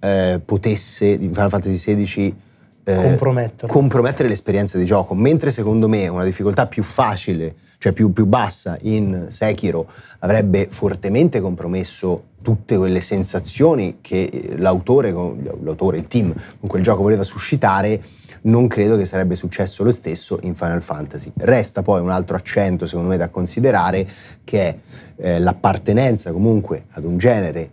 eh, 0.00 0.40
potesse, 0.44 1.18
di 1.18 1.28
Final 1.28 1.50
Fantasy 1.50 1.74
XVI, 1.94 2.36
eh, 2.84 2.94
Comprometterlo. 2.94 3.72
compromettere 3.72 4.28
l'esperienza 4.28 4.78
di 4.78 4.84
gioco, 4.84 5.14
mentre 5.14 5.50
secondo 5.50 5.88
me 5.88 6.08
una 6.08 6.24
difficoltà 6.24 6.66
più 6.66 6.82
facile, 6.82 7.54
cioè 7.76 7.92
più, 7.92 8.12
più 8.12 8.24
bassa 8.24 8.78
in 8.82 9.26
Sekiro, 9.28 9.86
avrebbe 10.20 10.68
fortemente 10.70 11.40
compromesso 11.40 12.24
tutte 12.40 12.76
quelle 12.76 13.00
sensazioni 13.00 13.98
che 14.00 14.54
l'autore, 14.56 15.10
l'autore, 15.10 15.98
il 15.98 16.06
team 16.06 16.32
con 16.60 16.68
quel 16.68 16.82
gioco 16.82 17.02
voleva 17.02 17.22
suscitare, 17.22 18.00
non 18.42 18.68
credo 18.68 18.96
che 18.96 19.04
sarebbe 19.04 19.34
successo 19.34 19.84
lo 19.84 19.90
stesso 19.90 20.38
in 20.42 20.54
Final 20.54 20.82
Fantasy. 20.82 21.30
Resta 21.36 21.82
poi 21.82 22.00
un 22.00 22.10
altro 22.10 22.36
accento, 22.36 22.86
secondo 22.86 23.10
me, 23.10 23.16
da 23.16 23.28
considerare, 23.28 24.06
che 24.44 24.60
è 24.60 24.76
eh, 25.20 25.38
l'appartenenza 25.38 26.32
comunque 26.32 26.84
ad 26.92 27.04
un 27.04 27.18
genere 27.18 27.70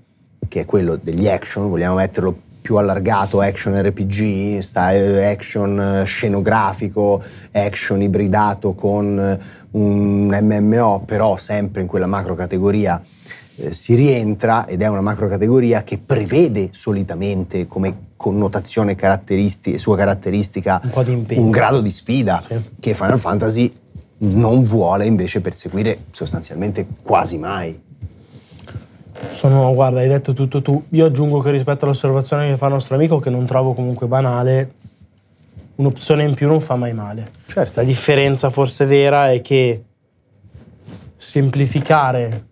che 0.47 0.61
è 0.61 0.65
quello 0.65 0.95
degli 1.01 1.27
action, 1.27 1.69
vogliamo 1.69 1.95
metterlo 1.95 2.35
più 2.61 2.77
allargato, 2.77 3.41
action 3.41 3.79
RPG, 3.79 4.59
style 4.59 5.27
action 5.27 5.79
eh, 6.01 6.05
scenografico, 6.05 7.21
action 7.51 8.01
ibridato 8.01 8.73
con 8.73 9.19
eh, 9.19 9.39
un 9.71 10.27
MMO, 10.41 11.03
però 11.05 11.37
sempre 11.37 11.81
in 11.81 11.87
quella 11.87 12.07
macro 12.07 12.33
categoria 12.35 12.99
eh, 13.57 13.71
si 13.71 13.93
rientra 13.95 14.65
ed 14.65 14.81
è 14.81 14.87
una 14.87 15.01
macro 15.01 15.27
categoria 15.27 15.83
che 15.83 15.99
prevede 16.03 16.69
solitamente 16.71 17.67
come 17.67 17.93
connotazione 18.15 18.95
caratteristi- 18.95 19.77
sua 19.77 19.95
caratteristica 19.97 20.81
Un 20.83 21.25
un 21.37 21.51
grado 21.51 21.81
di 21.81 21.91
sfida 21.91 22.41
Sì. 22.47 22.59
che 22.79 22.93
Final 22.93 23.19
Fantasy 23.19 23.71
non 24.17 24.63
vuole 24.63 25.05
invece 25.05 25.41
perseguire 25.41 25.99
sostanzialmente 26.11 26.87
quasi 27.01 27.37
mai. 27.37 27.81
Sono, 29.29 29.73
guarda, 29.73 29.99
hai 29.99 30.07
detto 30.07 30.33
tutto 30.33 30.61
tu. 30.61 30.81
Io 30.89 31.05
aggiungo 31.05 31.39
che 31.39 31.51
rispetto 31.51 31.85
all'osservazione 31.85 32.49
che 32.49 32.57
fa 32.57 32.67
il 32.67 32.73
nostro 32.73 32.95
amico, 32.95 33.19
che 33.19 33.29
non 33.29 33.45
trovo 33.45 33.73
comunque 33.73 34.07
banale, 34.07 34.73
un'opzione 35.75 36.23
in 36.23 36.33
più 36.33 36.47
non 36.47 36.61
fa 36.61 36.75
mai 36.75 36.93
male. 36.93 37.29
Certo. 37.45 37.79
La 37.79 37.85
differenza 37.85 38.49
forse 38.49 38.85
vera 38.85 39.31
è 39.31 39.41
che 39.41 39.83
semplificare 41.17 42.47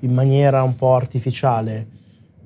in 0.00 0.12
maniera 0.12 0.62
un 0.62 0.76
po' 0.76 0.94
artificiale 0.94 1.86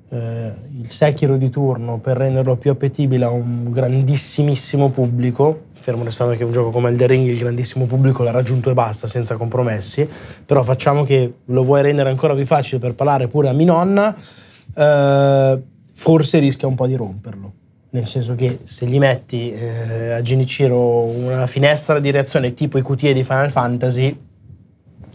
eh, 0.09 0.51
il 0.79 0.89
Sekiro 0.89 1.37
di 1.37 1.49
turno 1.49 1.99
per 1.99 2.17
renderlo 2.17 2.55
più 2.55 2.71
appetibile 2.71 3.25
a 3.25 3.29
un 3.29 3.69
grandissimissimo 3.69 4.89
pubblico, 4.89 5.65
fermo 5.81 6.03
restando 6.03 6.35
che 6.35 6.43
un 6.43 6.51
gioco 6.51 6.69
come 6.71 6.89
Elden 6.89 7.07
Ring 7.07 7.27
il 7.27 7.37
grandissimo 7.37 7.85
pubblico 7.85 8.23
l'ha 8.23 8.31
raggiunto 8.31 8.69
e 8.69 8.73
basta, 8.73 9.07
senza 9.07 9.35
compromessi, 9.37 10.07
però 10.45 10.63
facciamo 10.63 11.03
che 11.03 11.33
lo 11.45 11.63
vuoi 11.63 11.81
rendere 11.81 12.09
ancora 12.09 12.33
più 12.35 12.45
facile 12.45 12.79
per 12.79 12.95
parlare 12.95 13.27
pure 13.27 13.49
a 13.49 13.53
mia 13.53 13.65
nonna, 13.65 14.15
eh, 14.75 15.61
forse 15.93 16.39
rischia 16.39 16.67
un 16.67 16.75
po' 16.75 16.87
di 16.87 16.95
romperlo. 16.95 17.53
Nel 17.91 18.05
senso 18.05 18.35
che 18.35 18.59
se 18.63 18.85
gli 18.85 18.99
metti 18.99 19.51
eh, 19.51 20.11
a 20.11 20.21
Genichiro 20.21 21.03
una 21.03 21.47
finestra 21.47 21.99
di 21.99 22.11
reazione 22.11 22.53
tipo 22.53 22.77
i 22.77 22.83
QTE 22.83 23.13
di 23.13 23.23
Final 23.23 23.49
Fantasy, 23.49 24.17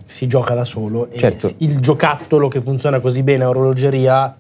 si 0.07 0.27
gioca 0.27 0.55
da 0.55 0.65
solo 0.65 1.09
e 1.11 1.19
Certo. 1.19 1.51
il 1.59 1.81
giocattolo 1.81 2.49
che 2.49 2.61
funziona 2.61 3.01
così 3.01 3.23
bene 3.23 3.45
a 3.45 3.49
orologeria 3.49 4.37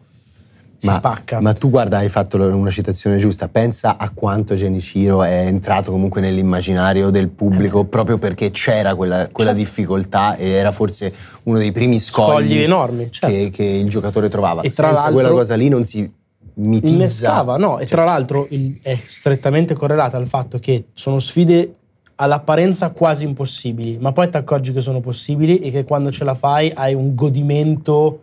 si 0.84 0.90
ma, 0.90 0.96
spacca. 0.98 1.40
ma 1.40 1.52
tu 1.54 1.70
guarda, 1.70 1.98
hai 1.98 2.08
fatto 2.10 2.36
una 2.36 2.70
citazione 2.70 3.16
giusta. 3.16 3.48
Pensa 3.48 3.96
a 3.96 4.10
quanto 4.10 4.54
Genichiro 4.54 5.22
è 5.22 5.46
entrato 5.46 5.90
comunque 5.90 6.20
nell'immaginario 6.20 7.10
del 7.10 7.28
pubblico 7.30 7.84
proprio 7.84 8.18
perché 8.18 8.50
c'era 8.50 8.94
quella, 8.94 9.28
quella 9.32 9.50
Certo. 9.54 9.64
difficoltà 9.64 10.36
e 10.36 10.48
era 10.50 10.72
forse 10.72 11.12
uno 11.44 11.58
dei 11.58 11.72
primi 11.72 11.98
scogli, 11.98 12.32
Scogli 12.48 12.58
enormi, 12.58 13.08
certo. 13.10 13.34
che, 13.34 13.50
che 13.50 13.64
il 13.64 13.88
giocatore 13.88 14.28
trovava. 14.28 14.60
E 14.62 14.70
tra 14.70 14.88
Senza 14.88 14.92
l'altro- 14.92 15.12
quella 15.12 15.30
cosa 15.30 15.54
lì 15.56 15.68
non 15.68 15.84
si 15.84 16.10
mitizza. 16.56 16.94
innescava, 16.94 17.56
no, 17.56 17.78
e 17.78 17.86
tra 17.86 18.04
l'altro 18.04 18.46
il- 18.50 18.78
è 18.82 18.94
strettamente 19.02 19.74
correlata 19.74 20.16
al 20.18 20.26
fatto 20.26 20.58
che 20.58 20.84
sono 20.92 21.18
sfide 21.18 21.74
all'apparenza 22.16 22.90
quasi 22.90 23.24
impossibili, 23.24 23.96
ma 23.98 24.12
poi 24.12 24.28
ti 24.30 24.36
accorgi 24.36 24.72
che 24.72 24.80
sono 24.80 25.00
possibili 25.00 25.58
e 25.58 25.70
che 25.70 25.82
quando 25.84 26.12
ce 26.12 26.22
la 26.24 26.34
fai 26.34 26.70
hai 26.74 26.94
un 26.94 27.14
godimento 27.14 28.20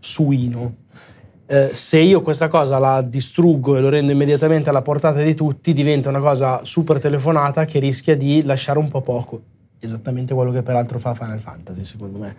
suino. 0.00 0.74
Eh, 1.50 1.70
se 1.72 1.98
io 1.98 2.20
questa 2.20 2.48
cosa 2.48 2.78
la 2.78 3.00
distruggo 3.00 3.74
e 3.74 3.80
lo 3.80 3.88
rendo 3.88 4.12
immediatamente 4.12 4.68
alla 4.68 4.82
portata 4.82 5.22
di 5.22 5.34
tutti, 5.34 5.72
diventa 5.72 6.10
una 6.10 6.20
cosa 6.20 6.60
super 6.62 7.00
telefonata 7.00 7.64
che 7.64 7.78
rischia 7.78 8.14
di 8.14 8.42
lasciare 8.42 8.78
un 8.78 8.88
po' 8.88 9.00
poco. 9.00 9.40
Esattamente 9.80 10.34
quello 10.34 10.50
che 10.50 10.60
peraltro 10.60 10.98
fa 10.98 11.14
Final 11.14 11.40
Fantasy, 11.40 11.84
secondo 11.84 12.18
me. 12.18 12.36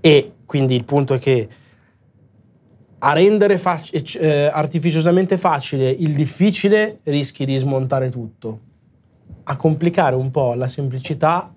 E 0.00 0.32
quindi 0.46 0.74
il 0.74 0.84
punto 0.84 1.12
è 1.12 1.18
che 1.18 1.48
a 3.00 3.12
rendere 3.12 3.58
fac- 3.58 4.16
eh, 4.16 4.46
artificiosamente 4.46 5.36
facile 5.36 5.90
il 5.90 6.14
difficile 6.14 7.00
rischi 7.02 7.44
di 7.44 7.56
smontare 7.56 8.08
tutto. 8.08 8.60
A 9.44 9.56
complicare 9.56 10.16
un 10.16 10.30
po' 10.30 10.54
la 10.54 10.68
semplicità 10.68 11.54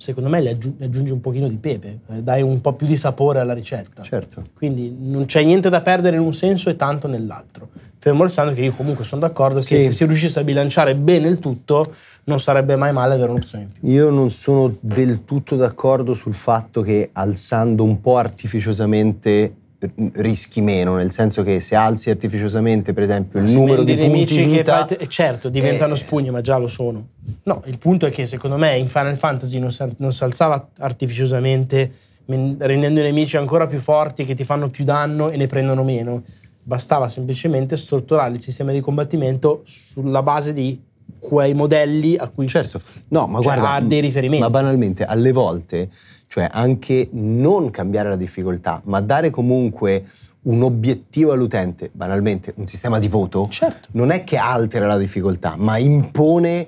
secondo 0.00 0.30
me 0.30 0.40
le, 0.40 0.50
aggi- 0.50 0.74
le 0.78 0.86
aggiungi 0.86 1.12
un 1.12 1.20
pochino 1.20 1.46
di 1.46 1.58
pepe, 1.58 2.00
eh, 2.08 2.22
dai 2.22 2.40
un 2.40 2.62
po' 2.62 2.72
più 2.72 2.86
di 2.86 2.96
sapore 2.96 3.38
alla 3.38 3.52
ricetta. 3.52 4.02
Certo. 4.02 4.42
Quindi 4.54 4.96
non 4.98 5.26
c'è 5.26 5.44
niente 5.44 5.68
da 5.68 5.82
perdere 5.82 6.16
in 6.16 6.22
un 6.22 6.32
senso 6.32 6.70
e 6.70 6.76
tanto 6.76 7.06
nell'altro. 7.06 7.68
Fermo 7.98 8.22
restando 8.22 8.54
che 8.54 8.62
io 8.62 8.72
comunque 8.72 9.04
sono 9.04 9.20
d'accordo 9.20 9.58
che 9.58 9.64
Sì. 9.76 9.84
se 9.84 9.92
si 9.92 10.06
riuscisse 10.06 10.40
a 10.40 10.42
bilanciare 10.42 10.96
bene 10.96 11.28
il 11.28 11.38
tutto, 11.38 11.92
non 12.24 12.40
sarebbe 12.40 12.74
mai 12.76 12.94
male 12.94 13.12
avere 13.14 13.30
un'opzione 13.30 13.64
in 13.64 13.72
più. 13.72 13.88
Io 13.90 14.08
non 14.08 14.30
sono 14.30 14.74
del 14.80 15.24
tutto 15.26 15.54
d'accordo 15.56 16.14
sul 16.14 16.32
fatto 16.32 16.80
che 16.80 17.10
alzando 17.12 17.84
un 17.84 18.00
po' 18.00 18.16
artificiosamente 18.16 19.54
rischi 20.12 20.60
meno, 20.60 20.96
nel 20.96 21.10
senso 21.10 21.42
che 21.42 21.60
se 21.60 21.74
alzi 21.74 22.10
artificiosamente 22.10 22.92
per 22.92 23.02
esempio 23.02 23.40
il 23.40 23.48
Se 23.48 23.54
numero 23.54 23.82
di 23.82 23.94
punti 23.94 24.08
nemici 24.08 24.36
che 24.36 24.58
vita, 24.58 24.86
fai 24.86 24.98
te- 24.98 25.06
certo, 25.06 25.48
diventano 25.48 25.94
eh, 25.94 25.96
spugne, 25.96 26.30
ma 26.30 26.40
già 26.42 26.58
lo 26.58 26.66
sono. 26.66 27.06
No, 27.44 27.62
il 27.66 27.78
punto 27.78 28.06
è 28.06 28.10
che 28.10 28.26
secondo 28.26 28.56
me 28.58 28.76
in 28.76 28.88
Final 28.88 29.16
Fantasy 29.16 29.58
non 29.58 29.72
si, 29.72 29.84
non 29.96 30.12
si 30.12 30.22
alzava 30.22 30.68
artificiosamente, 30.78 31.90
men- 32.26 32.56
rendendo 32.58 33.00
i 33.00 33.04
nemici 33.04 33.38
ancora 33.38 33.66
più 33.66 33.78
forti, 33.78 34.24
che 34.24 34.34
ti 34.34 34.44
fanno 34.44 34.68
più 34.68 34.84
danno 34.84 35.30
e 35.30 35.36
ne 35.36 35.46
prendono 35.46 35.82
meno. 35.82 36.22
Bastava 36.62 37.08
semplicemente 37.08 37.76
strutturare 37.76 38.34
il 38.34 38.40
sistema 38.40 38.72
di 38.72 38.80
combattimento 38.80 39.62
sulla 39.64 40.22
base 40.22 40.52
di 40.52 40.78
quei 41.20 41.54
modelli 41.54 42.16
a 42.16 42.26
cui 42.28 42.48
Certo, 42.48 42.80
no, 43.08 43.26
ma 43.26 43.40
Cioè, 43.40 43.42
guarda, 43.42 43.72
ha 43.74 43.80
dei 43.80 44.00
riferimenti. 44.00 44.42
Ma 44.42 44.50
banalmente, 44.50 45.04
alle 45.04 45.30
volte, 45.32 45.88
cioè 46.26 46.48
anche 46.50 47.08
non 47.12 47.70
cambiare 47.70 48.08
la 48.08 48.16
difficoltà, 48.16 48.80
ma 48.86 49.00
dare 49.00 49.30
comunque 49.30 50.04
un 50.42 50.62
obiettivo 50.62 51.32
all'utente, 51.32 51.90
banalmente 51.92 52.54
un 52.56 52.66
sistema 52.66 52.98
di 52.98 53.08
voto, 53.08 53.46
Certo. 53.50 53.88
non 53.92 54.10
è 54.10 54.24
che 54.24 54.38
altera 54.38 54.86
la 54.86 54.96
difficoltà, 54.96 55.54
ma 55.58 55.76
impone 55.76 56.66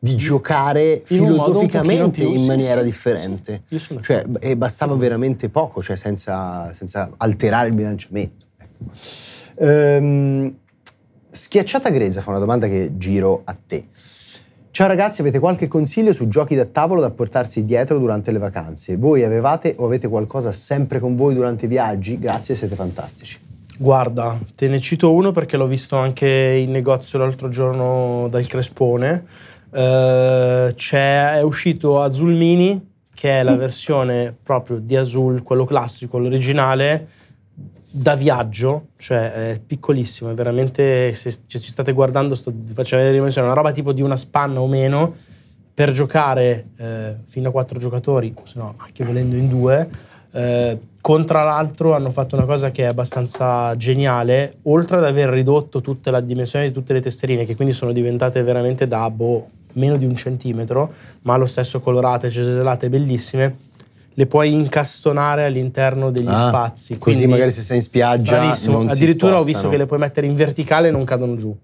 di 0.00 0.16
giocare 0.16 0.94
In 0.94 1.02
filosoficamente 1.04 2.22
più- 2.22 2.32
in 2.32 2.40
sì, 2.40 2.46
maniera 2.48 2.80
sì, 2.80 2.86
differente. 2.86 3.62
sì. 3.68 3.78
Sono 3.78 4.00
Cioè, 4.00 4.24
e 4.40 4.56
bastava 4.56 4.96
veramente 4.96 5.48
poco, 5.48 5.80
cioè 5.80 5.94
senza, 5.94 6.72
senza 6.74 7.08
alterare 7.18 7.68
il 7.68 7.74
bilanciamento. 7.76 8.46
ecco. 8.58 9.64
Ehm, 9.64 10.56
Schiacciata 11.34 11.88
Grezza 11.88 12.20
fa 12.20 12.28
una 12.28 12.38
domanda 12.38 12.68
che 12.68 12.98
giro 12.98 13.40
a 13.44 13.56
te. 13.66 13.84
Ciao 14.70 14.86
ragazzi, 14.86 15.22
avete 15.22 15.38
qualche 15.38 15.66
consiglio 15.66 16.12
su 16.12 16.28
giochi 16.28 16.54
da 16.54 16.66
tavolo 16.66 17.00
da 17.00 17.10
portarsi 17.10 17.64
dietro 17.64 17.98
durante 17.98 18.30
le 18.32 18.38
vacanze? 18.38 18.98
Voi 18.98 19.24
avevate 19.24 19.74
o 19.78 19.86
avete 19.86 20.08
qualcosa 20.08 20.52
sempre 20.52 21.00
con 21.00 21.16
voi 21.16 21.34
durante 21.34 21.64
i 21.64 21.68
viaggi? 21.68 22.18
Grazie, 22.18 22.54
siete 22.54 22.74
fantastici. 22.74 23.38
Guarda, 23.78 24.38
te 24.54 24.68
ne 24.68 24.78
cito 24.78 25.10
uno 25.10 25.32
perché 25.32 25.56
l'ho 25.56 25.66
visto 25.66 25.96
anche 25.96 26.28
in 26.28 26.70
negozio 26.70 27.18
l'altro 27.18 27.48
giorno 27.48 28.28
dal 28.28 28.46
Crespone. 28.46 29.24
Eh, 29.72 30.74
è 30.76 31.40
uscito 31.40 32.02
Azul 32.02 32.34
Mini, 32.34 32.90
che 33.14 33.40
è 33.40 33.42
la 33.42 33.56
versione 33.56 34.36
proprio 34.42 34.80
di 34.80 34.96
Azul, 34.96 35.42
quello 35.42 35.64
classico, 35.64 36.18
l'originale, 36.18 37.08
da 37.92 38.14
viaggio, 38.14 38.88
cioè 38.96 39.32
è 39.32 39.60
piccolissimo, 39.64 40.30
è 40.30 40.34
veramente, 40.34 41.14
se 41.14 41.30
se 41.30 41.58
ci 41.58 41.70
state 41.70 41.92
guardando, 41.92 42.34
sto 42.34 42.52
vi 42.54 42.72
faccio 42.72 42.96
vedere 42.96 43.16
è 43.18 43.40
una 43.40 43.52
roba 43.52 43.72
tipo 43.72 43.92
di 43.92 44.02
una 44.02 44.16
spanna 44.16 44.60
o 44.60 44.66
meno, 44.66 45.14
per 45.74 45.92
giocare 45.92 46.66
eh, 46.76 47.16
fino 47.26 47.48
a 47.48 47.52
quattro 47.52 47.78
giocatori, 47.78 48.34
se 48.44 48.58
no 48.58 48.74
anche 48.76 49.04
volendo 49.04 49.36
in 49.36 49.48
due. 49.48 49.88
Eh, 50.34 50.78
contra 51.02 51.42
l'altro 51.42 51.94
hanno 51.94 52.10
fatto 52.10 52.36
una 52.36 52.44
cosa 52.44 52.70
che 52.70 52.84
è 52.84 52.86
abbastanza 52.86 53.74
geniale, 53.76 54.56
oltre 54.62 54.98
ad 54.98 55.04
aver 55.04 55.28
ridotto 55.30 55.80
tutta 55.80 56.10
la 56.10 56.20
dimensione 56.20 56.68
di 56.68 56.72
tutte 56.72 56.92
le 56.92 57.00
tesserine, 57.00 57.44
che 57.44 57.56
quindi 57.56 57.74
sono 57.74 57.92
diventate 57.92 58.42
veramente 58.42 58.86
da 58.86 59.10
boh, 59.10 59.48
meno 59.74 59.96
di 59.96 60.04
un 60.04 60.14
centimetro, 60.14 60.92
ma 61.22 61.34
allo 61.34 61.46
stesso 61.46 61.80
colorate, 61.80 62.30
ceselate, 62.30 62.88
bellissime, 62.88 63.56
le 64.14 64.26
puoi 64.26 64.52
incastonare 64.52 65.44
all'interno 65.44 66.10
degli 66.10 66.26
Ah, 66.28 66.48
spazi. 66.48 66.98
Così 66.98 67.16
quindi- 67.16 67.32
magari 67.32 67.50
se 67.50 67.60
sei 67.62 67.76
in 67.78 67.82
spiaggia 67.82 68.38
Bravissimo. 68.38 68.80
Addirittura 68.80 69.32
ho 69.32 69.40
spostano. 69.40 69.44
visto 69.44 69.68
che 69.68 69.76
le 69.76 69.86
puoi 69.86 69.98
mettere 69.98 70.26
in 70.26 70.34
verticale 70.34 70.88
e 70.88 70.90
non 70.90 71.04
cadono 71.04 71.36
giù. 71.36 71.56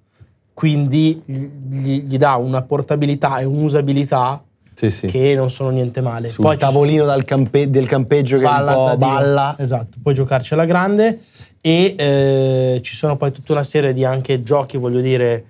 Quindi 0.55 1.22
gli, 1.24 2.03
gli 2.07 2.16
dà 2.18 2.34
una 2.34 2.62
portabilità 2.62 3.38
e 3.38 3.44
un'usabilità 3.44 4.42
Sì, 4.74 4.90
sì. 4.90 5.07
che 5.07 5.34
non 5.36 5.51
sono 5.51 5.70
niente 5.70 6.01
male. 6.01 6.30
Sul 6.30 6.51
ci 6.51 6.57
tavolino 6.57 7.05
dal 7.05 7.24
campe- 7.24 7.70
del 7.70 7.86
campeggio 7.86 8.38
che 8.38 8.44
balla 8.44 8.76
un 8.76 8.84
da 8.86 8.90
po' 8.92 8.96
balla. 8.96 9.57
Esatto, 9.59 9.99
puoi 10.03 10.14
giocarci 10.14 10.55
alla 10.55 10.64
grande 10.64 11.20
e 11.61 11.94
eh, 11.96 12.80
ci 12.82 12.94
sono 12.96 13.16
poi 13.16 13.30
tutta 13.30 13.53
una 13.53 13.62
serie 13.62 13.92
di 13.92 14.05
anche 14.05 14.42
giochi, 14.42 14.76
voglio 14.78 15.01
dire, 15.01 15.44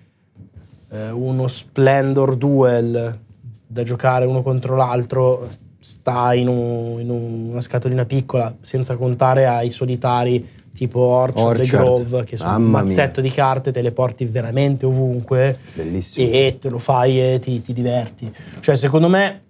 eh, 0.91 1.11
uno 1.11 1.47
Splendor 1.49 2.37
Duel 2.37 3.19
da 3.67 3.83
giocare 3.83 4.25
uno 4.27 4.43
contro 4.43 4.77
l'altro 4.77 5.47
sta 5.81 6.35
in, 6.35 6.49
un- 6.49 7.01
in 7.01 7.11
un- 7.11 7.49
una 7.51 7.61
scatolina 7.61 8.05
piccola, 8.05 8.55
senza 8.61 8.97
contare 8.97 9.47
ai 9.47 9.71
solitari 9.71 10.47
tipo 10.75 11.01
Orchard, 11.01 11.59
e 11.59 11.63
Orchard. 11.63 11.85
Grove, 11.85 12.25
che 12.25 12.37
sono 12.37 12.51
un 12.51 12.63
Mamma 12.63 12.79
mia. 12.79 12.83
mazzetto 12.89 13.21
di 13.21 13.31
carte, 13.31 13.73
te 13.73 13.83
le 13.83 13.91
porti 13.93 14.25
veramente 14.27 14.87
ovunque 14.87 15.57
Bellissimo. 15.75 16.29
e 16.31 16.57
te 16.61 16.69
lo 16.69 16.79
fai 16.79 17.21
e 17.21 17.39
ti, 17.41 17.61
ti 17.63 17.73
diverti. 17.73 18.33
Cioè, 18.61 18.77
secondo 18.77 19.09
me, 19.09 19.43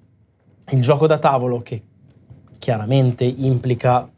il 0.70 0.80
gioco 0.80 1.06
da 1.06 1.18
tavolo, 1.18 1.60
che 1.60 1.82
chiaramente 2.58 3.24
implica 3.24 4.08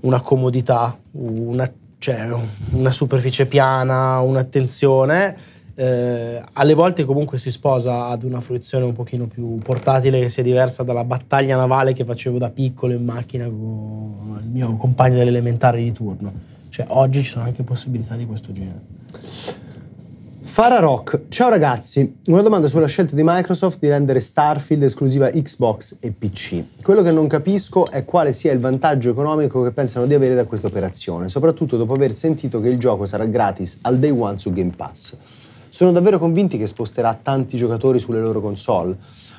una 0.00 0.20
comodità, 0.20 0.96
una, 1.12 1.70
cioè, 1.98 2.28
una 2.72 2.90
superficie 2.90 3.46
piana, 3.46 4.20
un'attenzione, 4.20 5.36
eh, 5.74 6.42
alle 6.52 6.74
volte 6.74 7.04
comunque 7.04 7.38
si 7.38 7.50
sposa 7.50 8.06
ad 8.06 8.22
una 8.22 8.40
fruizione 8.40 8.84
un 8.84 8.92
pochino 8.92 9.26
più 9.26 9.58
portatile 9.58 10.20
che 10.20 10.28
sia 10.28 10.42
diversa 10.42 10.82
dalla 10.82 11.04
battaglia 11.04 11.56
navale 11.56 11.92
che 11.92 12.04
facevo 12.04 12.38
da 12.38 12.50
piccolo 12.50 12.92
in 12.92 13.04
macchina 13.04 13.44
con 13.44 14.40
il 14.42 14.48
mio 14.48 14.76
compagno 14.76 15.16
dell'elementare 15.16 15.82
di 15.82 15.92
turno. 15.92 16.32
Cioè, 16.68 16.86
oggi 16.88 17.22
ci 17.22 17.30
sono 17.30 17.44
anche 17.44 17.62
possibilità 17.62 18.16
di 18.16 18.26
questo 18.26 18.52
genere. 18.52 18.80
Fara 20.44 20.80
Rock, 20.80 21.28
ciao 21.28 21.48
ragazzi, 21.48 22.16
una 22.26 22.42
domanda 22.42 22.66
sulla 22.66 22.86
scelta 22.86 23.14
di 23.14 23.22
Microsoft 23.24 23.78
di 23.78 23.88
rendere 23.88 24.20
Starfield 24.20 24.82
esclusiva 24.82 25.30
Xbox 25.30 25.98
e 26.00 26.10
PC. 26.10 26.82
Quello 26.82 27.00
che 27.00 27.12
non 27.12 27.28
capisco 27.28 27.88
è 27.88 28.04
quale 28.04 28.32
sia 28.32 28.52
il 28.52 28.58
vantaggio 28.58 29.10
economico 29.10 29.62
che 29.62 29.70
pensano 29.70 30.04
di 30.04 30.14
avere 30.14 30.34
da 30.34 30.44
questa 30.44 30.66
operazione, 30.66 31.28
soprattutto 31.28 31.76
dopo 31.76 31.94
aver 31.94 32.12
sentito 32.14 32.60
che 32.60 32.68
il 32.68 32.78
gioco 32.78 33.06
sarà 33.06 33.24
gratis 33.26 33.78
al 33.82 33.98
day 33.98 34.10
one 34.10 34.38
su 34.38 34.52
Game 34.52 34.72
Pass. 34.76 35.16
Sono 35.74 35.90
davvero 35.90 36.18
convinti 36.18 36.58
che 36.58 36.66
sposterà 36.66 37.14
tanti 37.14 37.56
giocatori 37.56 37.98
sulle 37.98 38.20
loro 38.20 38.42
console? 38.42 38.94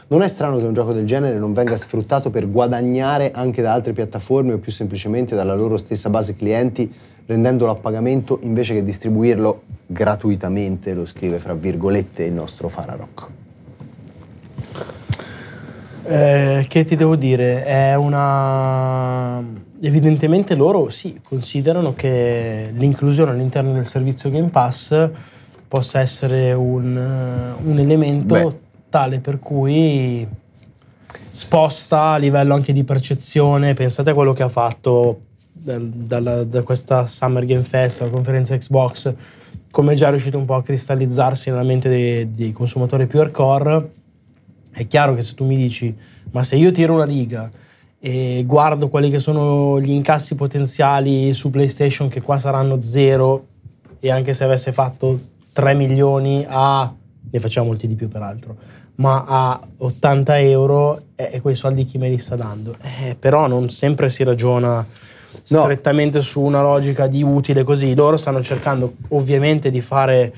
Non 0.07 0.23
è 0.23 0.27
strano 0.27 0.57
che 0.57 0.65
un 0.65 0.73
gioco 0.73 0.91
del 0.91 1.05
genere 1.05 1.37
non 1.37 1.53
venga 1.53 1.77
sfruttato 1.77 2.31
per 2.31 2.49
guadagnare 2.49 3.29
anche 3.31 3.61
da 3.61 3.71
altre 3.71 3.93
piattaforme 3.93 4.53
o 4.53 4.57
più 4.57 4.71
semplicemente 4.71 5.35
dalla 5.35 5.53
loro 5.53 5.77
stessa 5.77 6.09
base 6.09 6.35
clienti, 6.35 6.91
rendendolo 7.27 7.69
a 7.69 7.75
pagamento 7.75 8.39
invece 8.41 8.73
che 8.73 8.83
distribuirlo 8.83 9.61
gratuitamente, 9.85 10.95
lo 10.95 11.05
scrive 11.05 11.37
fra 11.37 11.53
virgolette 11.53 12.23
il 12.23 12.33
nostro 12.33 12.67
Fararok. 12.67 13.27
Eh, 16.05 16.65
che 16.67 16.83
ti 16.83 16.95
devo 16.95 17.15
dire? 17.15 17.63
È 17.63 17.93
una. 17.93 19.39
Evidentemente 19.81 20.55
loro 20.55 20.89
sì, 20.89 21.19
considerano 21.23 21.93
che 21.93 22.71
l'inclusione 22.73 23.29
all'interno 23.29 23.71
del 23.71 23.85
servizio 23.85 24.31
Game 24.31 24.47
Pass 24.47 25.11
possa 25.73 26.01
essere 26.01 26.53
un, 26.53 26.95
eh, 26.95 27.67
un 27.67 27.79
elemento 27.79 28.35
Beh. 28.35 28.59
tale 28.91 29.17
per 29.17 29.39
cui 29.39 30.27
sposta 31.29 32.11
a 32.11 32.17
livello 32.17 32.53
anche 32.53 32.73
di 32.73 32.83
percezione. 32.83 33.73
Pensate 33.73 34.11
a 34.11 34.13
quello 34.13 34.33
che 34.33 34.43
ha 34.43 34.49
fatto 34.49 35.21
dal- 35.51 35.89
dalla- 35.89 36.43
da 36.43 36.61
questa 36.61 37.07
Summer 37.07 37.43
Game 37.45 37.63
Fest, 37.63 38.01
la 38.01 38.09
conferenza 38.09 38.55
Xbox, 38.55 39.15
come 39.71 39.93
è 39.93 39.95
già 39.95 40.11
riuscito 40.11 40.37
un 40.37 40.45
po' 40.45 40.53
a 40.53 40.61
cristallizzarsi 40.61 41.49
nella 41.49 41.63
mente 41.63 41.89
dei, 41.89 42.31
dei 42.31 42.51
consumatori 42.51 43.07
più 43.07 43.21
hardcore. 43.21 43.91
È 44.71 44.85
chiaro 44.85 45.15
che 45.15 45.23
se 45.23 45.33
tu 45.33 45.43
mi 45.43 45.57
dici, 45.57 45.95
ma 46.33 46.43
se 46.43 46.55
io 46.55 46.71
tiro 46.71 46.93
una 46.93 47.05
riga 47.05 47.49
e 47.99 48.43
guardo 48.45 48.89
quelli 48.89 49.09
che 49.09 49.17
sono 49.17 49.81
gli 49.81 49.89
incassi 49.89 50.35
potenziali 50.35 51.33
su 51.33 51.49
PlayStation, 51.49 52.09
che 52.09 52.21
qua 52.21 52.37
saranno 52.37 52.79
zero, 52.79 53.47
e 53.99 54.11
anche 54.11 54.33
se 54.33 54.43
avesse 54.43 54.71
fatto 54.71 55.31
3 55.53 55.73
milioni 55.75 56.45
a, 56.47 56.93
ne 57.31 57.39
facciamo 57.39 57.67
molti 57.67 57.87
di 57.87 57.95
più 57.95 58.07
peraltro, 58.09 58.55
ma 58.95 59.23
a 59.27 59.59
80 59.77 60.39
euro, 60.39 61.01
e 61.15 61.29
e 61.33 61.41
quei 61.41 61.55
soldi 61.55 61.85
chi 61.85 61.97
me 61.97 62.09
li 62.09 62.17
sta 62.17 62.35
dando? 62.35 62.75
Eh, 62.81 63.15
però 63.17 63.47
non 63.47 63.69
sempre 63.69 64.09
si 64.09 64.23
ragiona 64.23 64.85
No. 65.47 65.61
strettamente 65.61 66.21
su 66.21 66.41
una 66.41 66.61
logica 66.61 67.07
di 67.07 67.23
utile 67.23 67.63
così. 67.63 67.95
Loro 67.95 68.17
stanno 68.17 68.43
cercando 68.43 68.93
ovviamente 69.09 69.71
di 69.71 69.81
fare 69.81 70.31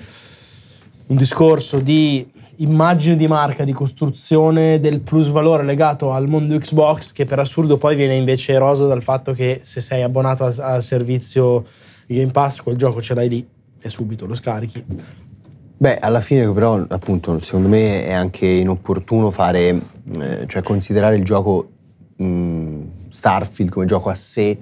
un 1.07 1.17
discorso 1.17 1.79
di 1.79 2.25
immagine 2.59 3.17
di 3.17 3.27
marca, 3.27 3.65
di 3.65 3.73
costruzione 3.73 4.79
del 4.79 5.01
plus 5.01 5.27
valore 5.27 5.63
legato 5.63 6.11
al 6.13 6.29
mondo 6.29 6.57
Xbox, 6.57 7.11
che 7.11 7.25
per 7.25 7.39
assurdo 7.39 7.75
poi 7.75 7.97
viene 7.97 8.15
invece 8.15 8.53
eroso 8.53 8.87
dal 8.87 9.03
fatto 9.03 9.33
che 9.33 9.59
se 9.63 9.81
sei 9.81 10.01
abbonato 10.01 10.45
al, 10.45 10.55
al 10.59 10.81
servizio 10.81 11.65
Game 12.07 12.31
Pass, 12.31 12.61
quel 12.61 12.77
gioco 12.77 13.01
ce 13.01 13.13
l'hai 13.15 13.27
lì 13.27 13.45
e 13.85 13.89
subito 13.89 14.25
lo 14.25 14.33
scarichi. 14.33 14.83
Beh, 15.77 15.99
alla 15.99 16.21
fine 16.21 16.51
però, 16.51 16.83
appunto, 16.87 17.39
secondo 17.39 17.67
me 17.67 18.03
è 18.05 18.13
anche 18.13 18.47
inopportuno 18.47 19.29
fare, 19.29 19.79
eh, 20.19 20.45
cioè 20.47 20.63
considerare 20.63 21.17
il 21.17 21.23
gioco 21.23 21.69
mh, 22.15 22.79
Starfield 23.09 23.71
come 23.71 23.85
gioco 23.85 24.09
a 24.09 24.15
sé 24.15 24.57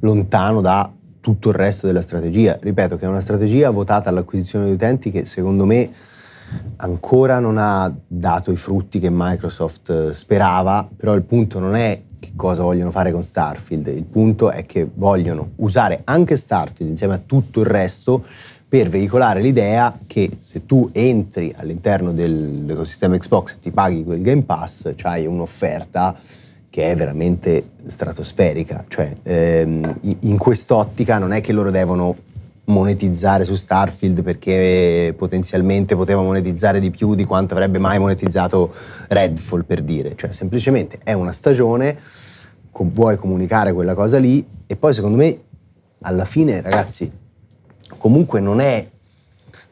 lontano 0.00 0.60
da 0.60 0.90
tutto 1.20 1.50
il 1.50 1.54
resto 1.54 1.86
della 1.86 2.00
strategia. 2.00 2.56
Ripeto 2.60 2.96
che 2.96 3.04
è 3.04 3.08
una 3.08 3.20
strategia 3.20 3.70
votata 3.70 4.08
all'acquisizione 4.08 4.66
di 4.66 4.72
utenti 4.72 5.10
che 5.10 5.26
secondo 5.26 5.66
me 5.66 5.90
ancora 6.76 7.38
non 7.38 7.58
ha 7.58 7.94
dato 8.06 8.50
i 8.50 8.56
frutti 8.56 8.98
che 8.98 9.08
Microsoft 9.10 9.90
eh, 9.90 10.14
sperava, 10.14 10.88
però 10.96 11.14
il 11.14 11.22
punto 11.22 11.58
non 11.58 11.74
è 11.74 12.02
che 12.18 12.32
cosa 12.36 12.62
vogliono 12.62 12.90
fare 12.92 13.10
con 13.10 13.24
Starfield, 13.24 13.88
il 13.88 14.04
punto 14.04 14.50
è 14.50 14.64
che 14.64 14.88
vogliono 14.94 15.50
usare 15.56 16.02
anche 16.04 16.36
Starfield 16.36 16.90
insieme 16.90 17.14
a 17.14 17.20
tutto 17.24 17.60
il 17.60 17.66
resto 17.66 18.24
per 18.72 18.88
veicolare 18.88 19.42
l'idea 19.42 19.94
che 20.06 20.30
se 20.40 20.64
tu 20.64 20.88
entri 20.94 21.52
all'interno 21.54 22.10
dell'ecosistema 22.10 23.18
Xbox 23.18 23.56
e 23.56 23.60
ti 23.60 23.70
paghi 23.70 24.02
quel 24.02 24.22
Game 24.22 24.44
Pass, 24.44 24.92
c'hai 24.96 25.26
un'offerta 25.26 26.18
che 26.70 26.84
è 26.84 26.96
veramente 26.96 27.72
stratosferica. 27.84 28.86
Cioè, 28.88 29.12
ehm, 29.24 29.98
in 30.20 30.38
quest'ottica 30.38 31.18
non 31.18 31.34
è 31.34 31.42
che 31.42 31.52
loro 31.52 31.70
devono 31.70 32.16
monetizzare 32.64 33.44
su 33.44 33.56
Starfield 33.56 34.22
perché 34.22 35.12
potenzialmente 35.18 35.94
poteva 35.94 36.22
monetizzare 36.22 36.80
di 36.80 36.90
più 36.90 37.14
di 37.14 37.26
quanto 37.26 37.52
avrebbe 37.52 37.78
mai 37.78 37.98
monetizzato 37.98 38.72
Redfall 39.08 39.66
per 39.66 39.82
dire, 39.82 40.14
cioè 40.16 40.32
semplicemente 40.32 40.98
è 41.04 41.12
una 41.12 41.32
stagione, 41.32 41.94
vuoi 42.72 43.18
comunicare 43.18 43.74
quella 43.74 43.92
cosa 43.92 44.16
lì 44.16 44.42
e 44.66 44.76
poi 44.76 44.94
secondo 44.94 45.18
me 45.18 45.38
alla 46.00 46.24
fine 46.24 46.62
ragazzi 46.62 47.20
comunque 47.98 48.40
non 48.40 48.60
è 48.60 48.86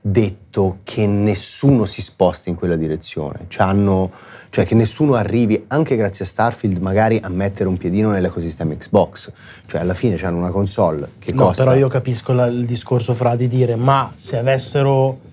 detto 0.01 0.79
che 0.83 1.07
nessuno 1.07 1.85
si 1.85 2.01
sposti 2.01 2.49
in 2.49 2.55
quella 2.55 2.77
direzione, 2.77 3.47
C'hanno, 3.49 4.11
cioè 4.49 4.65
che 4.65 4.75
nessuno 4.75 5.15
arrivi, 5.15 5.65
anche 5.69 5.97
grazie 5.97 6.25
a 6.25 6.29
Starfield, 6.29 6.79
magari 6.79 7.21
a 7.23 7.29
mettere 7.29 7.69
un 7.69 7.77
piedino 7.77 8.11
nell'ecosistema 8.11 8.75
Xbox. 8.75 9.31
Cioè 9.67 9.81
alla 9.81 9.95
fine 9.95 10.17
hanno 10.23 10.39
una 10.39 10.51
console 10.51 11.11
che 11.19 11.33
no, 11.33 11.45
costa... 11.45 11.65
però 11.65 11.77
io 11.77 11.89
capisco 11.89 12.33
la, 12.33 12.47
il 12.47 12.65
discorso 12.65 13.15
fra 13.15 13.37
di 13.37 13.49
dire, 13.49 13.77
ma 13.77 14.11
se 14.17 14.39
avessero 14.39 15.29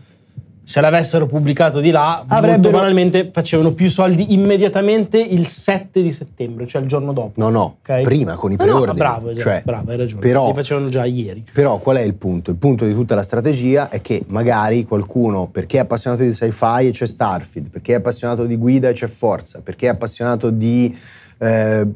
se 0.68 0.82
l'avessero 0.82 1.28
pubblicato 1.28 1.80
di 1.80 1.92
là, 1.92 2.26
Avrebbero... 2.28 2.76
banalmente 2.80 3.30
facevano 3.32 3.72
più 3.72 3.90
soldi 3.90 4.34
immediatamente 4.34 5.18
il 5.18 5.48
7 5.48 6.02
di 6.02 6.12
settembre, 6.12 6.68
cioè 6.68 6.82
il 6.82 6.90
giorno 6.90 7.14
dopo. 7.14 7.32
No, 7.36 7.48
no, 7.48 7.78
okay? 7.80 8.04
prima 8.04 8.36
con 8.36 8.52
i 8.52 8.58
preordini. 8.58 8.88
No, 8.88 8.94
bravo, 8.94 9.30
esatto, 9.30 9.48
cioè, 9.48 9.62
bravo, 9.64 9.92
hai 9.92 9.96
ragione. 9.96 10.22
Però, 10.22 10.48
Li 10.48 10.54
facevano 10.54 10.90
già 10.90 11.06
ieri. 11.06 11.42
Però 11.54 11.78
qual 11.78 11.96
è 11.96 12.02
il 12.02 12.16
punto? 12.16 12.52
Il 12.52 12.58
punto 12.58 12.86
di 12.86 12.94
tutta 12.94 13.16
la 13.16 13.24
strategia 13.24 13.88
è 13.88 14.02
che 14.02 14.24
magari 14.28 14.84
qualcuno, 14.84 15.48
perché 15.48 15.78
è 15.78 15.80
appassionato 15.80 16.24
di 16.24 16.34
sci-fi 16.34 16.88
e 16.88 16.92
c'è 16.92 17.08
Starfield, 17.08 17.70
perché 17.70 17.94
è 17.94 17.96
appassionato 17.96 18.46
di 18.46 18.58
guida 18.58 18.90
e 18.90 18.92
c'è 18.92 19.08
Forza, 19.08 19.62
perché 19.64 19.86
è 19.86 19.92
appassionato 19.92 20.50
di 20.50 20.94
eh, 21.38 21.88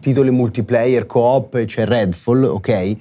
titoli 0.00 0.32
multiplayer, 0.32 1.06
co-op 1.06 1.54
e 1.54 1.64
c'è 1.66 1.86
Redfall, 1.86 2.42
ok? 2.42 2.96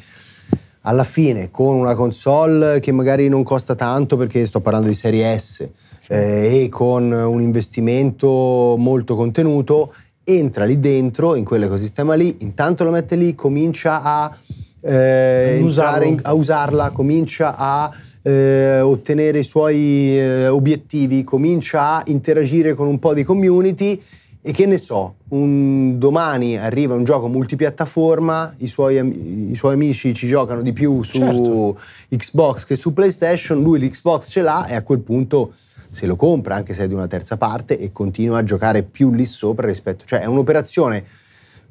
Alla 0.87 1.03
fine 1.03 1.49
con 1.51 1.75
una 1.75 1.95
console 1.95 2.79
che 2.79 2.91
magari 2.91 3.27
non 3.27 3.43
costa 3.43 3.75
tanto 3.75 4.17
perché 4.17 4.45
sto 4.45 4.59
parlando 4.59 4.87
di 4.87 4.93
serie 4.93 5.37
S 5.37 5.67
eh, 6.07 6.63
e 6.63 6.69
con 6.69 7.11
un 7.11 7.41
investimento 7.41 8.75
molto 8.77 9.15
contenuto, 9.15 9.93
entra 10.23 10.65
lì 10.65 10.79
dentro, 10.79 11.35
in 11.35 11.43
quell'ecosistema 11.43 12.13
lì, 12.13 12.37
intanto 12.41 12.83
lo 12.83 12.91
mette 12.91 13.15
lì, 13.15 13.33
comincia 13.33 14.01
a, 14.03 14.37
eh, 14.81 15.57
in, 15.59 16.19
a 16.21 16.33
usarla, 16.33 16.91
comincia 16.91 17.55
a 17.57 17.91
eh, 18.21 18.79
ottenere 18.79 19.39
i 19.39 19.43
suoi 19.43 20.19
eh, 20.19 20.47
obiettivi, 20.47 21.23
comincia 21.23 21.95
a 21.95 22.03
interagire 22.05 22.75
con 22.75 22.87
un 22.87 22.99
po' 22.99 23.13
di 23.13 23.23
community 23.23 23.99
e 24.47 24.51
che 24.51 24.67
ne 24.67 24.77
so, 24.77 25.15
un 25.29 25.97
domani 25.97 26.55
arriva 26.55 26.93
un 26.93 27.03
gioco 27.03 27.27
multipiattaforma, 27.27 28.53
i 28.57 28.67
suoi, 28.67 29.49
i 29.49 29.55
suoi 29.55 29.73
amici 29.73 30.13
ci 30.13 30.27
giocano 30.27 30.61
di 30.61 30.71
più 30.71 31.01
su 31.01 31.17
certo. 31.17 31.79
Xbox 32.09 32.65
che 32.65 32.75
su 32.75 32.93
PlayStation, 32.93 33.63
lui 33.63 33.79
l'Xbox 33.79 34.29
ce 34.29 34.43
l'ha 34.43 34.67
e 34.67 34.75
a 34.75 34.83
quel 34.83 34.99
punto 34.99 35.51
se 35.89 36.05
lo 36.05 36.15
compra, 36.15 36.53
anche 36.53 36.75
se 36.75 36.83
è 36.83 36.87
di 36.87 36.93
una 36.93 37.07
terza 37.07 37.37
parte, 37.37 37.79
e 37.79 37.91
continua 37.91 38.37
a 38.37 38.43
giocare 38.43 38.83
più 38.83 39.09
lì 39.11 39.25
sopra 39.25 39.65
rispetto... 39.65 40.05
Cioè 40.05 40.19
è 40.19 40.25
un'operazione 40.25 41.03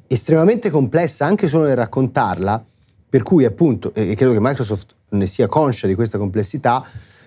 estremamente 0.07 0.69
complessa 0.69 1.25
anche 1.25 1.47
solo 1.47 1.67
nel 1.67 1.77
raccontarla, 1.77 2.61
per 3.07 3.23
cui 3.23 3.45
appunto, 3.45 3.93
e 3.93 4.15
credo 4.15 4.33
che 4.33 4.39
Microsoft 4.41 4.95
ne 5.11 5.27
sia 5.27 5.47
conscia 5.47 5.87
di 5.87 5.95
questa 5.95 6.17
complessità, 6.17 6.85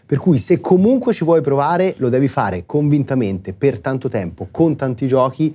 per 0.09 0.17
cui 0.17 0.39
se 0.39 0.59
comunque 0.63 1.13
ci 1.13 1.23
vuoi 1.23 1.43
provare 1.43 1.93
lo 1.99 2.09
devi 2.09 2.29
fare 2.29 2.63
convintamente 2.65 3.53
per 3.53 3.79
tanto 3.79 4.09
tempo, 4.09 4.49
con 4.51 4.75
tanti 4.75 5.07
giochi, 5.07 5.55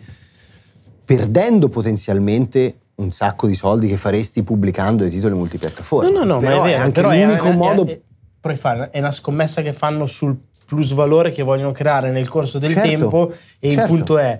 perdendo 1.03 1.69
potenzialmente 1.69 2.75
un 2.97 3.11
sacco 3.11 3.47
di 3.47 3.55
soldi 3.55 3.87
che 3.87 3.97
faresti 3.97 4.43
pubblicando 4.43 5.01
dei 5.01 5.11
titoli 5.11 5.33
multipiattaforma. 5.33 6.07
No, 6.07 6.19
no, 6.19 6.35
no, 6.35 6.39
però 6.39 6.57
ma 6.57 6.61
è 6.61 6.67
vero. 6.67 6.77
È 6.77 6.83
anche 6.83 7.01
però 7.01 7.11
l'unico 7.11 7.47
è, 7.47 7.55
modo... 7.55 7.87
È, 7.87 7.99
è, 8.41 8.89
è, 8.91 8.99
una 8.99 9.11
scommessa 9.11 9.63
che 9.63 9.73
fanno 9.73 10.05
sul 10.05 10.37
plus 10.67 10.93
valore 10.93 11.31
che 11.31 11.41
vogliono 11.41 11.71
creare 11.71 12.11
nel 12.11 12.29
corso 12.29 12.59
del 12.59 12.73
certo, 12.73 12.87
tempo 12.87 13.33
e 13.59 13.71
certo. 13.71 13.81
il 13.81 13.97
punto 13.97 14.17
è, 14.19 14.39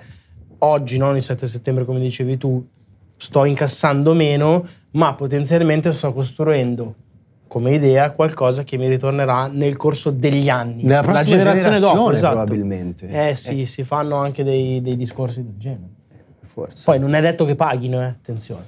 oggi, 0.59 0.99
non 0.99 1.15
il 1.15 1.23
7 1.23 1.47
settembre 1.47 1.85
come 1.85 1.99
dicevi 1.99 2.37
tu, 2.37 2.63
sto 3.17 3.45
incassando 3.45 4.13
meno, 4.13 4.63
ma 4.91 5.15
potenzialmente 5.15 5.91
sto 5.91 6.13
costruendo 6.13 6.97
come 7.53 7.75
idea 7.75 8.09
qualcosa 8.09 8.63
che 8.63 8.79
mi 8.79 8.87
ritornerà 8.87 9.45
nel 9.45 9.77
corso 9.77 10.09
degli 10.09 10.49
anni. 10.49 10.85
Nella 10.85 11.03
prossima 11.03 11.19
La 11.19 11.23
generazione, 11.23 11.77
generazione 11.77 11.97
dopo, 11.99 12.11
esatto. 12.11 12.35
probabilmente. 12.37 13.07
Eh 13.29 13.35
sì, 13.35 13.61
eh. 13.61 13.65
si 13.67 13.83
fanno 13.83 14.15
anche 14.15 14.43
dei, 14.43 14.81
dei, 14.81 14.95
discorsi 14.95 15.43
del 15.43 15.53
genere. 15.59 15.91
Forse. 16.41 16.81
Poi 16.83 16.97
non 16.97 17.13
è 17.13 17.21
detto 17.21 17.45
che 17.45 17.53
paghino, 17.53 18.01
eh? 18.01 18.05
attenzione. 18.05 18.63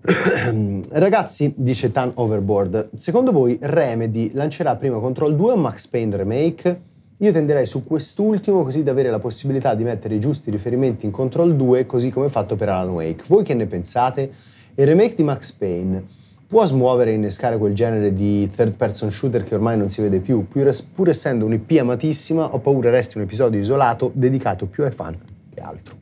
Ragazzi, 0.92 1.52
dice 1.58 1.92
Tan 1.92 2.10
Overboard, 2.14 2.88
secondo 2.96 3.32
voi 3.32 3.58
Remedy 3.60 4.30
lancerà 4.32 4.76
prima 4.76 4.98
Control 4.98 5.36
2 5.36 5.52
o 5.52 5.56
Max 5.56 5.86
Payne 5.86 6.16
Remake? 6.16 6.80
Io 7.18 7.32
tenderei 7.32 7.66
su 7.66 7.84
quest'ultimo 7.84 8.62
così 8.62 8.82
da 8.82 8.92
avere 8.92 9.10
la 9.10 9.18
possibilità 9.18 9.74
di 9.74 9.84
mettere 9.84 10.14
i 10.14 10.20
giusti 10.20 10.50
riferimenti 10.50 11.04
in 11.04 11.12
Control 11.12 11.54
2 11.54 11.84
così 11.84 12.10
come 12.10 12.30
fatto 12.30 12.56
per 12.56 12.70
Alan 12.70 12.94
Wake. 12.94 13.24
Voi 13.26 13.44
che 13.44 13.52
ne 13.52 13.66
pensate? 13.66 14.32
Il 14.74 14.86
remake 14.86 15.16
di 15.16 15.22
Max 15.22 15.52
Payne 15.52 16.18
può 16.50 16.66
smuovere 16.66 17.12
e 17.12 17.14
innescare 17.14 17.56
quel 17.58 17.74
genere 17.74 18.12
di 18.12 18.50
third 18.52 18.72
person 18.72 19.12
shooter 19.12 19.44
che 19.44 19.54
ormai 19.54 19.78
non 19.78 19.88
si 19.88 20.02
vede 20.02 20.18
più, 20.18 20.48
pur, 20.48 20.76
pur 20.92 21.08
essendo 21.08 21.44
un'IP 21.44 21.78
amatissima, 21.78 22.52
ho 22.52 22.58
paura 22.58 22.90
resti 22.90 23.18
un 23.18 23.22
episodio 23.22 23.60
isolato 23.60 24.10
dedicato 24.12 24.66
più 24.66 24.82
ai 24.82 24.90
fan 24.90 25.16
che 25.54 25.60
altro. 25.60 25.94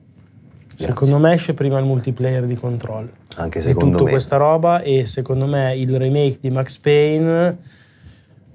Grazie. 0.68 0.86
Secondo 0.86 1.18
me 1.18 1.34
esce 1.34 1.52
prima 1.52 1.78
il 1.78 1.84
multiplayer 1.84 2.46
di 2.46 2.56
Control. 2.56 3.10
Anche 3.36 3.60
secondo 3.60 3.90
tutto 3.90 4.04
me. 4.04 4.10
questa 4.10 4.38
roba 4.38 4.80
e 4.80 5.04
secondo 5.04 5.44
me 5.44 5.76
il 5.76 5.94
remake 5.98 6.38
di 6.40 6.48
Max 6.48 6.78
Payne 6.78 7.58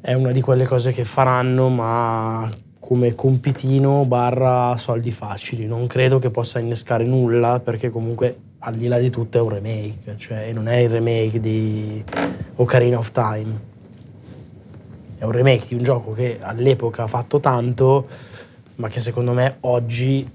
è 0.02 0.14
una 0.14 0.32
di 0.32 0.42
quelle 0.42 0.66
cose 0.66 0.92
che 0.94 1.06
faranno, 1.06 1.70
ma 1.70 2.52
come 2.80 3.14
compitino 3.14 4.04
barra 4.06 4.76
soldi 4.78 5.12
facili. 5.12 5.68
Non 5.68 5.86
credo 5.86 6.18
che 6.18 6.32
possa 6.32 6.58
innescare 6.58 7.04
nulla 7.04 7.60
perché 7.60 7.92
comunque 7.92 8.36
al 8.66 8.76
di 8.76 8.88
là 8.88 8.98
di 8.98 9.10
tutto 9.10 9.38
è 9.38 9.42
un 9.42 9.50
remake, 9.50 10.16
cioè 10.18 10.52
non 10.54 10.68
è 10.68 10.78
il 10.78 10.90
remake 10.90 11.40
di 11.40 12.04
Ocarina 12.56 12.98
of 12.98 13.12
Time. 13.12 13.72
È 15.18 15.24
un 15.26 15.32
remake 15.32 15.68
di 15.68 15.76
un 15.76 15.84
gioco 15.84 16.12
che 16.12 16.40
all'epoca 16.42 17.04
ha 17.04 17.08
fatto 17.08 17.40
tanto, 17.40 18.08
ma 18.76 18.88
che 18.88 19.00
secondo 19.00 19.34
me 19.34 19.58
oggi... 19.62 20.30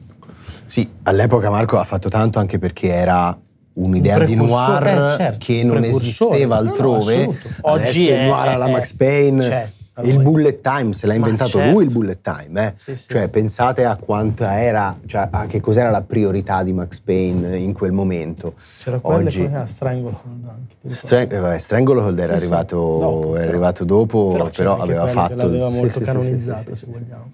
Sì, 0.67 0.89
all'epoca 1.05 1.49
Marco 1.49 1.79
ha 1.79 1.85
fatto 1.85 2.11
tanto 2.11 2.39
anche 2.39 2.59
perché 2.59 2.89
era 2.89 3.37
un'idea 3.75 4.19
un 4.19 4.25
di 4.25 4.35
noir 4.35 4.87
eh, 4.87 5.17
certo, 5.17 5.45
che 5.47 5.65
non 5.65 5.83
esisteva 5.85 6.57
altrove. 6.57 7.27
No, 7.27 7.33
no, 7.33 7.73
oggi 7.73 8.09
è 8.09 8.27
noir 8.27 8.49
alla 8.49 8.69
Max 8.69 8.93
Payne. 8.95 9.43
Certo 9.43 9.78
il 10.03 10.23
bullet 10.23 10.61
time, 10.61 10.93
se 10.93 11.07
l'ha 11.07 11.15
inventato 11.15 11.59
certo. 11.59 11.71
lui 11.73 11.85
il 11.85 11.93
bullet 11.93 12.21
time, 12.21 12.67
eh? 12.67 12.75
sì, 12.77 12.97
sì, 12.97 13.09
cioè 13.09 13.25
sì. 13.25 13.29
pensate 13.31 13.85
a 13.85 13.97
quanta 13.97 14.61
era, 14.61 14.97
cioè 15.07 15.29
a 15.31 15.47
che 15.47 15.61
cos'era 15.61 15.91
la 15.91 16.03
priorità 16.03 16.63
di 16.63 16.73
Max 16.73 17.01
Payne 17.01 17.57
in 17.59 17.73
quel 17.73 17.93
momento. 17.93 18.55
C'era 18.83 18.99
quello 18.99 19.27
Oggi... 19.27 19.41
che 19.41 19.51
era 19.51 19.67
Stranglehold 19.67 20.49
anche. 20.49 20.95
Strang- 20.95 21.33
eh, 21.33 21.39
vabbè, 21.39 21.59
Stranglehold 21.59 22.19
era, 22.19 22.35
arrivato, 22.35 22.77
dopo, 22.77 23.37
era 23.37 23.49
arrivato 23.49 23.85
dopo, 23.85 24.29
però, 24.29 24.51
però 24.51 24.79
aveva 24.79 25.07
fatto... 25.07 25.35
L'aveva 25.35 25.71
molto 25.71 26.01
canonizzato, 26.01 26.75
se 26.75 26.87
vogliamo. 26.89 27.33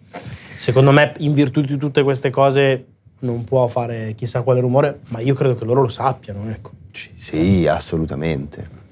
Secondo 0.57 0.93
me, 0.93 1.13
in 1.19 1.33
virtù 1.33 1.61
di 1.61 1.77
tutte 1.77 2.03
queste 2.03 2.31
cose, 2.31 2.87
non 3.21 3.45
può 3.45 3.67
fare 3.67 4.15
chissà 4.15 4.43
quale 4.43 4.61
rumore, 4.61 5.01
ma 5.09 5.21
io 5.21 5.35
credo 5.35 5.55
che 5.55 5.65
loro 5.65 5.83
lo 5.83 5.89
sappiano, 5.89 6.49
ecco. 6.51 6.71
Sì, 7.17 7.67
assolutamente. 7.67 8.83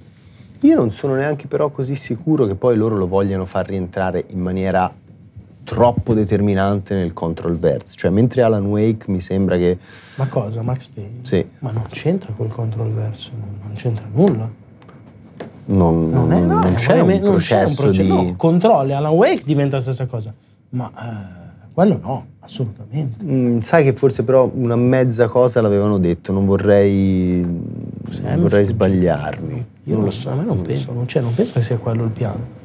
Io 0.62 0.76
non 0.76 0.90
sono 0.90 1.14
neanche 1.14 1.46
però 1.46 1.70
così 1.70 1.94
sicuro 1.96 2.46
che 2.46 2.54
poi 2.54 2.76
loro 2.76 2.96
lo 2.96 3.06
vogliano 3.08 3.44
far 3.46 3.66
rientrare 3.66 4.24
in 4.28 4.40
maniera 4.40 4.92
troppo 5.64 6.14
determinante 6.14 6.94
nel 6.94 7.12
control 7.12 7.56
verse. 7.56 7.96
Cioè, 7.96 8.10
mentre 8.10 8.42
Alan 8.42 8.66
Wake 8.66 9.10
mi 9.10 9.20
sembra 9.20 9.56
che. 9.56 9.78
Ma 10.16 10.28
cosa? 10.28 10.62
Max 10.62 10.86
Payne? 10.88 11.18
Sì. 11.22 11.44
Ma 11.60 11.70
non 11.70 11.84
c'entra 11.88 12.32
col 12.36 12.48
control 12.48 12.90
verse, 12.90 13.30
non 13.62 13.72
c'entra 13.74 14.06
nulla. 14.12 14.48
non, 15.64 16.10
non, 16.10 16.32
è- 16.32 16.40
no, 16.40 16.60
non 16.60 16.74
c'è, 16.74 17.00
un 17.00 17.08
non 17.08 17.16
c'è 17.18 17.22
processo 17.22 17.82
proce- 17.82 18.02
di... 18.02 18.08
no, 18.08 18.34
controlli, 18.36 18.92
Alan 18.92 19.12
Wake 19.12 19.42
diventa 19.44 19.76
la 19.76 19.82
stessa 19.82 20.06
cosa. 20.06 20.32
Ma 20.70 20.90
eh, 20.90 21.70
quello 21.72 21.98
no, 22.02 22.26
assolutamente. 22.40 23.24
Mm, 23.24 23.58
sai 23.58 23.84
che 23.84 23.92
forse 23.94 24.22
però 24.24 24.50
una 24.52 24.76
mezza 24.76 25.28
cosa 25.28 25.60
l'avevano 25.60 25.98
detto, 25.98 26.32
non 26.32 26.44
vorrei, 26.44 27.40
non 27.40 28.40
vorrei 28.40 28.64
sbagliarmi. 28.64 29.66
Io 29.84 29.96
non 29.96 30.04
lo 30.04 30.10
so, 30.10 30.30
a 30.30 30.34
me 30.34 30.44
non, 30.44 30.60
penso, 30.60 30.92
non, 30.92 31.06
c'è, 31.06 31.20
non 31.20 31.34
penso 31.34 31.54
che 31.54 31.62
sia 31.62 31.76
quello 31.76 32.04
il 32.04 32.10
piano. 32.10 32.60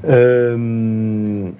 Ehm, 0.00 1.54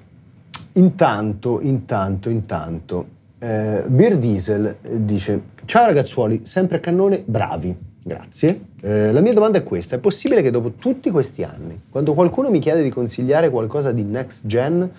intanto, 0.73 1.61
intanto, 1.61 2.29
intanto, 2.29 3.07
eh, 3.39 3.83
Beer 3.87 4.17
Diesel 4.17 4.75
dice: 4.81 5.41
Ciao 5.65 5.85
ragazzuoli, 5.85 6.41
sempre 6.43 6.77
a 6.77 6.79
cannone, 6.79 7.21
bravi. 7.23 7.75
Grazie. 8.03 8.61
Eh, 8.81 9.11
la 9.11 9.21
mia 9.21 9.33
domanda 9.33 9.57
è 9.57 9.63
questa: 9.63 9.95
è 9.95 9.99
possibile 9.99 10.41
che 10.41 10.51
dopo 10.51 10.71
tutti 10.71 11.09
questi 11.11 11.43
anni, 11.43 11.79
quando 11.89 12.13
qualcuno 12.13 12.49
mi 12.49 12.59
chiede 12.59 12.83
di 12.83 12.89
consigliare 12.89 13.49
qualcosa 13.49 13.91
di 13.91 14.03
next 14.03 14.47
gen, 14.47 14.89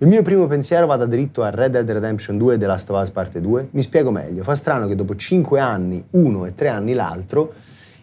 il 0.00 0.06
mio 0.06 0.22
primo 0.22 0.46
pensiero 0.46 0.86
vada 0.86 1.06
dritto 1.06 1.42
a 1.42 1.50
Red 1.50 1.72
Dead 1.72 1.90
Redemption 1.90 2.38
2 2.38 2.54
e 2.54 2.58
The 2.58 2.66
Last 2.66 2.90
of 2.90 3.00
Us 3.00 3.10
Parte 3.10 3.40
2? 3.40 3.68
Mi 3.70 3.82
spiego 3.82 4.10
meglio. 4.10 4.44
Fa 4.44 4.54
strano 4.54 4.86
che 4.86 4.94
dopo 4.94 5.16
5 5.16 5.58
anni 5.58 6.04
uno 6.10 6.46
e 6.46 6.54
3 6.54 6.68
anni 6.68 6.92
l'altro, 6.92 7.52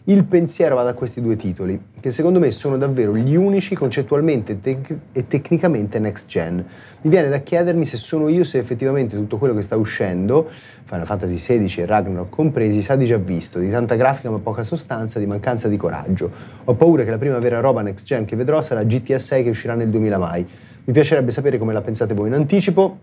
il 0.08 0.24
pensiero 0.24 0.76
vada 0.76 0.92
a 0.92 0.94
questi 0.94 1.20
due 1.20 1.36
titoli, 1.36 1.80
che 2.00 2.12
secondo 2.12 2.40
me 2.40 2.52
sono 2.52 2.78
davvero 2.78 3.16
gli 3.16 3.36
unici 3.36 3.74
concettualmente 3.74 4.62
tec- 4.62 4.96
e 5.12 5.28
tecnicamente 5.28 5.98
next 5.98 6.28
gen. 6.28 6.64
Mi 7.02 7.10
viene 7.10 7.28
da 7.28 7.40
chiedermi 7.40 7.88
se 7.88 7.98
sono 7.98 8.28
io, 8.28 8.44
se 8.44 8.60
effettivamente 8.60 9.16
tutto 9.16 9.38
quello 9.38 9.56
che 9.56 9.64
sta 9.64 9.76
uscendo, 9.76 10.48
Final 10.84 11.08
Fantasy 11.08 11.36
XVI 11.38 11.82
e 11.82 11.86
Ragnarok 11.88 12.30
compresi, 12.30 12.84
sa 12.84 12.96
di 12.96 13.06
già 13.06 13.18
visto, 13.18 13.58
di 13.58 13.72
tanta 13.72 13.96
grafica 13.96 14.30
ma 14.30 14.38
poca 14.38 14.62
sostanza, 14.62 15.18
di 15.18 15.26
mancanza 15.26 15.68
di 15.68 15.78
coraggio. 15.78 16.30
Ho 16.66 16.76
paura 16.76 17.04
che 17.04 17.10
la 17.10 17.18
prima 17.18 17.40
vera 17.40 17.60
roba 17.60 17.82
next 17.82 18.06
gen 18.06 18.26
che 18.26 18.36
vedrò 18.36 18.62
sarà 18.62 18.84
GTA 18.84 19.18
6 19.18 19.44
che 19.44 19.50
uscirà 19.50 19.74
nel 19.74 19.90
2000 19.90 20.18
mai. 20.20 20.48
Mi 20.84 20.94
piacerebbe 20.94 21.32
sapere 21.32 21.58
come 21.58 21.74
la 21.74 21.82
pensate 21.82 22.14
voi 22.14 22.28
in 22.28 22.36
anticipo. 22.36 23.00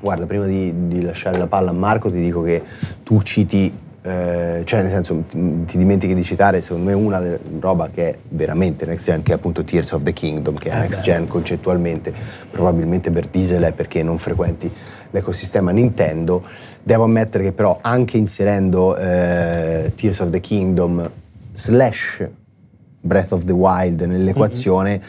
Guarda, 0.00 0.26
prima 0.26 0.46
di, 0.46 0.88
di 0.88 1.02
lasciare 1.02 1.38
la 1.38 1.46
palla 1.46 1.70
a 1.70 1.72
Marco 1.72 2.10
ti 2.10 2.20
dico 2.20 2.42
che 2.42 2.60
tu 3.04 3.22
citi, 3.22 3.72
eh, 4.02 4.62
cioè 4.64 4.82
nel 4.82 4.90
senso 4.90 5.22
ti, 5.28 5.64
ti 5.64 5.78
dimentichi 5.78 6.14
di 6.14 6.24
citare 6.24 6.60
secondo 6.60 6.86
me 6.86 6.92
una 6.92 7.22
roba 7.60 7.88
che 7.88 8.10
è 8.10 8.18
veramente 8.30 8.84
next 8.84 9.04
gen, 9.04 9.22
che 9.22 9.32
è 9.32 9.34
appunto 9.34 9.62
Tears 9.62 9.92
of 9.92 10.02
the 10.02 10.12
Kingdom, 10.12 10.56
che 10.56 10.70
è 10.70 10.78
next 10.78 11.02
gen 11.02 11.28
concettualmente, 11.28 12.12
probabilmente 12.50 13.10
per 13.10 13.26
Diesel 13.26 13.62
è 13.62 13.72
perché 13.72 14.02
non 14.02 14.18
frequenti 14.18 14.70
l'ecosistema 15.10 15.70
Nintendo. 15.70 16.42
Devo 16.82 17.04
ammettere 17.04 17.44
che 17.44 17.52
però 17.52 17.78
anche 17.80 18.16
inserendo 18.16 18.96
eh, 18.96 19.92
Tears 19.94 20.18
of 20.20 20.30
the 20.30 20.40
Kingdom 20.40 21.08
slash 21.54 22.28
Breath 23.00 23.32
of 23.32 23.44
the 23.44 23.52
Wild 23.52 24.00
nell'equazione 24.02 25.00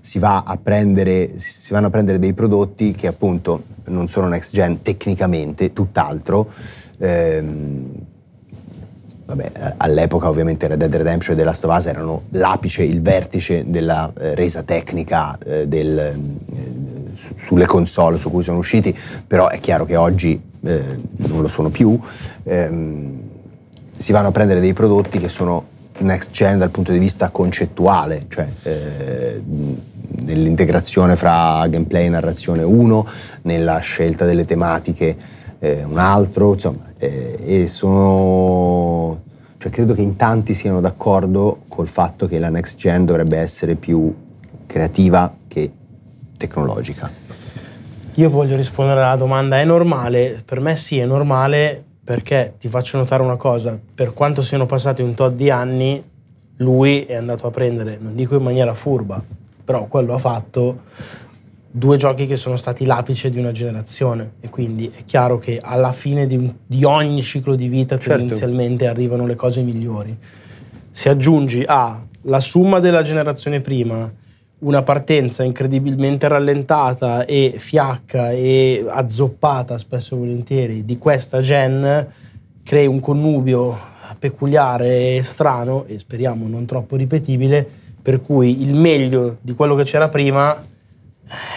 si, 0.00 0.18
va 0.18 0.42
a 0.44 0.56
prendere, 0.56 1.38
si 1.38 1.72
vanno 1.72 1.88
a 1.88 1.90
prendere 1.90 2.18
dei 2.18 2.32
prodotti 2.32 2.92
che 2.92 3.06
appunto 3.06 3.62
non 3.86 4.08
sono 4.08 4.28
next 4.28 4.52
gen 4.52 4.82
tecnicamente, 4.82 5.72
tutt'altro. 5.72 6.50
Ehm, 6.98 8.08
vabbè, 9.30 9.74
all'epoca 9.76 10.28
ovviamente 10.28 10.66
Red 10.66 10.78
Dead 10.78 10.94
Redemption 10.94 11.36
e 11.36 11.38
The 11.38 11.44
Last 11.44 11.64
of 11.64 11.76
Us 11.76 11.86
erano 11.86 12.22
l'apice, 12.30 12.82
il 12.82 13.00
vertice 13.00 13.64
della 13.66 14.12
eh, 14.18 14.34
resa 14.34 14.62
tecnica 14.62 15.38
eh, 15.38 15.68
del, 15.68 15.98
eh, 15.98 16.14
su- 17.14 17.34
sulle 17.36 17.66
console 17.66 18.18
su 18.18 18.30
cui 18.30 18.42
sono 18.42 18.58
usciti, 18.58 18.96
però 19.26 19.48
è 19.48 19.60
chiaro 19.60 19.84
che 19.84 19.96
oggi 19.96 20.40
eh, 20.62 20.82
non 21.16 21.40
lo 21.40 21.48
sono 21.48 21.70
più. 21.70 21.98
Ehm, 22.42 23.20
si 23.96 24.12
vanno 24.12 24.28
a 24.28 24.32
prendere 24.32 24.60
dei 24.60 24.72
prodotti 24.72 25.18
che 25.18 25.28
sono 25.28 25.64
next 25.98 26.30
gen 26.32 26.58
dal 26.58 26.70
punto 26.70 26.90
di 26.90 26.98
vista 26.98 27.28
concettuale, 27.28 28.24
cioè 28.28 28.48
eh, 28.62 29.42
nell'integrazione 30.22 31.14
fra 31.14 31.66
gameplay 31.68 32.06
e 32.06 32.08
narrazione 32.08 32.62
uno, 32.62 33.06
nella 33.42 33.78
scelta 33.78 34.24
delle 34.24 34.44
tematiche 34.44 35.16
eh, 35.60 35.84
un 35.84 35.98
altro, 35.98 36.54
insomma, 36.54 36.92
eh, 36.98 37.36
e 37.40 37.66
sono... 37.68 39.28
Cioè 39.58 39.70
credo 39.70 39.92
che 39.94 40.00
in 40.00 40.16
tanti 40.16 40.54
siano 40.54 40.80
d'accordo 40.80 41.60
col 41.68 41.86
fatto 41.86 42.26
che 42.26 42.38
la 42.38 42.48
next 42.48 42.78
gen 42.78 43.04
dovrebbe 43.04 43.36
essere 43.36 43.74
più 43.74 44.12
creativa 44.66 45.32
che 45.46 45.70
tecnologica. 46.38 47.10
Io 48.14 48.30
voglio 48.30 48.56
rispondere 48.56 49.02
alla 49.02 49.16
domanda, 49.16 49.60
è 49.60 49.64
normale? 49.64 50.42
Per 50.44 50.60
me 50.60 50.76
sì, 50.76 50.98
è 50.98 51.04
normale 51.04 51.84
perché 52.02 52.54
ti 52.58 52.68
faccio 52.68 52.96
notare 52.96 53.22
una 53.22 53.36
cosa, 53.36 53.78
per 53.94 54.14
quanto 54.14 54.42
siano 54.42 54.66
passati 54.66 55.02
un 55.02 55.14
tot 55.14 55.34
di 55.34 55.50
anni, 55.50 56.02
lui 56.56 57.04
è 57.04 57.14
andato 57.14 57.46
a 57.46 57.50
prendere, 57.50 57.98
non 58.00 58.16
dico 58.16 58.34
in 58.34 58.42
maniera 58.42 58.74
furba, 58.74 59.22
però 59.64 59.86
quello 59.86 60.14
ha 60.14 60.18
fatto 60.18 60.80
due 61.72 61.96
giochi 61.96 62.26
che 62.26 62.36
sono 62.36 62.56
stati 62.56 62.84
l'apice 62.84 63.30
di 63.30 63.38
una 63.38 63.52
generazione 63.52 64.32
e 64.40 64.48
quindi 64.48 64.90
è 64.92 65.04
chiaro 65.04 65.38
che 65.38 65.60
alla 65.62 65.92
fine 65.92 66.26
di, 66.26 66.52
di 66.66 66.84
ogni 66.84 67.22
ciclo 67.22 67.54
di 67.54 67.68
vita 67.68 67.96
Certo. 67.96 68.18
tendenzialmente 68.18 68.88
arrivano 68.88 69.26
le 69.26 69.36
cose 69.36 69.62
migliori. 69.62 70.16
Se 70.90 71.08
aggiungi 71.08 71.62
a 71.66 72.04
la 72.24 72.40
somma 72.40 72.80
della 72.80 73.02
generazione 73.02 73.60
prima 73.60 74.12
una 74.58 74.82
partenza 74.82 75.42
incredibilmente 75.42 76.28
rallentata 76.28 77.24
e 77.24 77.54
fiacca 77.56 78.30
e 78.30 78.84
azzoppata 78.86 79.78
spesso 79.78 80.16
e 80.16 80.18
volentieri 80.18 80.84
di 80.84 80.98
questa 80.98 81.40
gen 81.40 82.06
crei 82.62 82.86
un 82.86 83.00
connubio 83.00 83.78
peculiare 84.18 85.16
e 85.16 85.22
strano 85.22 85.84
e 85.86 85.98
speriamo 85.98 86.46
non 86.46 86.66
troppo 86.66 86.96
ripetibile 86.96 87.66
per 88.02 88.20
cui 88.20 88.60
il 88.60 88.74
meglio 88.74 89.38
di 89.40 89.54
quello 89.54 89.74
che 89.74 89.84
c'era 89.84 90.08
prima 90.10 90.62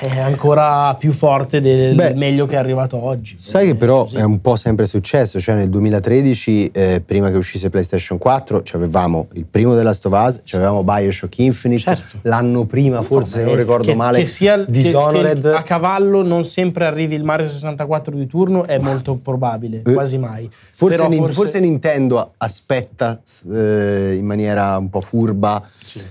è 0.02 0.20
ancora 0.20 0.94
più 0.96 1.12
forte 1.12 1.60
del 1.62 1.96
Beh, 1.96 2.14
meglio 2.14 2.46
che 2.46 2.56
è 2.56 2.58
arrivato 2.60 3.02
oggi. 3.04 3.38
Sai 3.40 3.68
che 3.68 3.76
però 3.76 4.04
così. 4.04 4.18
è 4.18 4.22
un 4.24 4.40
po' 4.42 4.56
sempre 4.56 4.86
successo, 4.86 5.40
cioè 5.40 5.56
nel 5.56 5.70
2013, 5.70 6.72
eh, 6.72 7.02
prima 7.06 7.30
che 7.32 7.38
uscisse 7.38 7.70
PlayStation 7.70 8.18
4, 8.18 8.64
avevamo 8.74 9.28
il 9.34 9.46
primo 9.50 9.72
della 9.74 9.90
Last 9.90 10.06
of 10.06 10.14
Us, 10.14 10.42
avevamo 10.54 10.84
Bioshock 10.84 11.38
Infinite, 11.40 11.82
Certo. 11.84 12.18
l'anno 12.24 12.66
prima, 12.66 13.02
forse 13.02 13.40
se 13.40 13.44
non 13.44 13.56
ricordo 13.56 13.92
che, 13.92 13.96
male, 13.96 14.20
che 14.20 14.26
sia 14.26 14.58
che- 14.64 14.72
Dishonored. 14.72 15.42
che 15.52 15.56
a 15.58 15.62
cavallo 15.64 16.22
non 16.24 16.46
sempre 16.46 16.86
arrivi 16.86 17.16
il 17.16 17.24
Mario 17.24 17.48
64 17.50 18.16
di 18.16 18.28
turno 18.28 18.66
è 18.66 18.78
molto 18.78 19.16
probabile, 19.16 19.82
Eh, 19.84 19.94
quasi 19.94 20.18
mai. 20.18 20.50
Forse, 20.72 20.96
Però 20.98 21.08
Nin- 21.10 21.28
forse 21.30 21.60
Nintendo 21.60 22.34
aspetta 22.38 23.20
eh, 23.52 24.16
in 24.18 24.26
maniera 24.26 24.78
un 24.78 24.90
po' 24.90 25.02
furba 25.02 25.62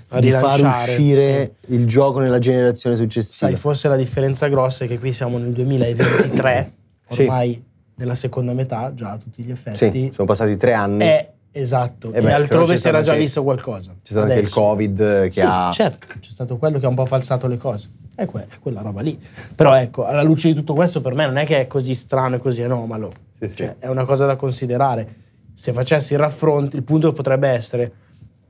a 0.09 0.19
di 0.21 0.31
far 0.31 0.61
uscire 0.65 1.55
il 1.69 1.87
gioco 1.87 2.19
nella 2.21 2.39
generazione 2.39 2.97
successiva. 2.97 3.51
Sai, 3.53 3.61
forse 3.61 3.89
la 3.89 3.97
differenza 3.97 4.49
grossa 4.49 4.85
è 4.85 4.89
che 4.89 4.99
qui 4.99 5.13
siamo 5.13 5.39
nel 5.39 5.53
2023, 5.53 6.73
Sì. 7.09 7.23
ormai 7.23 7.65
nella 7.97 8.15
seconda 8.15 8.53
metà, 8.53 8.93
già 8.95 9.13
a 9.13 9.17
tutti 9.17 9.45
gli 9.45 9.51
effetti. 9.51 9.77
Sì, 9.91 10.09
sono 10.13 10.27
passati 10.27 10.57
tre 10.57 10.73
anni. 10.73 11.05
È 11.05 11.31
esatto, 11.53 12.09
Eh 12.13 12.19
e 12.19 12.21
beh, 12.21 12.21
però 12.23 12.35
altrove 12.37 12.77
si 12.79 12.89
era 12.89 13.03
già 13.03 13.13
anche- 13.13 13.23
visto 13.25 13.43
qualcosa. 13.43 13.91
C'è 14.03 14.11
stato 14.11 14.21
anche 14.21 14.33
il 14.35 14.41
Adesso- 14.41 14.61
Covid 14.61 15.23
che 15.25 15.31
Sì, 15.31 15.41
ha... 15.45 15.71
certo, 15.73 16.07
c'è 16.19 16.31
stato 16.31 16.57
quello 16.57 16.79
che 16.79 16.87
ha 16.87 16.89
un 16.89 16.95
po' 16.95 17.07
falsato 17.07 17.47
le 17.47 17.57
cose. 17.59 17.89
È, 18.15 18.25
que- 18.27 18.47
è 18.49 18.59
quella 18.61 18.81
roba 18.81 19.01
lì. 19.03 19.19
Però 19.55 19.75
ecco, 19.75 20.05
alla 20.07 20.23
luce 20.23 20.49
di 20.49 20.55
tutto 20.55 20.75
questo, 20.75 21.01
per 21.01 21.15
me 21.15 21.27
non 21.27 21.37
è 21.37 21.45
che 21.47 21.61
è 21.61 21.67
così 21.67 21.95
strano 21.95 22.37
e 22.37 22.39
così 22.39 22.63
anomalo. 22.63 23.11
Sì, 23.39 23.49
sì. 23.49 23.57
Cioè, 23.57 23.77
è 23.79 23.89
una 23.89 24.05
cosa 24.05 24.27
da 24.27 24.37
considerare. 24.37 25.21
Se 25.53 25.73
facessi 25.73 26.15
il 26.15 26.19
raffronto, 26.19 26.77
il 26.77 26.83
punto 26.83 27.13
potrebbe 27.13 27.49
essere: 27.49 27.93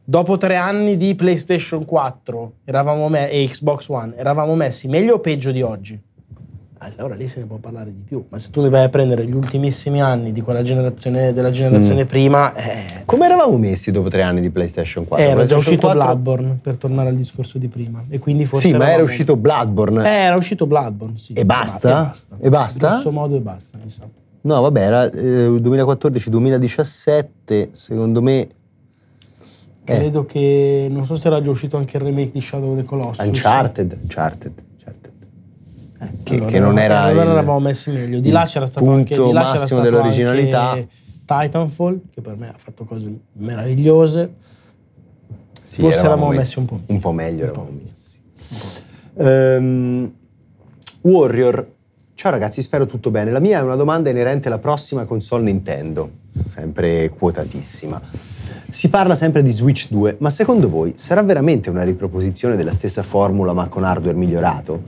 dopo 0.04 0.36
tre 0.36 0.56
anni 0.56 0.96
di 0.96 1.14
PlayStation 1.14 1.84
4 1.84 2.52
eravamo 2.64 3.08
me- 3.08 3.30
e 3.30 3.44
Xbox 3.46 3.88
One, 3.88 4.14
eravamo 4.16 4.54
messi 4.54 4.88
meglio 4.88 5.14
o 5.14 5.18
peggio 5.20 5.50
di 5.52 5.62
oggi? 5.62 5.98
Allora 6.84 7.14
lì 7.14 7.28
se 7.28 7.38
ne 7.38 7.46
può 7.46 7.58
parlare 7.58 7.92
di 7.92 8.02
più. 8.04 8.24
Ma 8.28 8.40
se 8.40 8.50
tu 8.50 8.60
mi 8.60 8.68
vai 8.68 8.82
a 8.82 8.88
prendere 8.88 9.24
gli 9.24 9.32
ultimissimi 9.34 10.02
anni 10.02 10.32
di 10.32 10.40
quella 10.40 10.62
generazione, 10.62 11.32
della 11.32 11.50
Mm. 11.50 11.52
generazione 11.52 12.06
prima, 12.06 12.52
eh, 12.56 13.02
Come 13.04 13.26
eravamo 13.26 13.56
messi 13.56 13.92
dopo 13.92 14.08
tre 14.08 14.22
anni 14.22 14.40
di 14.40 14.50
PlayStation 14.50 15.06
4? 15.06 15.24
era 15.24 15.46
già 15.46 15.56
uscito 15.56 15.86
4? 15.86 16.02
Bloodborne, 16.16 16.58
per 16.60 16.76
tornare 16.78 17.10
al 17.10 17.14
discorso 17.14 17.58
di 17.58 17.68
prima. 17.68 18.02
E 18.08 18.18
quindi 18.18 18.46
forse 18.46 18.66
Sì, 18.66 18.74
ma 18.76 18.90
era 18.90 19.00
uscito 19.00 19.36
Bloodborne. 19.36 20.04
Eh, 20.04 20.22
era 20.24 20.34
uscito 20.34 20.66
Bloodborne, 20.66 21.16
sì. 21.18 21.34
E 21.34 21.44
basta? 21.44 22.12
E 22.40 22.48
basta? 22.48 22.88
Grosso 22.88 23.12
modo 23.12 23.36
e 23.36 23.40
basta, 23.40 23.78
mi 23.80 23.88
sa. 23.88 24.02
No, 24.40 24.60
vabbè, 24.60 24.80
era 24.80 25.08
eh, 25.08 25.60
2014-2017, 25.60 27.68
secondo 27.70 28.20
me... 28.20 28.48
Eh, 29.84 29.96
Credo 29.96 30.24
che 30.24 30.86
non 30.90 31.04
so 31.04 31.16
se 31.16 31.26
era 31.26 31.40
già 31.40 31.50
uscito 31.50 31.76
anche 31.76 31.96
il 31.96 32.04
remake 32.04 32.30
di 32.30 32.40
Shadow 32.40 32.70
of 32.72 32.76
the 32.78 32.84
Colossus. 32.84 33.26
Uncharted, 33.26 33.98
Uncharted, 34.02 34.52
Uncharted. 34.72 35.12
Eh, 36.00 36.08
che- 36.22 36.34
allora 36.34 36.50
che 36.50 36.58
non 36.60 36.78
era 36.78 37.00
allora 37.00 37.24
il- 37.24 37.30
eravamo 37.30 37.58
messi 37.60 37.90
meglio. 37.90 38.20
Di 38.20 38.30
là 38.30 38.44
c'era 38.44 38.66
stato 38.66 38.84
punto 38.84 38.98
anche 39.00 39.14
di 39.14 39.32
là 39.32 39.42
c'era 39.44 39.58
massimo 39.60 39.80
dell'originalità. 39.80 40.78
Titanfall, 41.24 42.00
che 42.10 42.20
per 42.20 42.36
me 42.36 42.48
ha 42.48 42.54
fatto 42.56 42.84
cose 42.84 43.12
meravigliose. 43.34 44.34
Sì, 45.64 45.80
Forse 45.80 45.98
eravamo 45.98 46.22
eravamo 46.22 46.38
messi 46.38 46.58
un 46.58 46.64
po'. 46.66 46.80
Un 46.86 46.98
po' 46.98 47.12
meglio 47.12 47.44
eravamo 47.44 47.70
messi. 47.82 48.20
Ehm, 49.16 50.12
Warrior, 51.02 51.72
ciao 52.14 52.30
ragazzi, 52.30 52.62
spero 52.62 52.86
tutto 52.86 53.10
bene. 53.10 53.30
La 53.30 53.40
mia 53.40 53.58
è 53.58 53.62
una 53.62 53.76
domanda 53.76 54.10
inerente 54.10 54.48
alla 54.48 54.58
prossima 54.58 55.04
console 55.04 55.42
Nintendo, 55.44 56.10
sempre 56.30 57.08
quotatissima. 57.10 58.00
Si 58.72 58.88
parla 58.88 59.14
sempre 59.14 59.42
di 59.42 59.50
Switch 59.50 59.88
2, 59.90 60.16
ma 60.20 60.30
secondo 60.30 60.66
voi 60.66 60.94
sarà 60.96 61.22
veramente 61.22 61.68
una 61.68 61.82
riproposizione 61.82 62.56
della 62.56 62.72
stessa 62.72 63.02
formula 63.02 63.52
ma 63.52 63.68
con 63.68 63.84
hardware 63.84 64.16
migliorato? 64.16 64.80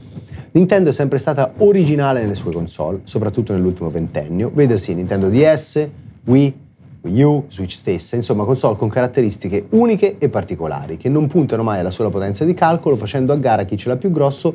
Nintendo 0.53 0.89
è 0.89 0.93
sempre 0.93 1.19
stata 1.19 1.53
originale 1.59 2.23
nelle 2.23 2.35
sue 2.35 2.51
console, 2.51 3.01
soprattutto 3.05 3.53
nell'ultimo 3.53 3.91
ventennio, 3.91 4.51
vedasi 4.55 4.95
Nintendo 4.95 5.29
DS, 5.29 5.87
Wii, 6.25 6.61
Wii 7.05 7.23
U, 7.23 7.45
Switch 7.51 7.75
stessa, 7.75 8.17
insomma 8.17 8.45
console 8.45 8.77
con 8.77 8.89
caratteristiche 8.89 9.67
uniche 9.71 10.17
e 10.19 10.29
particolari, 10.31 10.97
che 10.97 11.11
non 11.11 11.27
puntano 11.27 11.63
mai 11.63 11.81
alla 11.81 11.91
sola 11.91 12.09
potenza 12.09 12.45
di 12.45 12.55
calcolo, 12.55 12.97
facendo 12.97 13.33
a 13.33 13.37
gara 13.37 13.65
chi 13.65 13.77
ce 13.77 13.89
l'ha 13.89 13.97
più 13.97 14.11
grosso, 14.11 14.55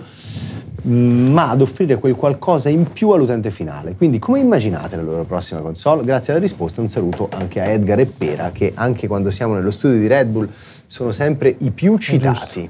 mm, 0.88 1.30
ma 1.30 1.52
ad 1.52 1.62
offrire 1.62 1.98
quel 1.98 2.16
qualcosa 2.16 2.70
in 2.70 2.92
più 2.92 3.12
all'utente 3.12 3.52
finale. 3.52 3.96
Quindi 3.96 4.18
come 4.18 4.40
immaginate 4.40 4.96
la 4.96 5.04
loro 5.04 5.26
prossima 5.26 5.60
console? 5.60 6.04
Grazie 6.04 6.34
alla 6.34 6.42
risposta 6.42 6.82
un 6.82 6.90
saluto 6.90 7.30
anche 7.32 7.62
a 7.62 7.66
Edgar 7.66 8.00
e 8.00 8.06
Pera, 8.08 8.50
che 8.52 8.72
anche 8.74 9.08
quando 9.08 9.30
siamo 9.30 9.54
nello 9.54 9.72
studio 9.72 10.00
di 10.00 10.08
Red 10.08 10.30
Bull 10.30 10.50
sono 10.88 11.12
sempre 11.12 11.56
i 11.60 11.70
più 11.70 11.98
citati. 12.00 12.68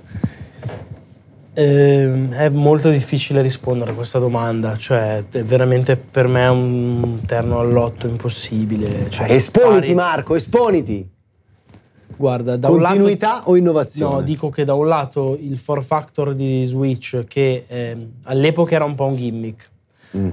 Eh, 1.60 2.30
è 2.30 2.47
molto 2.47 2.89
difficile 2.89 3.41
rispondere 3.41 3.91
a 3.91 3.93
questa 3.93 4.18
domanda, 4.18 4.78
cioè 4.78 5.26
è 5.30 5.43
veramente 5.43 5.97
per 5.97 6.28
me 6.28 6.43
è 6.43 6.49
un 6.49 7.20
terno 7.26 7.60
all'otto 7.60 8.07
impossibile. 8.07 9.10
Cioè, 9.10 9.30
esponiti 9.30 9.88
spari- 9.88 9.93
Marco, 9.93 10.36
esponiti! 10.36 11.10
Guarda, 12.16 12.55
da 12.55 12.70
un 12.70 12.80
lato 12.80 12.93
Continuità 12.93 13.41
o 13.49 13.57
innovazione? 13.57 14.16
No, 14.16 14.22
dico 14.22 14.47
che 14.47 14.64
da 14.64 14.74
un 14.74 14.88
lato 14.88 15.38
il 15.38 15.57
for 15.57 15.84
factor 15.84 16.34
di 16.34 16.64
Switch, 16.64 17.26
che 17.28 17.66
ehm, 17.68 18.12
all'epoca 18.24 18.76
era 18.76 18.86
un 18.86 18.95
po' 18.95 19.05
un 19.07 19.16
gimmick, 19.18 19.70
Mm. 20.18 20.30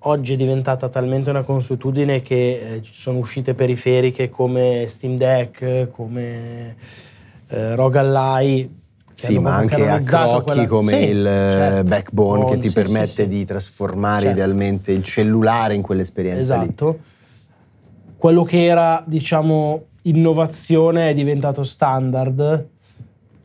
oggi 0.00 0.34
è 0.34 0.36
diventata 0.36 0.88
talmente 0.90 1.30
una 1.30 1.42
consuetudine 1.42 2.20
che 2.20 2.74
eh, 2.74 2.82
ci 2.82 2.92
sono 2.92 3.16
uscite 3.18 3.54
periferiche 3.54 4.28
come 4.28 4.84
Steam 4.88 5.16
Deck, 5.16 5.88
come 5.90 6.76
eh, 7.48 7.74
ROG 7.74 7.96
Ally. 7.96 8.84
Che 9.16 9.26
Sì, 9.28 9.38
ma 9.38 9.54
anche 9.54 9.88
a 9.88 9.98
crocchi 10.00 10.44
quella- 10.44 10.66
come 10.66 10.92
Sì, 10.92 11.04
il 11.08 11.24
certo. 11.24 11.88
backbone 11.88 12.44
che 12.44 12.50
Con- 12.50 12.60
ti 12.60 12.68
sì, 12.68 12.74
permette 12.74 13.22
sì, 13.22 13.28
di 13.28 13.44
trasformare 13.46 14.20
Certo. 14.26 14.36
idealmente 14.36 14.92
il 14.92 15.02
cellulare 15.02 15.74
in 15.74 15.80
quell'esperienza 15.80 16.56
lì. 16.56 16.64
Esatto. 16.64 16.98
Quello 18.18 18.42
che 18.44 18.66
era, 18.66 19.02
diciamo, 19.06 19.84
innovazione 20.02 21.08
è 21.08 21.14
diventato 21.14 21.62
standard. 21.62 22.66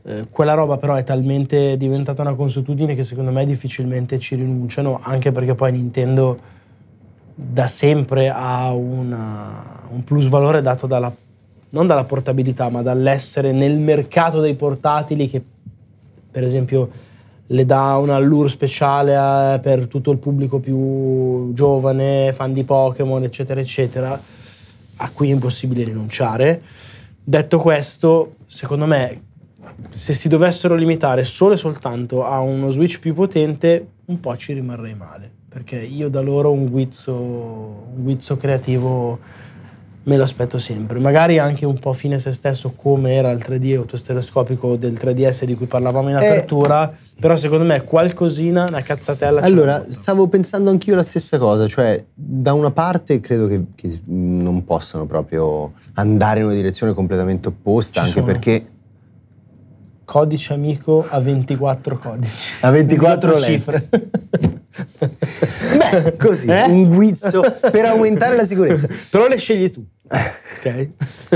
Eh, 0.03 0.25
quella 0.29 0.55
roba 0.55 0.75
però 0.75 0.95
è 0.95 1.03
talmente 1.05 1.77
diventata 1.77 2.21
una 2.21 2.33
consuetudine 2.33 2.93
che 2.93 3.03
secondo 3.03 3.31
me 3.31 3.45
difficilmente 3.45 4.19
ci 4.19 4.35
rinunciano, 4.35 4.99
anche 5.01 5.31
perché 5.31 5.55
poi 5.55 5.71
Nintendo 5.71 6.37
da 7.33 7.67
sempre 7.67 8.29
ha 8.29 8.73
una- 8.73 9.79
un 9.89 10.03
plus 10.03 10.27
valore 10.27 10.61
dato 10.61 10.85
dalla, 10.85 11.13
non 11.71 11.87
dalla 11.87 12.03
portabilità, 12.03 12.69
ma 12.69 12.81
dall'essere 12.81 13.51
nel 13.51 13.77
mercato 13.77 14.39
dei 14.39 14.55
portatili 14.55 15.29
che 15.29 15.41
per 16.31 16.43
esempio 16.43 16.89
le 17.47 17.65
dà 17.65 17.97
un 17.97 18.09
allure 18.09 18.47
speciale 18.47 19.55
eh, 19.55 19.59
per 19.59 19.87
tutto 19.87 20.11
il 20.11 20.17
pubblico 20.17 20.59
più 20.59 21.51
giovane, 21.53 22.31
fan 22.33 22.53
di 22.53 22.63
Pokémon, 22.63 23.23
eccetera, 23.23 23.59
eccetera, 23.59 24.19
a 24.97 25.09
cui 25.11 25.29
è 25.29 25.33
impossibile 25.33 25.83
rinunciare. 25.83 26.61
Detto 27.21 27.59
questo, 27.59 28.35
secondo 28.45 28.85
me, 28.85 29.21
se 29.89 30.13
si 30.13 30.29
dovessero 30.29 30.75
limitare 30.75 31.23
solo 31.23 31.53
e 31.53 31.57
soltanto 31.57 32.25
a 32.25 32.39
uno 32.39 32.71
Switch 32.71 32.99
più 32.99 33.13
potente, 33.13 33.87
un 34.05 34.19
po' 34.19 34.35
ci 34.37 34.53
rimarrei 34.53 34.95
male, 34.95 35.29
perché 35.49 35.77
io 35.77 36.09
da 36.09 36.21
loro 36.21 36.51
un 36.51 36.67
guizzo, 36.69 37.13
un 37.13 38.03
guizzo 38.03 38.37
creativo 38.37 39.19
me 40.03 40.17
lo 40.17 40.23
aspetto 40.23 40.57
sempre. 40.57 40.99
Magari 40.99 41.37
anche 41.37 41.65
un 41.65 41.77
po' 41.77 41.93
fine 41.93 42.17
se 42.19 42.31
stesso, 42.31 42.73
come 42.75 43.13
era 43.13 43.29
il 43.31 43.37
3D 43.37 43.75
autostereoscopico 43.77 44.75
del 44.75 44.93
3DS 44.93 45.43
di 45.45 45.55
cui 45.55 45.67
parlavamo 45.67 46.09
in 46.09 46.15
Eh. 46.15 46.25
apertura, 46.27 46.91
però 47.19 47.35
secondo 47.35 47.63
me 47.65 47.83
qualcosina, 47.83 48.65
una 48.67 48.81
cazzatella. 48.81 49.41
Allora, 49.41 49.79
stavo 49.87 50.27
pensando 50.27 50.69
anch'io 50.71 50.95
la 50.95 51.03
stessa 51.03 51.37
cosa, 51.37 51.67
cioè 51.67 52.03
da 52.13 52.53
una 52.53 52.71
parte 52.71 53.19
credo 53.19 53.47
che, 53.47 53.63
che 53.75 53.99
non 54.05 54.63
possano 54.63 55.05
proprio 55.05 55.73
andare 55.93 56.39
in 56.39 56.45
una 56.47 56.55
direzione 56.55 56.93
completamente 56.93 57.49
opposta, 57.49 57.93
Ci 58.01 58.07
anche 58.07 58.11
sono. 58.21 58.25
perché 58.25 58.65
codice 60.05 60.53
amico 60.53 61.05
a 61.09 61.19
24 61.19 61.97
codici. 61.97 62.33
a 62.61 62.69
24 62.69 63.39
24 63.39 63.41
cifre. 63.41 63.89
Beh, 65.77 66.15
così, 66.17 66.47
Eh? 66.47 66.63
un 66.65 66.89
guizzo 66.89 67.41
per 67.71 67.85
aumentare 67.85 68.35
la 68.35 68.45
sicurezza. 68.45 68.87
Però 69.09 69.27
le 69.27 69.37
scegli 69.37 69.69
tu. 69.69 69.85
Ok? 70.09 70.87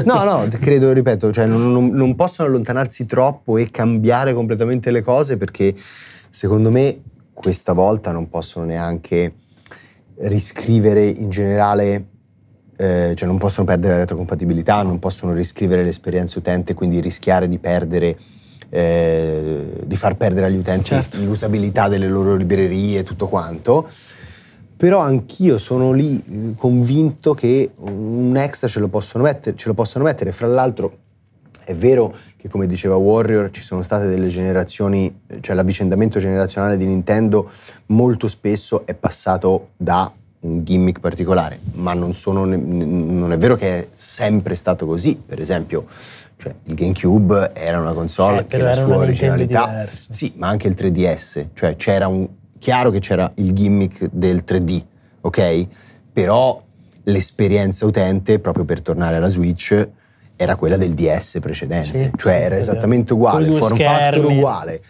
No, 0.05 0.24
no, 0.24 0.47
credo, 0.59 0.91
ripeto, 0.91 1.32
cioè 1.32 1.45
non, 1.45 1.72
non- 1.72 1.89
non 1.89 2.16
possono 2.16 2.49
allontanarsi 2.49 3.05
troppo 3.05 3.57
e 3.57 3.70
cambiare 3.72 4.34
completamente 4.34 4.91
le 4.91 5.01
cose 5.01 5.38
perché 5.38 5.74
secondo 6.30 6.70
me 6.70 6.99
questa 7.34 7.72
volta 7.74 8.11
non 8.11 8.30
possono 8.30 8.66
neanche 8.66 9.34
riscrivere 10.20 11.05
in 11.05 11.30
generale, 11.30 12.05
eh, 12.78 13.13
cioè 13.16 13.28
non 13.28 13.38
possono 13.38 13.66
perdere 13.66 13.93
la 13.93 13.99
retrocompatibilità, 13.99 14.82
non 14.82 14.99
possono 14.99 15.34
riscrivere 15.34 15.84
l'esperienza 15.84 16.39
utente, 16.39 16.74
quindi 16.74 16.99
rischiare 16.99 17.47
di 17.47 17.59
perdere, 17.59 18.18
eh, 18.70 19.82
di 19.86 19.95
far 19.95 20.16
perdere 20.16 20.47
agli 20.47 20.57
utenti 20.57 20.89
Certo. 20.89 21.20
l'usabilità 21.22 21.88
delle 21.88 22.07
loro 22.07 22.36
librerie 22.36 22.99
e 22.99 23.03
tutto 23.03 23.28
quanto. 23.28 23.88
Però 24.78 24.99
anch'io 24.99 25.57
sono 25.57 25.91
lì 25.91 26.22
eh, 26.22 26.53
convinto 26.57 27.34
che 27.34 27.72
un 27.80 28.36
extra 28.38 28.68
ce 28.68 28.80
lo 28.80 28.88
possono 28.88 29.24
mettere. 29.24 29.55
Ce 29.55 29.68
lo 29.68 29.74
possono 29.74 30.03
mettere. 30.03 30.32
Fra 30.32 30.47
l'altro 30.47 30.97
è 31.63 31.74
vero 31.74 32.13
che 32.38 32.47
come 32.49 32.68
diceva 32.68 32.95
Warrior 32.95 33.49
ci 33.49 33.63
sono 33.63 33.82
state 33.82 34.07
delle 34.07 34.28
generazioni, 34.28 35.22
cioè 35.39 35.55
l'avvicendamento 35.55 36.20
generazionale 36.20 36.78
di 36.78 36.86
Nintendo 36.86 37.49
molto 37.88 38.28
spesso 38.28 38.86
è 38.86 38.93
passato 38.93 39.70
da 39.78 40.11
un 40.41 40.63
gimmick 40.63 40.99
particolare, 40.99 41.59
ma 41.74 41.93
non, 41.93 42.13
sono 42.13 42.45
non 42.45 43.32
è 43.32 43.38
vero 43.38 43.55
che 43.55 43.80
è 43.80 43.88
sempre 43.93 44.53
stato 44.53 44.86
così. 44.86 45.20
Per 45.26 45.39
esempio, 45.41 45.88
cioè, 46.38 46.54
il 46.66 46.76
GameCube 46.76 47.52
era 47.54 47.80
una 47.80 47.94
console 47.94 48.42
Eh, 48.42 48.48
che 48.48 48.58
la 48.58 48.74
sua 48.74 48.98
originalità... 48.98 49.86
Sì, 49.88 50.34
ma 50.38 50.48
anche 50.48 50.68
il 50.68 50.76
3DS, 50.78 51.48
cioè 51.54 51.76
c'era 51.76 52.08
un 52.08 52.28
chiaro 52.60 52.90
che 52.90 53.00
c'era 53.00 53.32
il 53.36 53.54
gimmick 53.54 54.10
del 54.12 54.44
3D, 54.46 54.84
ok? 55.22 55.68
Però 56.12 56.62
l'esperienza 57.04 57.86
utente, 57.86 58.40
proprio 58.40 58.66
per 58.66 58.82
tornare 58.82 59.18
alla 59.18 59.30
Switch, 59.30 59.88
era 60.36 60.56
quella 60.56 60.78
del 60.78 60.94
DS 60.94 61.38
precedente, 61.42 61.98
Sì, 61.98 62.12
cioè 62.18 62.34
era 62.34 62.56
è 62.56 62.58
esattamente 62.58 63.14
uguale, 63.14 63.50
form 63.52 63.78
factor 63.78 64.26
uguale. 64.26 64.82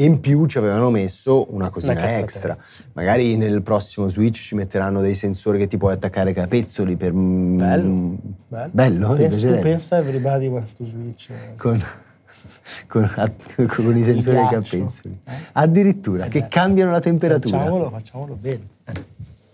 E 0.00 0.04
in 0.04 0.20
più 0.20 0.46
ci 0.46 0.56
avevano 0.56 0.88
messo 0.88 1.52
una 1.52 1.68
cosina 1.68 1.92
Una 1.92 2.16
extra. 2.16 2.56
Magari 2.94 3.36
nel 3.36 3.60
prossimo 3.60 4.08
Switch 4.08 4.38
ci 4.40 4.54
metteranno 4.54 5.02
dei 5.02 5.14
sensori 5.14 5.58
che 5.58 5.66
ti 5.66 5.76
puoi 5.76 5.92
attaccare 5.92 6.32
capezzoli 6.32 6.96
per... 6.96 7.12
Bello. 7.12 8.16
Bello, 8.70 9.06
Tu 9.08 9.12
mi 9.12 9.28
pensa, 9.28 9.46
tu 9.48 9.58
pensa 9.60 9.98
everybody 9.98 10.46
wants 10.46 10.74
to 10.74 10.86
switch. 10.86 11.28
con, 11.58 11.82
con, 12.86 13.10
con 13.68 13.96
i 13.96 14.02
sensori 14.02 14.38
ai 14.38 14.48
capezzoli. 14.48 15.20
Eh? 15.22 15.32
Addirittura, 15.52 16.28
che 16.28 16.48
cambiano 16.48 16.92
la 16.92 17.00
temperatura. 17.00 17.58
Facciamolo, 17.58 17.90
facciamolo 17.90 18.38
bene. 18.40 18.60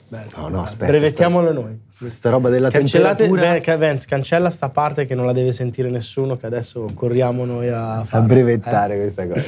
Bello. 0.08 0.30
No, 0.36 0.48
no, 0.48 0.62
aspetta, 0.62 0.86
Brevettiamolo 0.92 1.52
noi. 1.52 1.80
Questa 1.98 2.30
roba 2.30 2.50
della 2.50 2.70
Cancellate, 2.70 3.24
temperatura 3.26 3.76
Vance, 3.76 4.06
cancella 4.06 4.50
sta 4.50 4.68
parte 4.68 5.06
che 5.06 5.16
non 5.16 5.26
la 5.26 5.32
deve 5.32 5.52
sentire 5.52 5.90
nessuno, 5.90 6.36
che 6.36 6.46
adesso 6.46 6.88
corriamo 6.94 7.44
noi 7.44 7.68
a 7.68 7.98
a 7.98 8.04
fare. 8.04 8.24
brevettare 8.26 8.96
questa 8.96 9.26
cosa. 9.26 9.42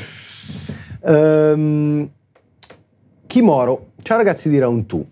Ehm, 1.01 2.11
Kimoro, 3.26 3.90
ciao 4.03 4.16
ragazzi 4.16 4.49
di 4.49 4.59
Round 4.59 4.86
2. 4.86 5.05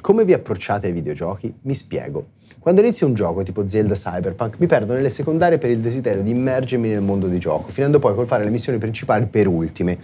Come 0.00 0.24
vi 0.24 0.32
approcciate 0.32 0.86
ai 0.86 0.92
videogiochi? 0.92 1.52
Mi 1.62 1.74
spiego. 1.74 2.32
Quando 2.58 2.80
inizio 2.80 3.06
un 3.06 3.12
gioco 3.12 3.42
tipo 3.42 3.68
Zelda 3.68 3.94
Cyberpunk 3.94 4.58
mi 4.58 4.66
perdo 4.66 4.94
nelle 4.94 5.10
secondarie 5.10 5.58
per 5.58 5.68
il 5.68 5.80
desiderio 5.80 6.22
di 6.22 6.30
immergermi 6.30 6.88
nel 6.88 7.02
mondo 7.02 7.26
di 7.26 7.38
gioco, 7.38 7.70
finendo 7.70 7.98
poi 7.98 8.14
col 8.14 8.26
fare 8.26 8.44
le 8.44 8.50
missioni 8.50 8.78
principali 8.78 9.26
per 9.26 9.46
ultime. 9.46 9.98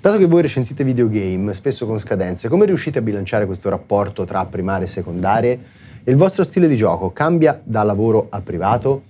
Dato 0.00 0.18
che 0.18 0.26
voi 0.26 0.42
recensite 0.42 0.84
videogame, 0.84 1.54
spesso 1.54 1.86
con 1.86 1.98
scadenze, 1.98 2.48
come 2.48 2.66
riuscite 2.66 2.98
a 2.98 3.02
bilanciare 3.02 3.46
questo 3.46 3.70
rapporto 3.70 4.24
tra 4.24 4.44
primarie 4.44 4.84
e 4.84 4.88
secondarie? 4.88 5.58
Il 6.04 6.16
vostro 6.16 6.44
stile 6.44 6.68
di 6.68 6.76
gioco 6.76 7.10
cambia 7.12 7.58
da 7.64 7.82
lavoro 7.82 8.26
a 8.28 8.42
privato? 8.42 9.04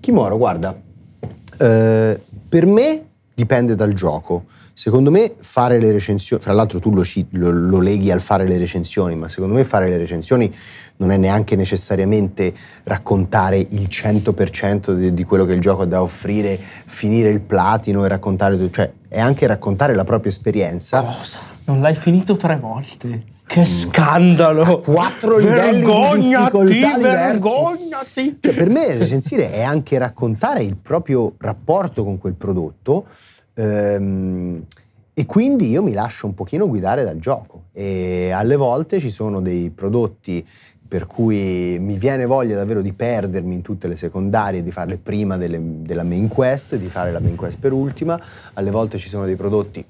Kimoro, 0.00 0.36
guarda, 0.36 0.78
eh, 1.58 2.20
per 2.50 2.66
me 2.66 3.06
dipende 3.36 3.74
dal 3.74 3.92
gioco. 3.92 4.44
Secondo 4.78 5.10
me 5.10 5.32
fare 5.38 5.80
le 5.80 5.90
recensioni, 5.90 6.42
fra 6.42 6.52
l'altro 6.52 6.78
tu 6.78 6.92
lo, 6.92 7.02
lo- 7.30 7.50
lo 7.50 7.80
leghi 7.80 8.10
al 8.10 8.20
fare 8.20 8.46
le 8.46 8.58
recensioni, 8.58 9.16
ma 9.16 9.26
secondo 9.26 9.54
me 9.54 9.64
fare 9.64 9.88
le 9.88 9.96
recensioni 9.96 10.54
non 10.96 11.10
è 11.12 11.16
neanche 11.16 11.56
necessariamente 11.56 12.52
raccontare 12.82 13.56
il 13.56 13.88
100% 13.88 14.92
di, 14.92 15.14
di 15.14 15.24
quello 15.24 15.46
che 15.46 15.54
il 15.54 15.62
gioco 15.62 15.80
ha 15.80 15.86
da 15.86 16.02
offrire, 16.02 16.58
finire 16.58 17.30
il 17.30 17.40
platino 17.40 18.04
e 18.04 18.08
raccontare, 18.08 18.70
cioè 18.70 18.92
è 19.08 19.18
anche 19.18 19.46
raccontare 19.46 19.94
la 19.94 20.04
propria 20.04 20.30
esperienza. 20.30 21.00
Cosa? 21.00 21.38
Non 21.64 21.80
l'hai 21.80 21.94
finito 21.94 22.36
tre 22.36 22.58
volte? 22.58 23.22
Che 23.46 23.64
scandalo! 23.64 24.80
Quattro 24.80 25.38
livelli 25.38 25.80
vergognati, 25.80 26.58
di 26.58 26.64
difficoltà 26.66 26.98
vergognati! 26.98 28.38
Cioè, 28.42 28.52
per 28.52 28.68
me 28.68 28.98
recensire 28.98 29.52
è 29.52 29.62
anche 29.62 29.96
raccontare 29.96 30.62
il 30.62 30.76
proprio 30.76 31.32
rapporto 31.38 32.04
con 32.04 32.18
quel 32.18 32.34
prodotto 32.34 33.06
ehm, 33.56 34.64
e 35.12 35.24
quindi 35.24 35.70
io 35.70 35.82
mi 35.82 35.94
lascio 35.94 36.26
un 36.26 36.34
pochino 36.34 36.68
guidare 36.68 37.02
dal 37.02 37.18
gioco. 37.18 37.64
E 37.72 38.30
alle 38.30 38.56
volte 38.56 39.00
ci 39.00 39.10
sono 39.10 39.40
dei 39.40 39.70
prodotti 39.70 40.46
per 40.86 41.06
cui 41.06 41.78
mi 41.80 41.96
viene 41.98 42.26
voglia 42.26 42.54
davvero 42.54 42.80
di 42.80 42.92
perdermi 42.92 43.54
in 43.54 43.62
tutte 43.62 43.88
le 43.88 43.96
secondarie, 43.96 44.62
di 44.62 44.70
farle 44.70 44.98
prima 44.98 45.36
delle, 45.36 45.60
della 45.82 46.04
main 46.04 46.28
quest, 46.28 46.76
di 46.76 46.88
fare 46.88 47.10
la 47.10 47.20
main 47.20 47.34
quest 47.34 47.58
per 47.58 47.72
ultima, 47.72 48.20
alle 48.54 48.70
volte 48.70 48.98
ci 48.98 49.08
sono 49.08 49.24
dei 49.24 49.36
prodotti 49.36 49.84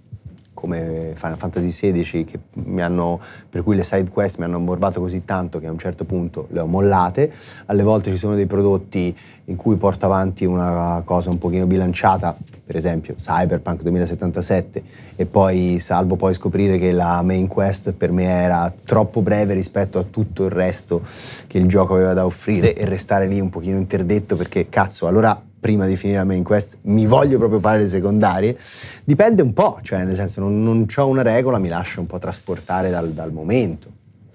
come 0.56 1.12
Final 1.14 1.36
Fantasy 1.36 1.92
XVI 1.92 2.80
hanno, 2.80 3.20
per 3.50 3.62
cui 3.62 3.76
le 3.76 3.84
side 3.84 4.10
quest 4.10 4.38
mi 4.38 4.44
hanno 4.44 4.56
ammorbato 4.56 5.00
così 5.00 5.24
tanto 5.26 5.60
che 5.60 5.66
a 5.66 5.70
un 5.70 5.78
certo 5.78 6.04
punto 6.04 6.46
le 6.50 6.60
ho 6.60 6.66
mollate, 6.66 7.30
alle 7.66 7.82
volte 7.82 8.10
ci 8.10 8.16
sono 8.16 8.34
dei 8.34 8.46
prodotti 8.46 9.14
in 9.44 9.56
cui 9.56 9.76
porto 9.76 10.06
avanti 10.06 10.46
una 10.46 11.02
cosa 11.04 11.28
un 11.28 11.38
pochino 11.38 11.66
bilanciata, 11.66 12.34
per 12.64 12.74
esempio 12.74 13.14
Cyberpunk 13.14 13.82
2077 13.82 14.82
e 15.14 15.26
poi 15.26 15.78
salvo 15.78 16.16
poi 16.16 16.34
scoprire 16.34 16.78
che 16.78 16.90
la 16.90 17.22
main 17.22 17.46
quest 17.46 17.92
per 17.92 18.10
me 18.10 18.24
era 18.24 18.72
troppo 18.84 19.20
breve 19.20 19.54
rispetto 19.54 20.00
a 20.00 20.02
tutto 20.02 20.44
il 20.44 20.50
resto 20.50 21.00
che 21.46 21.58
il 21.58 21.68
gioco 21.68 21.94
aveva 21.94 22.12
da 22.12 22.24
offrire 22.24 22.74
e 22.74 22.84
restare 22.86 23.28
lì 23.28 23.38
un 23.38 23.50
pochino 23.50 23.76
interdetto 23.76 24.34
perché 24.34 24.68
cazzo 24.68 25.06
allora 25.06 25.40
prima 25.58 25.86
di 25.86 25.96
finire 25.96 26.18
la 26.18 26.24
main 26.24 26.44
quest, 26.44 26.78
mi 26.82 27.06
voglio 27.06 27.38
proprio 27.38 27.58
fare 27.58 27.78
le 27.78 27.88
secondarie. 27.88 28.56
Dipende 29.04 29.42
un 29.42 29.52
po', 29.52 29.78
cioè 29.82 30.04
nel 30.04 30.16
senso 30.16 30.40
non, 30.40 30.62
non 30.62 30.86
ho 30.94 31.06
una 31.06 31.22
regola, 31.22 31.58
mi 31.58 31.68
lascio 31.68 32.00
un 32.00 32.06
po' 32.06 32.18
trasportare 32.18 32.90
dal, 32.90 33.10
dal 33.10 33.32
momento. 33.32 33.88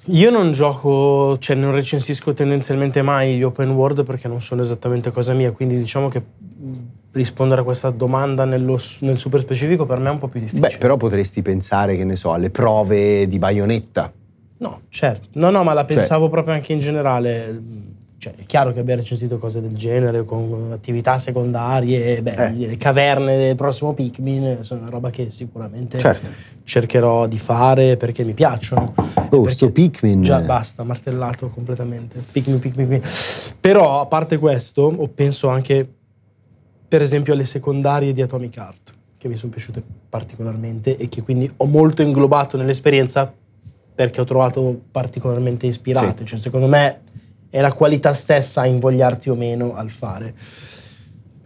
Io 0.05 0.31
non 0.31 0.51
gioco, 0.51 1.37
cioè 1.37 1.55
non 1.55 1.73
recensisco 1.73 2.33
tendenzialmente 2.33 3.03
mai 3.03 3.35
gli 3.37 3.43
open 3.43 3.69
world 3.69 4.03
perché 4.03 4.27
non 4.27 4.41
sono 4.41 4.63
esattamente 4.63 5.11
cosa 5.11 5.33
mia, 5.33 5.51
quindi 5.51 5.77
diciamo 5.77 6.09
che 6.09 6.23
rispondere 7.11 7.61
a 7.61 7.63
questa 7.63 7.91
domanda 7.91 8.45
nello, 8.45 8.79
nel 9.01 9.17
super 9.17 9.41
specifico 9.41 9.85
per 9.85 9.99
me 9.99 10.09
è 10.09 10.11
un 10.11 10.17
po' 10.17 10.27
più 10.27 10.39
difficile. 10.39 10.69
Beh, 10.69 10.77
però 10.77 10.97
potresti 10.97 11.41
pensare, 11.41 11.95
che 11.95 12.03
ne 12.03 12.15
so, 12.15 12.33
alle 12.33 12.49
prove 12.49 13.27
di 13.27 13.37
baionetta. 13.37 14.11
No, 14.57 14.81
certo. 14.89 15.27
No, 15.33 15.49
no, 15.49 15.63
ma 15.63 15.73
la 15.73 15.85
cioè 15.85 15.97
pensavo 15.97 16.23
cioè, 16.23 16.31
proprio 16.31 16.53
anche 16.55 16.73
in 16.73 16.79
generale 16.79 17.61
cioè, 18.21 18.35
è 18.35 18.45
chiaro 18.45 18.71
che 18.71 18.81
abbia 18.81 18.95
recensito 18.95 19.39
cose 19.39 19.61
del 19.61 19.75
genere 19.75 20.23
con 20.25 20.69
attività 20.71 21.17
secondarie, 21.17 22.21
beh, 22.21 22.33
eh. 22.33 22.51
le 22.51 22.77
caverne 22.77 23.35
del 23.35 23.55
prossimo 23.55 23.95
Pikmin 23.95 24.59
sono 24.61 24.81
una 24.81 24.91
roba 24.91 25.09
che 25.09 25.31
sicuramente 25.31 25.97
certo. 25.97 26.29
cercherò 26.63 27.25
di 27.25 27.39
fare 27.39 27.97
perché 27.97 28.23
mi 28.23 28.33
piacciono. 28.33 28.93
Oh, 29.31 29.49
sto 29.49 29.71
Pikmin. 29.71 30.21
Già 30.21 30.39
basta, 30.41 30.83
martellato 30.83 31.49
completamente. 31.49 32.23
Pikmin, 32.31 32.59
Pikmin, 32.59 32.87
Pikmin. 32.89 33.11
Però 33.59 34.01
a 34.01 34.05
parte 34.05 34.37
questo, 34.37 34.83
o 34.83 35.07
penso 35.07 35.47
anche 35.47 35.91
per 36.87 37.01
esempio 37.01 37.33
alle 37.33 37.45
secondarie 37.45 38.13
di 38.13 38.21
Atomic 38.21 38.55
Heart, 38.55 38.93
che 39.17 39.27
mi 39.29 39.35
sono 39.35 39.51
piaciute 39.51 39.81
particolarmente 40.09 40.95
e 40.95 41.09
che 41.09 41.23
quindi 41.23 41.49
ho 41.57 41.65
molto 41.65 42.03
inglobato 42.03 42.55
nell'esperienza 42.55 43.33
perché 43.95 44.21
ho 44.21 44.25
trovato 44.25 44.79
particolarmente 44.91 45.65
ispirate. 45.65 46.19
Sì. 46.19 46.25
Cioè, 46.25 46.37
secondo 46.37 46.67
me 46.67 47.09
è 47.51 47.59
la 47.61 47.73
qualità 47.73 48.13
stessa 48.13 48.61
a 48.61 48.65
invogliarti 48.65 49.29
o 49.29 49.35
meno 49.35 49.75
al 49.75 49.91
fare. 49.91 50.33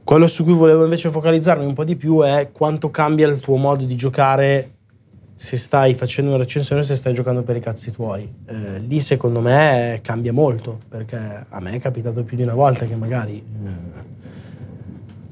Quello 0.04 0.28
su 0.28 0.44
cui 0.44 0.54
volevo 0.54 0.84
invece 0.84 1.10
focalizzarmi 1.10 1.66
un 1.66 1.74
po' 1.74 1.84
di 1.84 1.96
più 1.96 2.22
è 2.22 2.52
quanto 2.52 2.92
cambia 2.92 3.28
il 3.28 3.40
tuo 3.40 3.56
modo 3.56 3.84
di 3.84 3.96
giocare 3.96 4.70
se 5.34 5.58
stai 5.58 5.96
facendo 5.96 6.30
una 6.30 6.40
recensione 6.40 6.82
o 6.82 6.86
se 6.86 6.96
stai 6.96 7.14
giocando 7.14 7.42
per 7.42 7.56
i 7.56 7.60
cazzi 7.60 7.92
tuoi. 7.92 8.32
Eh, 8.46 8.80
lì 8.82 9.00
secondo 9.00 9.42
me 9.42 10.00
cambia 10.04 10.32
molto, 10.32 10.80
perché 10.88 11.46
a 11.50 11.60
me 11.60 11.72
è 11.72 11.80
capitato 11.80 12.24
più 12.24 12.38
di 12.38 12.44
una 12.44 12.54
volta 12.54 12.86
che 12.86 12.96
magari 12.96 13.38
eh, 13.38 13.70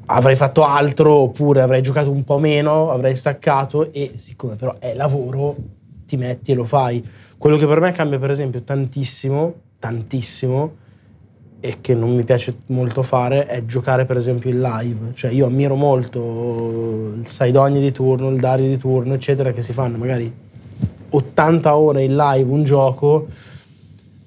avrei 0.08 0.36
fatto 0.36 0.66
altro 0.66 1.14
oppure 1.14 1.62
avrei 1.62 1.84
giocato 1.84 2.10
un 2.10 2.24
po' 2.24 2.40
meno, 2.40 2.90
avrei 2.90 3.16
staccato 3.16 3.94
e 3.94 4.14
siccome 4.18 4.56
però 4.56 4.76
è 4.80 4.96
lavoro 4.96 5.56
ti 6.06 6.18
metti 6.18 6.52
e 6.52 6.56
lo 6.56 6.66
fai. 6.66 7.08
Quello 7.38 7.58
che 7.58 7.68
per 7.68 7.80
me 7.80 7.92
cambia 7.92 8.18
per 8.18 8.32
esempio 8.32 8.64
tantissimo 8.64 9.54
tantissimo 9.84 10.76
e 11.60 11.80
che 11.82 11.94
non 11.94 12.16
mi 12.16 12.24
piace 12.24 12.56
molto 12.68 13.02
fare 13.04 13.48
è 13.48 13.66
giocare 13.66 14.06
per 14.06 14.16
esempio 14.16 14.50
in 14.50 14.62
live. 14.62 15.12
Cioè 15.14 15.32
io 15.32 15.48
ammiro 15.48 15.76
molto 15.76 17.14
il 17.18 17.28
Saidogni 17.28 17.82
di 17.82 17.92
turno, 17.92 18.30
il 18.30 18.40
Dario 18.40 18.68
di 18.68 18.78
turno, 18.78 19.14
eccetera, 19.14 19.52
che 19.52 19.62
si 19.62 19.74
fanno 19.74 19.98
magari 19.98 20.34
80 21.10 21.76
ore 21.76 22.04
in 22.04 22.16
live 22.16 22.50
un 22.50 22.64
gioco. 22.64 23.28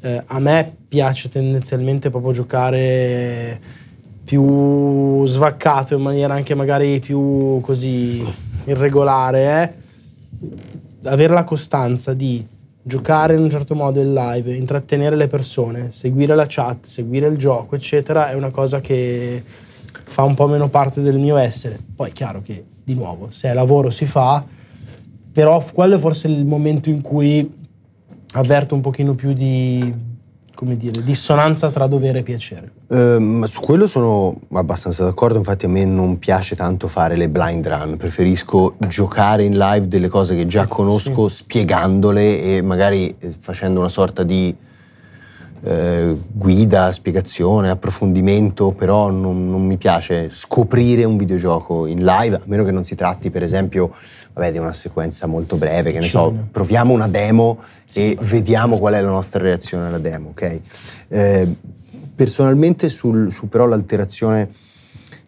Eh, 0.02 0.22
a 0.26 0.38
me 0.40 0.76
piace 0.88 1.30
tendenzialmente 1.30 2.11
proprio 2.11 2.32
giocare 2.32 3.59
più 4.24 5.24
svaccato 5.24 5.94
in 5.94 6.02
maniera 6.02 6.34
anche 6.34 6.54
magari 6.54 7.00
più 7.00 7.61
così 7.62 8.22
irregolare, 8.64 9.62
eh? 9.62 11.09
avere 11.09 11.32
la 11.32 11.44
costanza 11.44 12.12
di 12.12 12.44
giocare 12.87 13.34
in 13.34 13.41
un 13.41 13.51
certo 13.51 13.74
modo 13.74 14.01
il 14.01 14.12
live, 14.12 14.55
intrattenere 14.55 15.16
le 15.16 15.26
persone, 15.26 15.91
seguire 15.91 16.37
la 16.37 16.47
chat, 16.47 16.87
seguire 16.87 17.26
il 17.26 17.37
gioco, 17.37 17.74
eccetera, 17.74 18.30
è 18.30 18.34
una 18.34 18.51
cosa 18.51 18.80
che 18.80 19.43
fa 20.05 20.22
un 20.22 20.34
po' 20.34 20.47
meno 20.47 20.68
parte 20.68 21.03
del 21.03 21.18
mio 21.18 21.37
essere. 21.37 21.80
Poi 21.97 22.11
è 22.11 22.12
chiaro 22.12 22.43
che, 22.43 22.64
di 22.84 22.95
nuovo, 22.95 23.28
se 23.32 23.49
è 23.49 23.55
lavoro 23.55 23.91
si 23.91 24.07
fa, 24.07 24.45
però 25.32 25.61
quello 25.74 25.97
è 25.97 25.99
forse 25.99 26.28
il 26.28 26.45
momento 26.45 26.89
in 26.89 27.01
cui 27.01 27.53
avverto 28.34 28.76
un 28.76 28.82
pochino 28.82 29.16
più 29.16 29.32
di 29.32 29.93
come 30.57 30.76
dire, 30.76 31.04
dissonanza 31.04 31.68
tra 31.70 31.86
dovere 31.86 32.20
e 32.20 32.22
piacere. 32.22 32.72
Uh, 32.86 33.44
su 33.44 33.61
quello 33.61 33.86
sono 33.86 34.40
abbastanza 34.54 35.04
d'accordo, 35.04 35.36
infatti 35.36 35.66
a 35.66 35.68
me 35.68 35.84
non 35.84 36.18
piace 36.18 36.57
tanto 36.57 36.88
fare 36.88 37.14
le 37.14 37.28
blind 37.28 37.68
run, 37.68 37.96
preferisco 37.98 38.74
giocare 38.88 39.44
in 39.44 39.59
live 39.59 39.86
delle 39.86 40.09
cose 40.09 40.34
che 40.34 40.46
già 40.46 40.66
conosco, 40.66 41.28
sì. 41.28 41.36
spiegandole 41.36 42.40
e 42.42 42.62
magari 42.62 43.14
eh, 43.18 43.34
facendo 43.38 43.80
una 43.80 43.90
sorta 43.90 44.22
di 44.22 44.54
eh, 45.66 46.16
guida, 46.32 46.92
spiegazione, 46.92 47.70
approfondimento, 47.70 48.70
però 48.70 49.10
non, 49.10 49.50
non, 49.50 49.66
mi 49.66 49.76
piace 49.76 50.30
scoprire 50.30 51.02
un 51.02 51.16
videogioco 51.16 51.86
in 51.86 52.04
live, 52.04 52.36
a 52.36 52.42
meno 52.44 52.62
che 52.62 52.70
non 52.70 52.84
si 52.84 52.94
tratti 52.94 53.30
per 53.30 53.42
esempio 53.42 53.92
vabbè, 54.32 54.52
di 54.52 54.58
una 54.58 54.72
sequenza 54.72 55.26
molto 55.26 55.56
breve, 55.56 55.90
che 55.90 55.98
ne 55.98 56.06
so, 56.06 56.32
proviamo 56.52 56.94
una 56.94 57.08
demo 57.08 57.58
sì, 57.84 58.12
e 58.12 58.18
vediamo 58.20 58.78
qual 58.78 58.94
è 58.94 59.00
la 59.00 59.10
nostra 59.10 59.42
reazione 59.42 59.88
alla 59.88 59.98
demo, 59.98 60.28
ok? 60.28 60.60
Eh, 61.08 61.48
personalmente 62.14 62.88
sul, 62.88 63.32
su 63.32 63.48
però 63.48 63.66
l'alterazione 63.66 64.48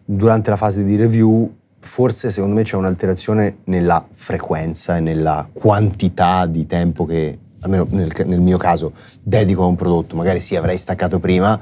durante 0.05 0.49
la 0.49 0.55
fase 0.55 0.85
di 0.85 0.95
review 0.95 1.53
forse 1.81 2.31
secondo 2.31 2.55
me 2.55 2.63
c'è 2.63 2.77
un'alterazione 2.77 3.57
nella 3.65 4.05
frequenza 4.09 4.97
e 4.97 4.99
nella 5.01 5.47
quantità 5.51 6.45
di 6.45 6.65
tempo 6.65 7.05
che 7.05 7.37
almeno 7.61 7.87
nel, 7.89 8.11
nel, 8.25 8.39
mio 8.39 8.57
caso, 8.57 8.93
dedico 9.21 9.63
a 9.63 9.67
un 9.67 9.75
prodotto, 9.75 10.15
magari 10.15 10.39
sì, 10.39 10.55
avrei 10.55 10.77
staccato 10.77 11.19
prima, 11.19 11.59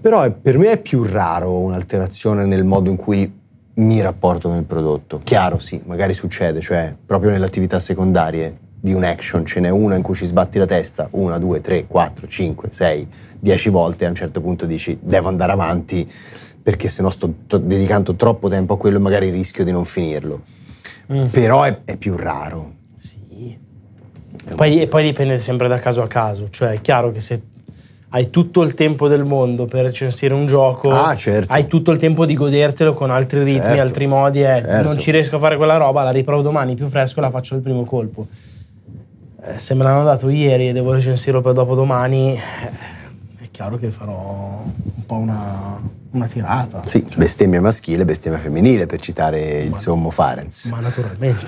però 0.00 0.22
è, 0.22 0.30
per 0.30 0.58
me 0.58 0.70
è 0.70 0.78
più 0.78 1.04
raro 1.04 1.58
un'alterazione 1.58 2.44
nel 2.44 2.64
modo 2.64 2.90
in 2.90 2.96
cui 2.96 3.44
mi 3.74 4.00
rapporto 4.00 4.48
con 4.48 4.58
il 4.58 4.64
prodotto. 4.64 5.20
Chiaro, 5.22 5.58
sì, 5.58 5.80
magari 5.84 6.14
succede, 6.14 6.60
cioè 6.60 6.94
proprio 7.04 7.30
nelle 7.30 7.46
attività 7.46 7.78
secondarie 7.78 8.64
di 8.78 8.92
un 8.92 9.02
action 9.02 9.44
ce 9.44 9.60
n'è 9.60 9.68
una 9.68 9.96
in 9.96 10.02
cui 10.02 10.14
ci 10.14 10.26
sbatti 10.26 10.58
la 10.58 10.66
testa, 10.66 11.08
una, 11.12 11.38
due, 11.38 11.60
tre, 11.60 11.86
quattro, 11.86 12.28
cinque, 12.28 12.68
sei, 12.72 13.06
dieci 13.38 13.68
volte 13.68 14.04
e 14.04 14.06
a 14.06 14.10
un 14.10 14.14
certo 14.14 14.40
punto 14.40 14.64
dici 14.64 14.98
devo 15.00 15.28
andare 15.28 15.52
avanti 15.52 16.08
perché 16.62 16.88
se 16.88 17.02
no 17.02 17.10
sto, 17.10 17.32
sto 17.46 17.58
dedicando 17.58 18.14
troppo 18.14 18.48
tempo 18.48 18.74
a 18.74 18.78
quello 18.78 18.96
e 18.98 19.00
magari 19.00 19.30
rischio 19.30 19.64
di 19.64 19.72
non 19.72 19.84
finirlo. 19.84 20.42
Mm. 21.12 21.26
Però 21.26 21.62
è, 21.62 21.80
è 21.84 21.96
più 21.96 22.16
raro. 22.16 22.74
Poi, 24.54 24.80
e 24.80 24.86
poi 24.86 25.02
dipende 25.02 25.38
sempre 25.38 25.66
da 25.68 25.78
caso 25.78 26.02
a 26.02 26.06
caso, 26.06 26.48
cioè 26.50 26.70
è 26.70 26.80
chiaro 26.80 27.10
che 27.10 27.20
se 27.20 27.40
hai 28.10 28.30
tutto 28.30 28.62
il 28.62 28.74
tempo 28.74 29.08
del 29.08 29.24
mondo 29.24 29.66
per 29.66 29.84
recensire 29.84 30.32
un 30.32 30.46
gioco, 30.46 30.90
ah, 30.90 31.16
certo. 31.16 31.52
hai 31.52 31.66
tutto 31.66 31.90
il 31.90 31.98
tempo 31.98 32.24
di 32.24 32.34
godertelo 32.34 32.94
con 32.94 33.10
altri 33.10 33.40
ritmi, 33.42 33.62
certo. 33.62 33.82
altri 33.82 34.06
modi, 34.06 34.40
eh, 34.42 34.56
certo. 34.56 34.82
non 34.82 34.98
ci 34.98 35.10
riesco 35.10 35.36
a 35.36 35.38
fare 35.38 35.56
quella 35.56 35.76
roba, 35.76 36.02
la 36.02 36.10
riprovo 36.10 36.42
domani 36.42 36.74
più 36.74 36.88
fresco 36.88 37.18
e 37.18 37.22
la 37.22 37.30
faccio 37.30 37.54
al 37.56 37.60
primo 37.60 37.84
colpo. 37.84 38.26
Eh, 39.42 39.58
se 39.58 39.74
me 39.74 39.82
l'hanno 39.82 40.04
dato 40.04 40.28
ieri 40.28 40.68
e 40.68 40.72
devo 40.72 40.92
recensirlo 40.92 41.40
per 41.40 41.52
dopodomani, 41.52 42.34
eh, 42.34 42.40
chiaro 43.56 43.78
che 43.78 43.90
farò 43.90 44.62
un 44.62 45.06
po' 45.06 45.14
una, 45.14 45.80
una 46.10 46.26
tirata. 46.26 46.82
Sì, 46.84 47.02
bestemmia 47.16 47.58
maschile, 47.58 48.04
bestemmia 48.04 48.38
femminile, 48.38 48.84
per 48.84 49.00
citare 49.00 49.62
il 49.62 49.70
ma, 49.70 49.78
sommo 49.78 50.10
Farenz. 50.10 50.66
Ma 50.66 50.80
naturalmente. 50.80 51.46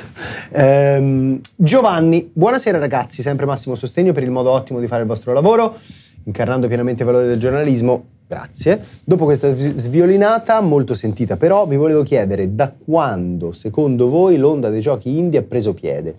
Ehm, 0.53 1.39
Giovanni, 1.55 2.31
buonasera 2.33 2.79
ragazzi, 2.79 3.21
sempre 3.21 3.45
massimo 3.45 3.75
sostegno 3.75 4.15
per 4.15 4.23
il 4.23 4.31
modo 4.31 4.51
ottimo 4.51 4.81
di 4.81 4.87
fare 4.87 5.03
il 5.03 5.07
vostro 5.07 5.35
lavoro. 5.35 5.77
incarnando 6.25 6.67
pienamente 6.67 7.03
i 7.03 7.07
valori 7.07 7.27
del 7.27 7.39
giornalismo. 7.39 8.05
Grazie. 8.27 8.83
Dopo 9.05 9.25
questa 9.25 9.55
sviolinata, 9.55 10.63
molto 10.63 10.95
sentita, 10.95 11.37
però 11.37 11.67
vi 11.67 11.77
volevo 11.77 12.05
chiedere 12.05 12.55
da 12.55 12.73
quando, 12.73 13.53
secondo 13.53 14.09
voi, 14.09 14.39
l'onda 14.39 14.71
dei 14.71 14.81
giochi 14.81 15.19
indie 15.19 15.41
ha 15.41 15.43
preso 15.43 15.75
piede? 15.75 16.17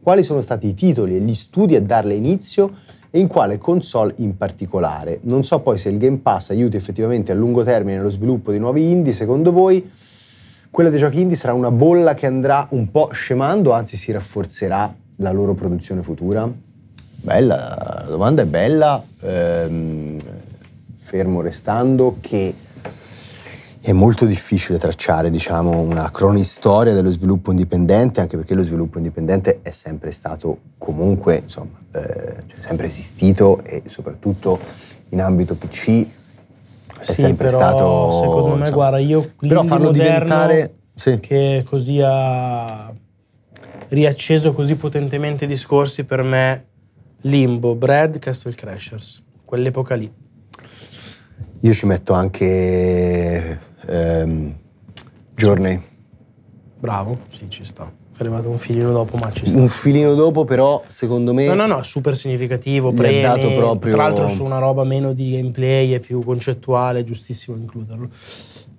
Quali 0.00 0.22
sono 0.22 0.40
stati 0.40 0.68
i 0.68 0.74
titoli 0.74 1.16
e 1.16 1.20
gli 1.20 1.34
studi 1.34 1.74
a 1.74 1.82
darle 1.82 2.14
inizio 2.14 2.84
e 3.16 3.18
in 3.18 3.28
quale 3.28 3.56
console 3.56 4.12
in 4.18 4.36
particolare? 4.36 5.20
Non 5.22 5.42
so 5.42 5.60
poi 5.60 5.78
se 5.78 5.88
il 5.88 5.96
Game 5.96 6.18
Pass 6.18 6.50
aiuti 6.50 6.76
effettivamente 6.76 7.32
a 7.32 7.34
lungo 7.34 7.64
termine 7.64 7.98
lo 8.00 8.10
sviluppo 8.10 8.52
di 8.52 8.58
nuovi 8.58 8.90
indie, 8.90 9.14
secondo 9.14 9.52
voi 9.52 9.90
quella 10.70 10.90
dei 10.90 10.98
giochi 10.98 11.22
indie 11.22 11.36
sarà 11.36 11.54
una 11.54 11.70
bolla 11.70 12.12
che 12.12 12.26
andrà 12.26 12.66
un 12.70 12.90
po' 12.90 13.08
scemando, 13.10 13.72
anzi 13.72 13.96
si 13.96 14.12
rafforzerà 14.12 14.94
la 15.16 15.32
loro 15.32 15.54
produzione 15.54 16.02
futura? 16.02 16.46
Bella, 17.22 18.02
la 18.04 18.10
domanda 18.10 18.42
è 18.42 18.44
bella, 18.44 19.02
ehm, 19.22 20.18
fermo 20.96 21.40
restando 21.40 22.18
che 22.20 22.54
è 23.86 23.92
molto 23.92 24.24
difficile 24.24 24.78
tracciare 24.78 25.30
diciamo, 25.30 25.78
una 25.78 26.10
cronistoria 26.10 26.92
dello 26.92 27.12
sviluppo 27.12 27.52
indipendente, 27.52 28.20
anche 28.20 28.36
perché 28.36 28.52
lo 28.52 28.64
sviluppo 28.64 28.98
indipendente 28.98 29.60
è 29.62 29.70
sempre 29.70 30.10
stato 30.10 30.58
comunque, 30.76 31.36
insomma, 31.36 31.78
eh, 31.92 32.00
cioè 32.48 32.58
sempre 32.66 32.86
esistito 32.88 33.62
e 33.62 33.84
soprattutto 33.86 34.58
in 35.10 35.20
ambito 35.20 35.54
PC 35.54 36.04
è 36.98 37.04
Sì, 37.04 37.12
sempre 37.12 37.46
però, 37.46 37.58
stato... 37.58 38.10
Secondo 38.10 38.48
me, 38.48 38.54
insomma, 38.54 38.70
guarda, 38.70 38.98
io 38.98 39.30
però 39.38 39.62
farlo 39.62 39.92
diventare... 39.92 40.74
Sì. 40.92 41.20
che 41.20 41.62
così 41.64 42.00
ha 42.02 42.92
riacceso 43.88 44.52
così 44.52 44.74
potentemente 44.74 45.44
i 45.44 45.46
discorsi 45.46 46.02
per 46.02 46.24
me 46.24 46.66
Limbo, 47.20 47.76
Bread, 47.76 48.18
Castle 48.18 48.54
Crashers, 48.54 49.22
quell'epoca 49.44 49.94
lì. 49.94 50.10
Io 51.60 51.72
ci 51.72 51.86
metto 51.86 52.12
anche 52.12 53.65
ehm, 53.86 54.54
Journey. 55.34 55.80
Bravo, 56.78 57.18
sì, 57.30 57.46
ci 57.48 57.64
sta. 57.64 57.84
È 57.84 58.20
arrivato 58.20 58.48
un 58.48 58.58
filino 58.58 58.92
dopo, 58.92 59.16
ma 59.18 59.30
ci 59.32 59.46
sta. 59.46 59.58
Un 59.58 59.68
filino 59.68 60.14
dopo, 60.14 60.44
però, 60.44 60.82
secondo 60.86 61.34
me. 61.34 61.46
No, 61.46 61.54
no, 61.54 61.66
no, 61.66 61.82
super 61.82 62.16
significativo, 62.16 62.92
premi, 62.92 63.20
dato 63.20 63.50
proprio- 63.52 63.92
tra 63.94 64.02
l'altro 64.04 64.28
su 64.28 64.44
una 64.44 64.58
roba 64.58 64.84
meno 64.84 65.12
di 65.12 65.32
gameplay 65.32 65.92
e 65.94 66.00
più 66.00 66.20
concettuale, 66.24 67.00
è 67.00 67.04
giustissimo 67.04 67.56
includerlo. 67.56 68.08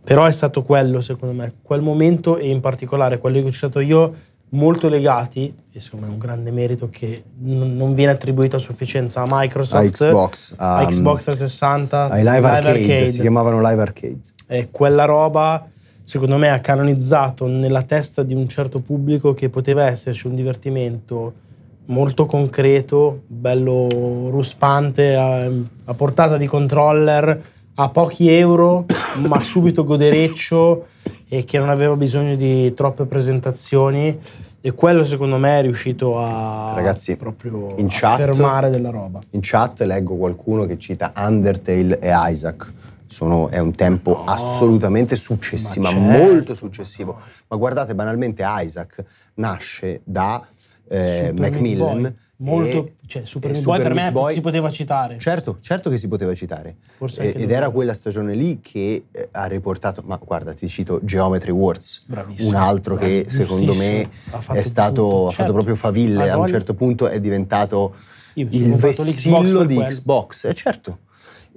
Però 0.03 0.25
è 0.25 0.31
stato 0.31 0.63
quello, 0.63 1.01
secondo 1.01 1.35
me, 1.35 1.53
quel 1.61 1.81
momento 1.81 2.37
e 2.37 2.49
in 2.49 2.61
particolare 2.61 3.19
quello 3.19 3.39
che 3.41 3.47
ho 3.47 3.51
citato 3.51 3.79
io, 3.79 4.13
molto 4.51 4.87
legati, 4.87 5.53
e 5.71 5.79
secondo 5.81 6.05
me 6.05 6.11
è 6.11 6.15
un 6.15 6.19
grande 6.21 6.49
merito 6.51 6.87
che 6.89 7.23
non 7.39 7.93
viene 7.93 8.13
attribuito 8.13 8.55
a 8.55 8.59
sufficienza 8.59 9.21
a 9.21 9.25
Microsoft, 9.29 9.83
A 9.85 9.89
Xbox, 9.89 10.53
a- 10.55 10.75
a 10.77 10.85
Xbox 10.85 11.23
360, 11.25 12.07
Ai 12.09 12.23
live, 12.23 12.47
arcade, 12.47 13.07
si 13.07 13.19
chiamavano 13.19 13.59
live 13.61 13.81
arcade. 13.81 14.19
E 14.47 14.69
quella 14.71 15.05
roba, 15.05 15.67
secondo 16.03 16.37
me, 16.37 16.49
ha 16.49 16.59
canonizzato 16.59 17.45
nella 17.45 17.83
testa 17.83 18.23
di 18.23 18.33
un 18.33 18.47
certo 18.47 18.79
pubblico 18.79 19.33
che 19.33 19.49
poteva 19.49 19.85
esserci 19.85 20.27
un 20.27 20.35
divertimento 20.35 21.45
molto 21.87 22.25
concreto, 22.25 23.23
bello 23.27 24.29
ruspante, 24.29 25.15
a, 25.15 25.45
a 25.85 25.93
portata 25.93 26.37
di 26.37 26.47
controller, 26.47 27.41
a 27.75 27.89
pochi 27.89 28.29
euro, 28.29 28.85
ma 29.27 29.41
subito 29.41 29.83
godereccio 29.83 30.85
e 31.29 31.43
che 31.43 31.59
non 31.59 31.69
aveva 31.69 31.95
bisogno 31.95 32.35
di 32.35 32.73
troppe 32.73 33.05
presentazioni. 33.05 34.17
E 34.59 34.73
quello, 34.73 35.05
secondo 35.05 35.37
me, 35.37 35.59
è 35.59 35.61
riuscito 35.61 36.19
a 36.19 36.73
Ragazzi, 36.73 37.15
proprio 37.15 37.75
in 37.77 37.87
chat- 37.89 38.19
affermare 38.19 38.69
della 38.69 38.89
roba. 38.89 39.19
In 39.31 39.39
chat 39.41 39.81
leggo 39.81 40.15
qualcuno 40.15 40.65
che 40.65 40.77
cita 40.77 41.13
Undertale 41.15 41.99
e 41.99 42.11
Isaac. 42.11 42.71
Sono- 43.07 43.49
è 43.49 43.59
un 43.59 43.73
tempo 43.75 44.23
assolutamente 44.25 45.15
successivo, 45.15 45.85
ma 45.85 45.91
ma 45.93 46.11
certo, 46.13 46.23
molto 46.33 46.55
successivo. 46.55 47.19
Ma 47.47 47.55
guardate, 47.57 47.95
banalmente 47.95 48.43
Isaac 48.45 49.03
nasce 49.35 50.01
da 50.03 50.45
eh, 50.89 51.33
Macmillan. 51.37 52.15
Molto, 52.39 52.67
e- 52.85 52.93
cioè, 53.07 53.25
Super 53.25 53.49
e 53.49 53.53
Meat 53.53 53.65
Boy 53.65 53.81
per 53.81 53.93
me 53.95 54.11
Boy- 54.11 54.33
si 54.35 54.41
poteva 54.41 54.69
citare. 54.69 55.17
Certo, 55.17 55.57
certo 55.59 55.89
che 55.89 55.97
si 55.97 56.07
poteva 56.07 56.33
citare. 56.35 56.75
Anche 56.99 57.33
ed 57.33 57.49
era 57.51 57.69
quella 57.71 57.93
stagione 57.95 58.35
lì 58.35 58.59
che 58.61 59.05
eh, 59.11 59.29
ha 59.31 59.45
riportato, 59.47 60.03
ma 60.05 60.17
guarda, 60.23 60.53
ti 60.53 60.67
cito 60.69 60.99
Geometry 61.03 61.51
Wars, 61.51 62.03
Bravissimo. 62.05 62.47
un 62.49 62.55
altro 62.55 62.95
che 62.95 63.25
secondo 63.27 63.73
me 63.73 64.07
è 64.53 64.61
stato, 64.61 65.01
tutto. 65.01 65.17
ha 65.17 65.21
fatto 65.23 65.31
Certo. 65.31 65.53
proprio 65.53 65.75
faville, 65.75 66.29
Ha 66.29 66.33
a 66.33 66.37
un 66.37 66.47
certo 66.47 66.73
punto 66.75 67.07
è 67.07 67.19
diventato 67.19 67.95
il 68.35 68.47
vessillo 68.75 69.63
di 69.65 69.73
quello. 69.75 69.89
Xbox, 69.89 70.45
eh, 70.45 70.53
certo. 70.53 70.99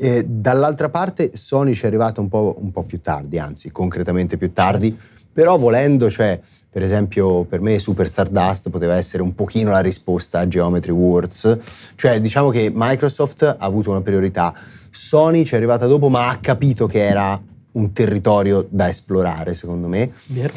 E 0.02 0.24
dall'altra 0.26 0.88
parte 0.88 1.32
Sony 1.34 1.74
ci 1.74 1.84
è 1.84 1.86
arrivata 1.86 2.22
un 2.22 2.28
po', 2.28 2.56
un 2.58 2.70
po' 2.70 2.84
più 2.84 3.02
tardi, 3.02 3.38
anzi 3.38 3.70
concretamente 3.70 4.38
più 4.38 4.50
tardi, 4.54 4.98
però 5.30 5.58
volendo, 5.58 6.08
cioè 6.08 6.40
per 6.70 6.82
esempio 6.82 7.44
per 7.44 7.60
me 7.60 7.78
Super 7.78 8.08
Stardust 8.08 8.70
poteva 8.70 8.96
essere 8.96 9.22
un 9.22 9.34
pochino 9.34 9.72
la 9.72 9.80
risposta 9.80 10.38
a 10.38 10.48
Geometry 10.48 10.92
Wars, 10.92 11.58
cioè 11.96 12.18
diciamo 12.18 12.48
che 12.48 12.72
Microsoft 12.72 13.42
ha 13.42 13.56
avuto 13.58 13.90
una 13.90 14.00
priorità, 14.00 14.54
Sony 14.90 15.44
ci 15.44 15.52
è 15.52 15.56
arrivata 15.58 15.86
dopo 15.86 16.08
ma 16.08 16.30
ha 16.30 16.38
capito 16.38 16.86
che 16.86 17.06
era 17.06 17.38
un 17.72 17.92
territorio 17.92 18.66
da 18.70 18.88
esplorare 18.88 19.52
secondo 19.52 19.86
me. 19.86 20.10
Vero? 20.28 20.54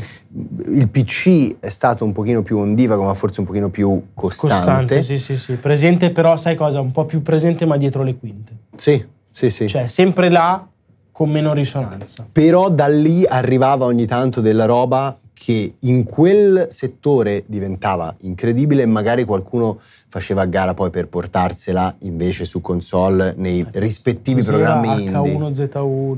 Il 0.68 0.88
PC 0.88 1.58
è 1.60 1.70
stato 1.70 2.06
un 2.06 2.14
pochino 2.14 2.42
più 2.44 2.60
ondivago 2.60 3.04
ma 3.04 3.14
forse 3.14 3.42
un 3.42 3.46
pochino 3.46 3.70
più 3.70 4.04
costante. 4.14 4.56
Costante, 4.56 5.04
sì, 5.04 5.20
sì, 5.20 5.38
sì. 5.38 5.56
Presente 5.56 6.12
però, 6.12 6.38
sai 6.38 6.56
cosa? 6.56 6.80
Un 6.80 6.92
po' 6.92 7.06
più 7.06 7.22
presente 7.22 7.66
ma 7.66 7.76
dietro 7.76 8.04
le 8.04 8.16
quinte. 8.16 8.52
Sì, 8.76 9.06
sì, 9.34 9.50
sì. 9.50 9.68
Cioè, 9.68 9.88
sempre 9.88 10.30
là 10.30 10.66
con 11.12 11.30
meno 11.30 11.54
risonanza. 11.54 12.26
Però 12.32 12.70
da 12.70 12.88
lì 12.88 13.26
arrivava 13.26 13.86
ogni 13.86 14.06
tanto 14.06 14.42
della 14.42 14.66
roba 14.66 15.18
che 15.34 15.76
in 15.80 16.04
quel 16.04 16.68
settore 16.70 17.44
diventava 17.48 18.16
incredibile 18.22 18.84
e 18.84 18.86
magari 18.86 19.26
qualcuno 19.26 19.78
faceva 20.08 20.44
a 20.44 20.46
gara 20.46 20.74
poi 20.74 20.92
per 20.92 21.08
portarsela 21.08 21.96
invece 22.02 22.46
su 22.46 22.62
console 22.62 23.34
nei 23.36 23.66
rispettivi 23.74 24.42
Cos'era 24.42 24.80
programmi 24.80 25.04
indie. 25.04 25.38
H1Z1, 25.38 26.18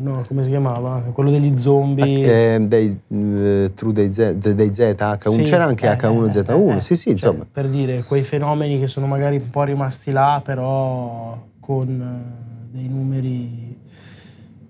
no, 0.00 0.24
come 0.26 0.44
si 0.44 0.50
chiamava? 0.50 1.02
Quello 1.12 1.30
degli 1.30 1.56
zombie. 1.56 2.54
Eh, 2.54 2.60
dei, 2.60 2.98
eh, 3.08 3.72
True 3.74 3.92
dei 3.92 4.10
Z, 4.10 4.32
dei 4.32 4.72
Z, 4.72 4.78
H1, 4.78 5.30
Sì, 5.30 5.42
c'era 5.42 5.64
anche 5.64 5.86
eh, 5.86 5.96
H1Z1, 5.96 6.70
eh, 6.70 6.76
eh. 6.76 6.80
sì 6.80 6.96
sì, 6.96 7.02
Cioè, 7.04 7.12
insomma. 7.12 7.46
Per 7.50 7.68
dire, 7.68 8.04
quei 8.04 8.22
fenomeni 8.22 8.78
che 8.78 8.86
sono 8.86 9.06
magari 9.06 9.36
un 9.36 9.50
po' 9.50 9.64
rimasti 9.64 10.12
là, 10.12 10.40
però 10.42 11.36
con 11.64 11.88
eh, 11.88 12.76
dei 12.76 12.88
numeri 12.88 13.74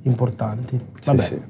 importanti. 0.02 0.78
Sì, 1.00 1.06
Vabbè. 1.06 1.22
sì. 1.24 1.40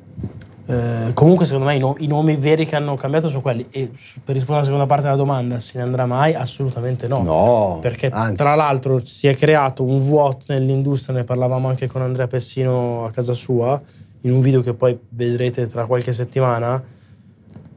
Eh, 0.66 1.10
comunque, 1.12 1.44
secondo 1.44 1.66
me, 1.66 1.74
i, 1.76 1.78
no- 1.78 1.96
i 1.98 2.06
nomi 2.06 2.36
veri 2.36 2.64
che 2.64 2.76
hanno 2.76 2.94
cambiato 2.94 3.28
sono 3.28 3.42
quelli. 3.42 3.66
E 3.70 3.90
su- 3.94 4.20
per 4.24 4.34
rispondere 4.34 4.54
alla 4.56 4.64
seconda 4.64 4.86
parte 4.86 5.02
della 5.04 5.16
domanda, 5.16 5.58
se 5.58 5.76
ne 5.76 5.84
andrà 5.84 6.06
mai? 6.06 6.32
Assolutamente 6.34 7.06
no. 7.06 7.22
No, 7.22 7.78
Perché 7.82 8.08
anzi. 8.10 8.42
tra 8.42 8.54
l'altro 8.54 9.04
si 9.04 9.26
è 9.28 9.36
creato 9.36 9.82
un 9.84 9.98
vuoto 9.98 10.46
nell'industria, 10.48 11.16
ne 11.16 11.24
parlavamo 11.24 11.68
anche 11.68 11.86
con 11.86 12.00
Andrea 12.00 12.26
Pessino 12.26 13.04
a 13.04 13.10
casa 13.10 13.34
sua, 13.34 13.80
in 14.22 14.32
un 14.32 14.40
video 14.40 14.62
che 14.62 14.72
poi 14.72 14.98
vedrete 15.10 15.66
tra 15.66 15.84
qualche 15.84 16.12
settimana. 16.12 16.82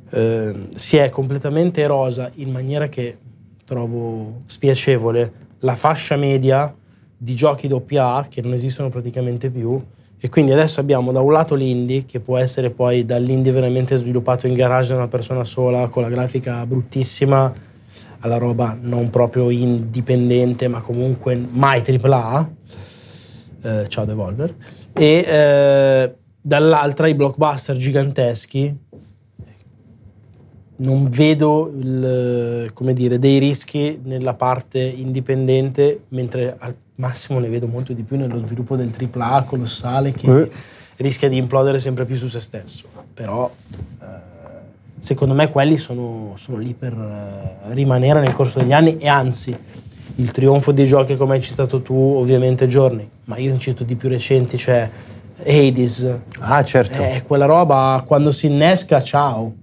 eh, 0.09 0.53
si 0.73 0.95
è 0.95 1.09
completamente 1.09 1.81
erosa 1.81 2.31
in 2.35 2.49
maniera 2.49 2.87
che 2.87 3.17
trovo 3.65 4.43
spiacevole 4.45 5.33
la 5.59 5.75
fascia 5.75 6.15
media 6.15 6.73
di 7.17 7.35
giochi 7.35 7.67
AA 7.67 8.27
che 8.29 8.41
non 8.41 8.53
esistono 8.53 8.89
praticamente 8.89 9.49
più. 9.49 9.81
E 10.19 10.29
quindi 10.29 10.51
adesso 10.51 10.79
abbiamo 10.79 11.11
da 11.11 11.19
un 11.19 11.31
lato 11.31 11.53
l'indie 11.53 12.05
che 12.05 12.19
può 12.19 12.37
essere 12.37 12.71
poi 12.71 13.05
dall'indie 13.05 13.51
veramente 13.51 13.95
sviluppato 13.95 14.47
in 14.47 14.53
garage 14.53 14.89
da 14.89 14.95
una 14.95 15.07
persona 15.07 15.43
sola 15.43 15.87
con 15.89 16.01
la 16.01 16.09
grafica 16.09 16.65
bruttissima 16.65 17.53
alla 18.21 18.37
roba 18.39 18.75
non 18.81 19.11
proprio 19.11 19.51
indipendente 19.51 20.67
ma 20.67 20.81
comunque 20.81 21.35
mai 21.35 21.83
AAA 21.85 22.49
eh, 23.61 23.85
ciao 23.89 24.05
Devolver. 24.05 24.55
E 24.93 25.25
eh, 25.27 26.15
dall'altra 26.41 27.07
i 27.07 27.13
blockbuster 27.13 27.75
giganteschi 27.75 28.85
non 30.77 31.09
vedo 31.09 31.71
il- 31.75 32.69
come 32.73 32.93
dire, 32.93 33.17
dei 33.19 33.39
rischi 33.39 33.99
nella 34.03 34.33
parte 34.35 34.79
indipendente, 34.79 36.01
mentre 36.09 36.55
al 36.59 36.75
massimo 36.95 37.39
ne 37.39 37.49
vedo 37.49 37.67
molto 37.67 37.93
di 37.93 38.03
più 38.03 38.17
nello 38.17 38.37
sviluppo 38.37 38.75
del 38.75 38.91
AAA 38.91 39.43
colossale 39.43 40.11
che 40.11 40.41
Eh. 40.41 40.51
rischia 40.97 41.29
di 41.29 41.37
implodere 41.37 41.79
sempre 41.79 42.05
più 42.05 42.15
su 42.15 42.27
se 42.27 42.39
stesso. 42.39 42.85
Però 43.13 43.49
eh, 44.01 44.05
secondo 44.99 45.33
me 45.33 45.49
quelli 45.49 45.77
sono, 45.77 46.33
sono 46.37 46.57
lì 46.57 46.73
per 46.73 46.93
eh, 46.93 47.73
rimanere 47.73 48.19
nel 48.19 48.33
corso 48.33 48.59
degli 48.59 48.73
anni 48.73 48.97
e 48.97 49.07
anzi 49.07 49.55
il 50.19 50.31
trionfo 50.31 50.71
dei 50.71 50.85
giochi 50.85 51.15
come 51.15 51.35
hai 51.35 51.41
citato 51.41 51.81
tu 51.81 51.93
ovviamente 51.95 52.67
Journey, 52.67 53.07
ma 53.25 53.37
io 53.37 53.51
ne 53.51 53.59
cito 53.59 53.83
di 53.83 53.95
più 53.95 54.09
recenti, 54.09 54.57
cioè 54.57 54.89
Hades, 55.45 56.07
Ah, 56.39 56.63
certo. 56.63 57.01
eh, 57.03 57.23
quella 57.25 57.45
roba 57.45 58.03
quando 58.05 58.31
si 58.31 58.47
innesca, 58.47 59.01
ciao. 59.01 59.53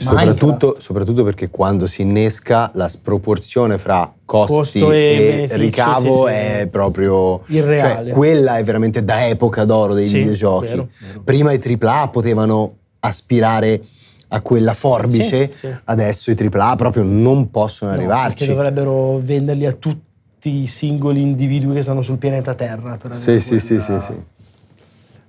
Soprattutto, 0.00 0.76
soprattutto 0.78 1.24
perché 1.24 1.50
quando 1.50 1.86
si 1.88 2.02
innesca 2.02 2.70
la 2.74 2.86
sproporzione 2.88 3.78
fra 3.78 4.12
costi 4.24 4.78
Costo 4.80 4.92
e 4.92 5.46
e, 5.48 5.56
ricavo 5.56 6.26
sì, 6.26 6.32
sì. 6.32 6.38
è 6.38 6.68
proprio 6.70 7.42
Irreale. 7.46 8.04
Cioè, 8.10 8.14
quella 8.14 8.58
è 8.58 8.62
veramente 8.64 9.04
da 9.04 9.26
epoca 9.26 9.64
d'oro 9.64 9.94
dei 9.94 10.06
Sì, 10.06 10.18
videogiochi. 10.18 10.66
vero, 10.66 10.88
vero. 11.00 11.20
Prima 11.22 11.52
i 11.52 11.58
AAA 11.60 12.08
potevano 12.08 12.76
aspirare 13.00 13.82
a 14.28 14.40
quella 14.40 14.72
forbice, 14.74 15.50
adesso 15.84 16.30
i 16.30 16.36
AAA 16.36 16.76
proprio 16.76 17.02
non 17.02 17.50
possono 17.50 17.90
No, 17.90 17.96
arrivarci. 17.96 18.36
Perché 18.38 18.52
dovrebbero 18.54 19.18
venderli 19.18 19.66
a 19.66 19.72
tutti 19.72 20.60
i 20.62 20.66
singoli 20.66 21.20
individui 21.22 21.74
che 21.74 21.82
stanno 21.82 22.02
sul 22.02 22.18
pianeta 22.18 22.54
Terra. 22.54 22.96
Per 23.00 23.14
Sì, 23.16 23.30
avere 23.30 23.40
sì, 23.40 23.58
sì, 23.58 23.76
quella- 23.78 24.00
sì, 24.00 24.12
sì. 24.12 24.22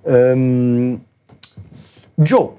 Ehm, 0.04 1.00
Joe, 2.14 2.50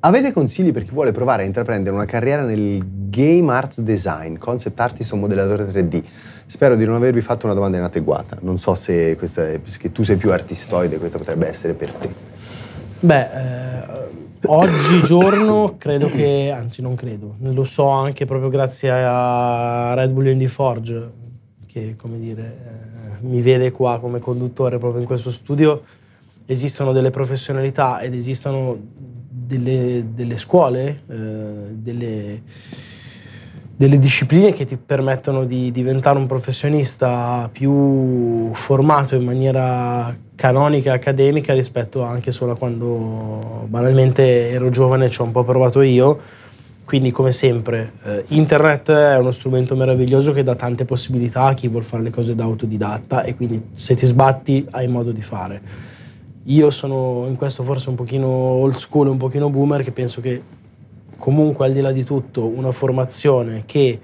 avete 0.00 0.32
consigli 0.32 0.72
per 0.72 0.84
chi 0.84 0.90
vuole 0.92 1.12
provare 1.12 1.42
a 1.42 1.46
intraprendere 1.46 1.94
una 1.94 2.04
carriera 2.04 2.44
nel 2.44 2.82
game 3.10 3.52
arts 3.52 3.80
design, 3.80 4.36
concept 4.36 4.78
artist 4.80 5.12
o 5.12 5.16
modellatore 5.16 5.66
3D? 5.66 6.02
Spero 6.46 6.76
di 6.76 6.84
non 6.84 6.94
avervi 6.94 7.20
fatto 7.20 7.46
una 7.46 7.54
domanda 7.54 7.76
inadeguata. 7.76 8.38
Non 8.40 8.58
so 8.58 8.74
se 8.74 9.16
questa 9.16 9.48
è, 9.48 9.58
perché 9.58 9.92
tu 9.92 10.02
sei 10.02 10.16
più 10.16 10.32
artistoide, 10.32 10.98
questo 10.98 11.18
potrebbe 11.18 11.46
essere 11.46 11.74
per 11.74 11.92
te. 11.92 12.08
Beh, 13.00 13.20
eh, 13.20 13.82
oggigiorno 14.46 15.76
credo 15.78 16.10
che, 16.10 16.52
anzi 16.54 16.82
non 16.82 16.94
credo, 16.94 17.36
lo 17.38 17.64
so 17.64 17.88
anche 17.88 18.24
proprio 18.24 18.48
grazie 18.48 18.90
a 18.90 19.94
Red 19.94 20.12
Bull 20.12 20.26
Indie 20.26 20.48
Forge, 20.48 21.10
che 21.66 21.94
come 21.96 22.18
dire, 22.18 22.42
eh, 22.42 23.26
mi 23.26 23.40
vede 23.42 23.70
qua 23.70 24.00
come 24.00 24.18
conduttore 24.18 24.78
proprio 24.78 25.00
in 25.00 25.06
questo 25.06 25.30
studio, 25.30 25.82
esistono 26.46 26.92
delle 26.92 27.10
professionalità 27.10 28.00
ed 28.00 28.12
esistono 28.12 28.76
delle, 29.50 30.06
delle 30.14 30.36
scuole, 30.36 31.00
eh, 31.08 31.16
delle, 31.72 32.42
delle 33.76 33.98
discipline 33.98 34.52
che 34.52 34.64
ti 34.64 34.76
permettono 34.76 35.44
di 35.44 35.72
diventare 35.72 36.18
un 36.18 36.26
professionista 36.26 37.48
più 37.50 38.50
formato 38.52 39.16
in 39.16 39.24
maniera 39.24 40.16
canonica 40.36 40.92
accademica 40.92 41.52
rispetto 41.52 42.02
anche 42.02 42.30
solo 42.30 42.52
a 42.52 42.56
quando 42.56 43.66
banalmente 43.68 44.50
ero 44.50 44.70
giovane 44.70 45.06
e 45.06 45.10
ci 45.10 45.20
ho 45.20 45.24
un 45.24 45.32
po' 45.32 45.44
provato 45.44 45.80
io. 45.80 46.18
Quindi 46.84 47.12
come 47.12 47.30
sempre 47.30 47.92
eh, 48.02 48.24
internet 48.28 48.90
è 48.90 49.16
uno 49.16 49.30
strumento 49.30 49.76
meraviglioso 49.76 50.32
che 50.32 50.42
dà 50.42 50.56
tante 50.56 50.84
possibilità 50.84 51.44
a 51.44 51.54
chi 51.54 51.68
vuole 51.68 51.84
fare 51.84 52.02
le 52.02 52.10
cose 52.10 52.34
da 52.34 52.44
autodidatta 52.44 53.22
e 53.22 53.36
quindi 53.36 53.62
se 53.74 53.94
ti 53.94 54.06
sbatti 54.06 54.66
hai 54.70 54.88
modo 54.88 55.12
di 55.12 55.22
fare. 55.22 55.89
Io 56.44 56.70
sono 56.70 57.26
in 57.28 57.36
questo 57.36 57.62
forse 57.62 57.88
un 57.88 57.94
pochino 57.94 58.26
old 58.26 58.76
school, 58.76 59.08
un 59.08 59.18
pochino 59.18 59.50
boomer 59.50 59.82
che 59.82 59.92
penso 59.92 60.20
che 60.20 60.42
comunque 61.16 61.66
al 61.66 61.72
di 61.72 61.80
là 61.80 61.92
di 61.92 62.04
tutto 62.04 62.46
una 62.46 62.72
formazione 62.72 63.64
che 63.66 64.00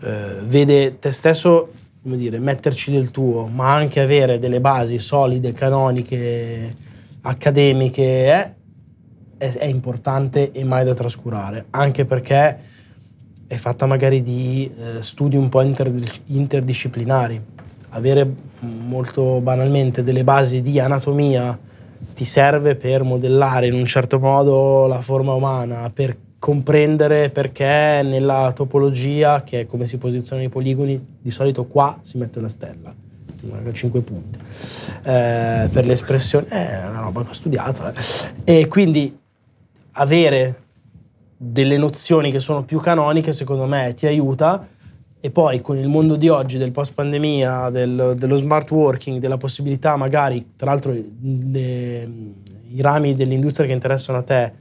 eh, 0.00 0.38
vede 0.42 0.98
te 0.98 1.12
stesso 1.12 1.68
come 2.02 2.16
dire, 2.16 2.38
metterci 2.38 2.90
del 2.90 3.10
tuo, 3.10 3.46
ma 3.46 3.74
anche 3.74 4.00
avere 4.00 4.38
delle 4.38 4.60
basi 4.60 4.98
solide, 4.98 5.52
canoniche, 5.52 6.74
accademiche, 7.22 8.02
eh, 8.02 8.54
è, 9.36 9.52
è 9.58 9.66
importante 9.66 10.50
e 10.50 10.64
mai 10.64 10.84
da 10.84 10.94
trascurare, 10.94 11.66
anche 11.70 12.06
perché 12.06 12.58
è 13.46 13.56
fatta 13.56 13.84
magari 13.84 14.22
di 14.22 14.70
eh, 14.74 15.02
studi 15.02 15.36
un 15.36 15.48
po' 15.48 15.60
interdis- 15.60 16.22
interdisciplinari. 16.26 17.58
Avere 17.90 18.28
molto 18.60 19.40
banalmente 19.40 20.02
delle 20.02 20.24
basi 20.24 20.62
di 20.62 20.78
anatomia 20.78 21.58
ti 22.14 22.24
serve 22.24 22.76
per 22.76 23.02
modellare 23.02 23.66
in 23.66 23.74
un 23.74 23.86
certo 23.86 24.18
modo 24.18 24.86
la 24.86 25.00
forma 25.00 25.32
umana, 25.32 25.90
per 25.92 26.16
comprendere 26.38 27.30
perché 27.30 28.00
nella 28.02 28.50
topologia, 28.54 29.42
che 29.42 29.60
è 29.60 29.66
come 29.66 29.86
si 29.86 29.98
posizionano 29.98 30.46
i 30.46 30.50
poligoni, 30.50 31.06
di 31.20 31.30
solito 31.30 31.66
qua 31.66 31.98
si 32.02 32.18
mette 32.18 32.38
una 32.38 32.48
stella, 32.48 32.92
a 33.52 33.72
5 33.72 34.00
punti. 34.00 34.38
Eh, 35.02 35.68
per 35.70 35.86
l'espressione, 35.86 36.46
è 36.48 36.86
una 36.88 37.00
roba 37.00 37.24
studiato. 37.30 37.92
eh. 38.44 38.60
E 38.60 38.68
quindi 38.68 39.18
avere 39.92 40.58
delle 41.36 41.76
nozioni 41.78 42.30
che 42.30 42.40
sono 42.40 42.64
più 42.64 42.80
canoniche, 42.80 43.32
secondo 43.32 43.66
me, 43.66 43.94
ti 43.94 44.06
aiuta. 44.06 44.66
E 45.22 45.30
poi 45.30 45.60
con 45.60 45.76
il 45.76 45.88
mondo 45.88 46.16
di 46.16 46.28
oggi, 46.28 46.56
del 46.56 46.70
post 46.70 46.94
pandemia, 46.94 47.68
del- 47.68 48.14
dello 48.16 48.36
smart 48.36 48.70
working, 48.70 49.18
della 49.18 49.36
possibilità 49.36 49.96
magari, 49.96 50.52
tra 50.56 50.70
l'altro 50.70 50.92
le- 50.92 52.08
i 52.70 52.80
rami 52.80 53.14
dell'industria 53.14 53.66
che 53.66 53.72
interessano 53.72 54.18
a 54.18 54.22
te, 54.22 54.52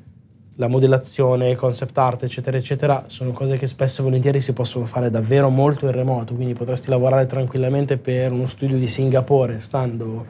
la 0.58 0.68
modellazione, 0.68 1.56
concept 1.56 1.98
art, 1.98 2.24
eccetera, 2.24 2.58
eccetera, 2.58 3.06
sono 3.08 3.32
cose 3.32 3.56
che 3.56 3.66
spesso 3.66 4.02
e 4.02 4.04
volentieri 4.04 4.42
si 4.42 4.52
possono 4.52 4.86
fare 4.86 5.10
davvero 5.10 5.50
molto 5.50 5.86
in 5.86 5.94
remoto, 5.94 6.34
quindi 6.34 6.54
potresti 6.54 6.90
lavorare 6.90 7.26
tranquillamente 7.26 7.96
per 7.98 8.34
uno 8.34 8.46
studio 8.46 8.78
di 8.78 8.88
Singapore, 8.88 9.62
stando 9.62 10.26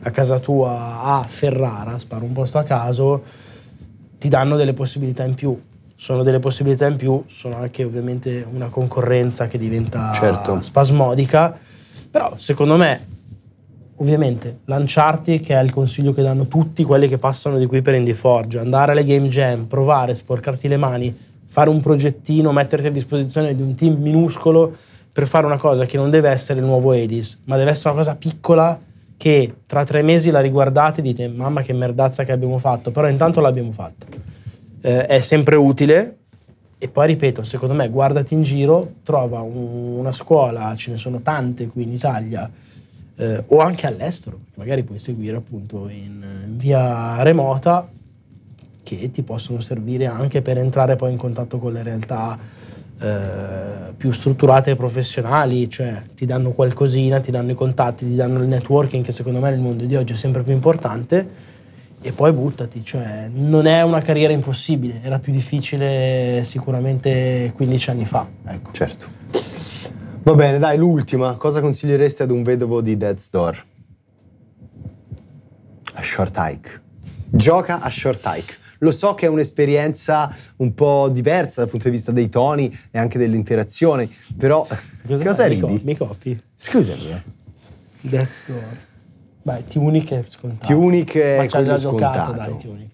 a 0.00 0.10
casa 0.10 0.38
tua 0.38 1.02
a 1.02 1.24
Ferrara, 1.28 1.98
sparo 1.98 2.24
un 2.24 2.32
posto 2.32 2.56
a 2.56 2.62
caso, 2.62 3.22
ti 4.18 4.28
danno 4.30 4.56
delle 4.56 4.72
possibilità 4.72 5.24
in 5.24 5.34
più. 5.34 5.60
Sono 5.96 6.22
delle 6.22 6.38
possibilità 6.38 6.86
in 6.86 6.96
più, 6.96 7.22
sono 7.26 7.56
anche 7.56 7.82
ovviamente 7.82 8.46
una 8.52 8.68
concorrenza 8.68 9.48
che 9.48 9.58
diventa 9.58 10.12
Certo. 10.14 10.60
spasmodica, 10.60 11.58
però 12.10 12.34
secondo 12.36 12.76
me 12.76 13.00
ovviamente 13.96 14.58
lanciarti 14.66 15.40
che 15.40 15.58
è 15.58 15.62
il 15.62 15.70
consiglio 15.70 16.12
che 16.12 16.22
danno 16.22 16.46
tutti 16.48 16.84
quelli 16.84 17.08
che 17.08 17.16
passano 17.16 17.56
di 17.56 17.64
qui 17.66 17.80
per 17.80 17.94
Indie 17.94 18.14
Forge, 18.14 18.58
andare 18.58 18.92
alle 18.92 19.04
game 19.04 19.28
jam, 19.28 19.64
provare, 19.64 20.14
sporcarti 20.14 20.68
le 20.68 20.76
mani, 20.76 21.16
fare 21.46 21.70
un 21.70 21.80
progettino, 21.80 22.52
metterti 22.52 22.88
a 22.88 22.92
disposizione 22.92 23.54
di 23.54 23.62
un 23.62 23.74
team 23.74 23.94
minuscolo 24.00 24.76
per 25.10 25.26
fare 25.26 25.46
una 25.46 25.56
cosa 25.56 25.86
che 25.86 25.96
non 25.96 26.10
deve 26.10 26.28
essere 26.28 26.60
il 26.60 26.66
nuovo 26.66 26.92
Edis, 26.92 27.40
ma 27.44 27.56
deve 27.56 27.70
essere 27.70 27.88
una 27.88 27.98
cosa 27.98 28.16
piccola 28.16 28.78
che 29.16 29.54
tra 29.64 29.82
tre 29.84 30.02
mesi 30.02 30.30
la 30.30 30.40
riguardate 30.40 31.00
e 31.00 31.02
dite 31.02 31.26
mamma 31.28 31.62
che 31.62 31.72
merdazza 31.72 32.24
che 32.24 32.32
abbiamo 32.32 32.58
fatto, 32.58 32.90
però 32.90 33.08
intanto 33.08 33.40
l'abbiamo 33.40 33.72
fatta. 33.72 34.04
Eh, 34.80 35.06
è 35.06 35.20
sempre 35.20 35.56
utile. 35.56 36.18
E 36.78 36.88
poi 36.88 37.06
ripeto, 37.06 37.42
secondo 37.42 37.74
me 37.74 37.88
guardati 37.88 38.34
in 38.34 38.42
giro, 38.42 38.96
trova 39.02 39.40
un- 39.40 39.96
una 39.98 40.12
scuola, 40.12 40.74
ce 40.76 40.90
ne 40.90 40.98
sono 40.98 41.22
tante 41.22 41.68
qui 41.68 41.84
in 41.84 41.92
Italia, 41.92 42.50
eh, 43.16 43.44
o 43.46 43.58
anche 43.58 43.86
all'estero, 43.86 44.40
magari 44.56 44.82
puoi 44.82 44.98
seguire 44.98 45.38
appunto 45.38 45.88
in, 45.88 46.22
in 46.46 46.58
via 46.58 47.22
remota, 47.22 47.88
che 48.82 49.10
ti 49.10 49.22
possono 49.22 49.60
servire 49.60 50.04
anche 50.04 50.42
per 50.42 50.58
entrare 50.58 50.96
poi 50.96 51.12
in 51.12 51.16
contatto 51.16 51.58
con 51.58 51.72
le 51.72 51.82
realtà 51.82 52.38
eh, 53.00 53.92
più 53.96 54.12
strutturate 54.12 54.72
e 54.72 54.76
professionali, 54.76 55.68
cioè 55.70 56.02
ti 56.14 56.26
danno 56.26 56.52
qualcosina, 56.52 57.20
ti 57.20 57.30
danno 57.30 57.52
i 57.52 57.54
contatti, 57.54 58.06
ti 58.06 58.14
danno 58.14 58.38
il 58.38 58.48
networking 58.48 59.02
che 59.02 59.12
secondo 59.12 59.40
me 59.40 59.50
nel 59.50 59.60
mondo 59.60 59.84
di 59.84 59.96
oggi 59.96 60.12
è 60.12 60.16
sempre 60.16 60.42
più 60.42 60.52
importante 60.52 61.54
e 62.02 62.12
poi 62.12 62.32
buttati, 62.32 62.84
cioè 62.84 63.28
non 63.32 63.66
è 63.66 63.82
una 63.82 64.00
carriera 64.00 64.32
impossibile, 64.32 65.00
era 65.02 65.18
più 65.18 65.32
difficile 65.32 66.42
sicuramente 66.44 67.52
15 67.54 67.90
anni 67.90 68.04
fa, 68.04 68.26
ecco. 68.46 68.72
Certo. 68.72 69.06
Va 70.22 70.34
bene, 70.34 70.58
dai, 70.58 70.76
l'ultima. 70.76 71.34
Cosa 71.34 71.60
consiglieresti 71.60 72.22
ad 72.22 72.30
un 72.30 72.42
vedovo 72.42 72.80
di 72.80 72.96
Death's 72.96 73.30
Door? 73.30 73.64
A 75.94 76.02
short 76.02 76.34
hike. 76.36 76.82
Gioca 77.30 77.80
a 77.80 77.90
short 77.90 78.22
hike. 78.24 78.54
Lo 78.80 78.90
so 78.90 79.14
che 79.14 79.26
è 79.26 79.28
un'esperienza 79.28 80.34
un 80.56 80.74
po' 80.74 81.08
diversa 81.10 81.60
dal 81.62 81.70
punto 81.70 81.88
di 81.88 81.94
vista 81.94 82.12
dei 82.12 82.28
toni 82.28 82.76
e 82.90 82.98
anche 82.98 83.18
dell'interazione, 83.18 84.08
però 84.36 84.66
cosa, 85.06 85.34
fai? 85.34 85.48
Mi 85.48 85.54
ridi? 85.54 85.60
co- 85.60 85.80
Mi 85.82 85.96
copi? 85.96 86.40
Scusami, 86.54 87.10
eh. 87.10 87.22
Death's 88.00 88.44
Door. 88.46 88.76
Beh, 89.46 89.62
Tunic 89.70 90.10
è 90.12 90.24
scontato. 90.28 90.72
Tunic 90.72 91.16
è 91.16 91.36
Ma 91.36 91.46
ci 91.46 91.56
hai 91.56 91.64
già 91.64 91.74
quello 91.74 91.90
giocato, 91.90 92.32
scontato. 92.32 92.50
dai, 92.50 92.58
Tunic. 92.58 92.90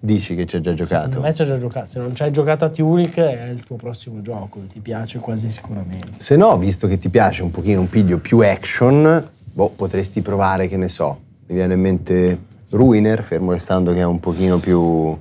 Dici 0.00 0.34
che 0.34 0.44
ci 0.44 0.56
hai 0.56 0.60
già 0.62 0.74
giocato? 0.74 1.04
Secondo 1.06 1.26
me 1.28 1.34
ci 1.34 1.40
hai 1.40 1.48
già 1.48 1.58
giocato. 1.58 1.86
Se 1.86 1.98
non 1.98 2.14
ci 2.14 2.22
hai 2.24 2.30
giocato 2.30 2.64
a 2.66 2.68
Tunic 2.68 3.16
è 3.18 3.44
il 3.48 3.64
tuo 3.64 3.76
prossimo 3.76 4.20
gioco, 4.20 4.60
ti 4.70 4.80
piace 4.80 5.18
quasi 5.18 5.48
sicuramente. 5.50 6.08
Se 6.18 6.36
no, 6.36 6.58
visto 6.58 6.86
che 6.88 6.98
ti 6.98 7.08
piace 7.08 7.42
un 7.42 7.50
pochino 7.50 7.80
un 7.80 7.88
piglio 7.88 8.18
più 8.18 8.40
action, 8.40 9.30
boh, 9.50 9.68
potresti 9.70 10.20
provare, 10.20 10.68
che 10.68 10.76
ne 10.76 10.88
so, 10.90 11.18
mi 11.46 11.54
viene 11.54 11.72
in 11.72 11.80
mente 11.80 12.38
Ruiner, 12.68 13.22
fermo 13.22 13.52
restando 13.52 13.94
che 13.94 14.00
è 14.00 14.04
un 14.04 14.20
pochino 14.20 14.58
più... 14.58 15.18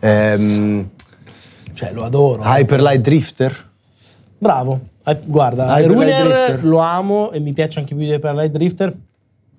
ehm, 0.00 0.90
Cioè, 1.72 1.92
lo 1.92 2.04
adoro. 2.04 2.42
Hyper 2.44 2.82
Light 2.82 3.00
Drifter? 3.00 3.70
Bravo. 4.36 4.80
Eh, 5.02 5.18
Guarda, 5.24 5.78
Hyper 5.78 5.90
Ruiner 5.90 6.26
Drifter. 6.26 6.64
lo 6.66 6.78
amo 6.78 7.30
e 7.30 7.40
mi 7.40 7.54
piace 7.54 7.78
anche 7.78 7.94
più 7.94 8.04
di 8.04 8.10
Hyper 8.12 8.34
Light 8.34 8.52
Drifter 8.52 8.94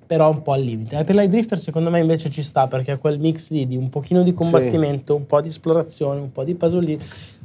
però 0.05 0.29
un 0.29 0.41
po' 0.41 0.53
al 0.53 0.61
limite. 0.61 0.95
Hyperlight 0.95 1.29
Drifter 1.29 1.59
secondo 1.59 1.89
me 1.89 1.99
invece 1.99 2.29
ci 2.29 2.43
sta 2.43 2.67
perché 2.67 2.91
ha 2.91 2.97
quel 2.97 3.19
mix 3.19 3.49
lì 3.49 3.67
di 3.67 3.75
un 3.75 3.89
pochino 3.89 4.23
di 4.23 4.33
combattimento, 4.33 5.15
un 5.15 5.25
po' 5.25 5.41
di 5.41 5.49
esplorazione, 5.49 6.19
un 6.19 6.31
po' 6.31 6.43
di 6.43 6.55
puzzle 6.55 6.97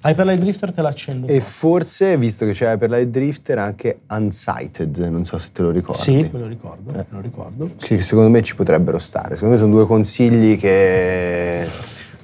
Hyperlight 0.03 0.41
Drifter 0.41 0.73
te 0.73 0.83
l'accendo. 0.83 1.27
E 1.27 1.41
forse, 1.41 2.17
visto 2.17 2.47
che 2.47 2.53
c'è 2.53 2.73
Hyperlight 2.73 3.09
Drifter, 3.09 3.59
anche 3.59 4.01
Unsighted, 4.09 4.97
non 4.99 5.25
so 5.25 5.37
se 5.39 5.51
te 5.53 5.63
lo 5.63 5.71
ricordi. 5.71 6.03
Sì, 6.03 6.31
me 6.33 6.39
lo 6.39 6.47
ricordo, 6.47 6.91
eh. 6.93 6.97
me 6.97 7.07
lo 7.09 7.21
ricordo. 7.21 7.71
Sì, 7.79 8.01
secondo 8.01 8.31
me 8.31 8.43
ci 8.43 8.55
potrebbero 8.55 8.99
stare. 8.99 9.35
Secondo 9.35 9.55
me 9.55 9.61
sono 9.61 9.73
due 9.75 9.87
consigli 9.87 10.57
che 10.59 11.69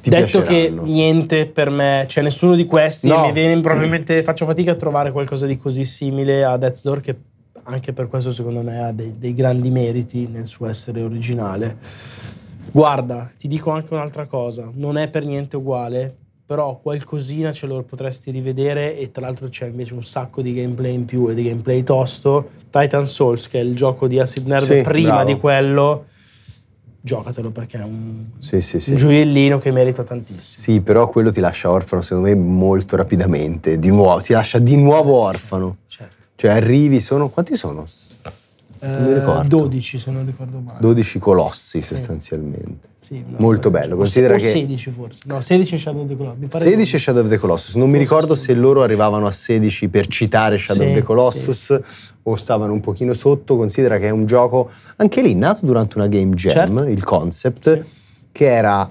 ti 0.01 0.11
Detto 0.11 0.43
che 0.43 0.71
niente 0.71 1.47
per 1.47 1.69
me, 1.69 2.05
c'è 2.07 2.23
nessuno 2.23 2.55
di 2.55 2.65
questi, 2.65 3.09
no. 3.09 3.27
mi 3.27 3.33
viene 3.33 3.61
probabilmente 3.61 4.23
faccio 4.23 4.47
fatica 4.47 4.71
a 4.71 4.77
trovare 4.77 5.11
qualcosa 5.11 5.47
di 5.47 5.57
così 5.57 5.85
simile 5.85 6.45
a 6.45 6.57
Death's 6.57 6.83
Door 6.85 7.01
che 7.01 7.17
anche 7.67 7.93
per 7.93 8.09
questo 8.09 8.33
secondo 8.33 8.63
me 8.63 8.83
ha 8.83 8.93
dei, 8.93 9.19
dei 9.19 9.35
grandi 9.35 9.71
meriti 9.71 10.27
nel 10.29 10.47
suo 10.47 10.67
essere 10.67 11.03
originale. 11.03 11.77
Guarda, 12.71 13.31
ti 13.39 13.49
dico 13.49 13.71
anche 13.71 13.95
un'altra 13.95 14.27
cosa, 14.27 14.71
non 14.75 14.97
è 14.97 15.09
per 15.09 15.25
niente 15.25 15.57
uguale, 15.57 16.15
però 16.45 16.79
qualcosina 16.79 17.53
ce 17.53 17.67
lo 17.67 17.83
potresti 17.83 18.31
rivedere 18.31 18.97
e 18.97 19.11
tra 19.11 19.23
l'altro 19.23 19.49
c'è 19.49 19.67
invece 19.67 19.95
un 19.95 20.05
sacco 20.05 20.43
di 20.43 20.53
gameplay 20.53 20.95
in 20.95 21.05
più 21.05 21.29
e 21.29 21.35
di 21.35 21.43
gameplay 21.43 21.83
tosto. 21.83 22.51
Titan 22.71 23.07
Souls, 23.07 23.49
che 23.49 23.59
è 23.59 23.63
il 23.63 23.75
gioco 23.75 24.07
di 24.07 24.21
Acid 24.21 24.47
Nerd 24.47 24.65
sì, 24.65 24.81
prima 24.83 25.15
bravo. 25.15 25.33
di 25.33 25.39
quello, 25.39 26.05
giocatelo 27.01 27.51
perché 27.51 27.79
è 27.79 27.83
un, 27.85 28.27
sì, 28.39 28.61
sì, 28.61 28.79
sì. 28.79 28.91
un, 28.91 28.97
gioiellino 28.97 29.59
che 29.59 29.73
merita 29.73 30.05
tantissimo. 30.05 30.57
Sì, 30.57 30.81
però 30.81 31.09
quello 31.09 31.33
ti 31.33 31.41
lascia 31.41 31.71
orfano 31.71 32.03
secondo 32.03 32.29
me 32.29 32.35
molto 32.37 32.95
rapidamente, 32.95 33.79
di 33.79 33.91
nuovo, 33.91 34.21
ti 34.21 34.33
lascia 34.33 34.59
di 34.61 34.77
nuovo 34.77 35.15
orfano. 35.15 35.79
Certo. 35.87 36.16
Cioè 36.37 36.51
arrivi, 36.51 37.01
sono... 37.01 37.29
quanti 37.29 37.57
sono? 37.57 37.87
Eh, 38.79 39.45
12 39.47 39.99
se 39.99 40.11
non 40.11 40.27
ricordo 40.27 40.59
male. 40.59 40.79
12 40.81 41.19
colossi 41.19 41.81
sì. 41.81 41.95
sostanzialmente. 41.95 42.89
Sì, 43.01 43.25
no, 43.27 43.37
Molto 43.39 43.71
bello. 43.71 43.97
Considera 43.97 44.35
o 44.35 44.37
che 44.37 44.51
16 44.51 44.91
forse. 44.91 45.21
No, 45.27 45.41
16 45.41 45.79
Shadow 45.79 46.03
of 46.03 46.09
the 46.09 46.17
Colossus. 46.17 46.61
16 46.61 46.99
Shadow 46.99 47.23
of 47.23 47.29
the 47.29 47.39
Colossus. 47.39 47.75
Non 47.77 47.89
forse 47.89 47.89
mi 47.89 47.99
ricordo 47.99 48.35
se 48.35 48.53
loro 48.55 48.83
arrivavano 48.83 49.27
a 49.27 49.33
16 49.33 49.89
per 49.89 50.07
citare 50.09 50.59
Shadow 50.59 50.83
sì, 50.83 50.89
of 50.91 50.95
the 50.95 51.03
Colossus 51.03 51.65
sì. 51.65 52.13
o 52.25 52.37
stavano 52.37 52.73
un 52.73 52.81
pochino 52.81 53.15
sotto. 53.15 53.57
Considera 53.57 53.99
che 53.99 54.09
è 54.09 54.11
un 54.11 54.27
gioco 54.27 54.71
anche 54.97 55.23
lì 55.23 55.35
nato 55.35 55.65
durante 55.65 55.97
una 55.97 56.09
game 56.09 56.35
jam, 56.35 56.53
certo. 56.53 56.83
il 56.85 57.03
concept, 57.03 57.85
che 58.31 58.47
era 58.47 58.91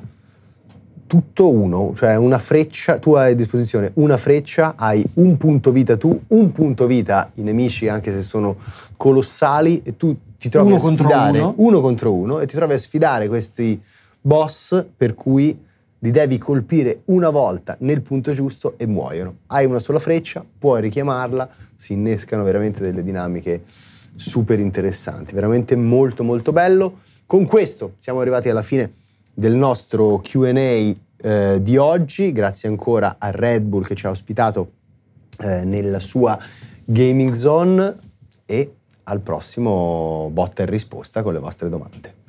tutto 1.07 1.51
uno, 1.51 1.93
cioè 1.95 2.15
una 2.15 2.39
freccia, 2.39 2.97
tu 2.97 3.13
hai 3.13 3.31
a 3.31 3.35
disposizione 3.35 3.91
una 3.95 4.17
freccia, 4.17 4.73
hai 4.75 5.03
un 5.15 5.37
punto 5.37 5.71
vita 5.71 5.97
tu, 5.97 6.19
un 6.27 6.51
punto 6.51 6.87
vita 6.87 7.31
i 7.35 7.41
nemici 7.41 7.87
anche 7.87 8.11
se 8.11 8.21
sono 8.21 8.55
colossali 8.97 9.81
e 9.83 9.97
tu 9.97 10.15
ti 10.37 10.49
trovi 10.49 10.71
uno 10.71 10.77
a 10.77 10.93
sfidare 10.93 11.39
uno. 11.39 11.53
uno 11.57 11.81
contro 11.81 12.13
uno 12.13 12.39
e 12.39 12.47
ti 12.47 12.55
trovi 12.55 12.73
a 12.73 12.77
sfidare 12.77 13.27
questi 13.27 13.79
boss 14.19 14.83
per 14.95 15.13
cui 15.13 15.57
li 15.99 16.11
devi 16.11 16.37
colpire 16.37 17.01
una 17.05 17.29
volta 17.29 17.75
nel 17.79 18.01
punto 18.01 18.33
giusto 18.33 18.73
e 18.77 18.85
muoiono. 18.85 19.37
Hai 19.47 19.65
una 19.65 19.79
sola 19.79 19.99
freccia, 19.99 20.43
puoi 20.57 20.81
richiamarla, 20.81 21.49
si 21.75 21.93
innescano 21.93 22.43
veramente 22.43 22.81
delle 22.81 23.03
dinamiche 23.03 23.63
super 24.15 24.59
interessanti, 24.59 25.33
veramente 25.33 25.75
molto 25.75 26.23
molto 26.23 26.51
bello. 26.51 26.99
Con 27.25 27.45
questo 27.45 27.93
siamo 27.97 28.21
arrivati 28.21 28.49
alla 28.49 28.61
fine 28.61 28.91
del 29.35 29.53
nostro 29.53 30.19
QA 30.19 30.49
eh, 30.57 31.59
di 31.61 31.77
oggi. 31.77 32.31
Grazie 32.31 32.69
ancora 32.69 33.17
a 33.19 33.29
Red 33.29 33.63
Bull 33.63 33.83
che 33.83 33.93
ci 33.93 34.07
ha 34.07 34.09
ospitato 34.09 34.71
eh, 35.39 35.63
nella 35.65 35.99
sua 35.99 36.39
gaming 36.83 37.33
zone 37.33 37.95
e 38.45 38.75
al 39.03 39.19
prossimo 39.19 40.29
botta 40.31 40.63
e 40.63 40.65
risposta 40.65 41.21
con 41.21 41.33
le 41.33 41.39
vostre 41.39 41.69
domande. 41.69 42.24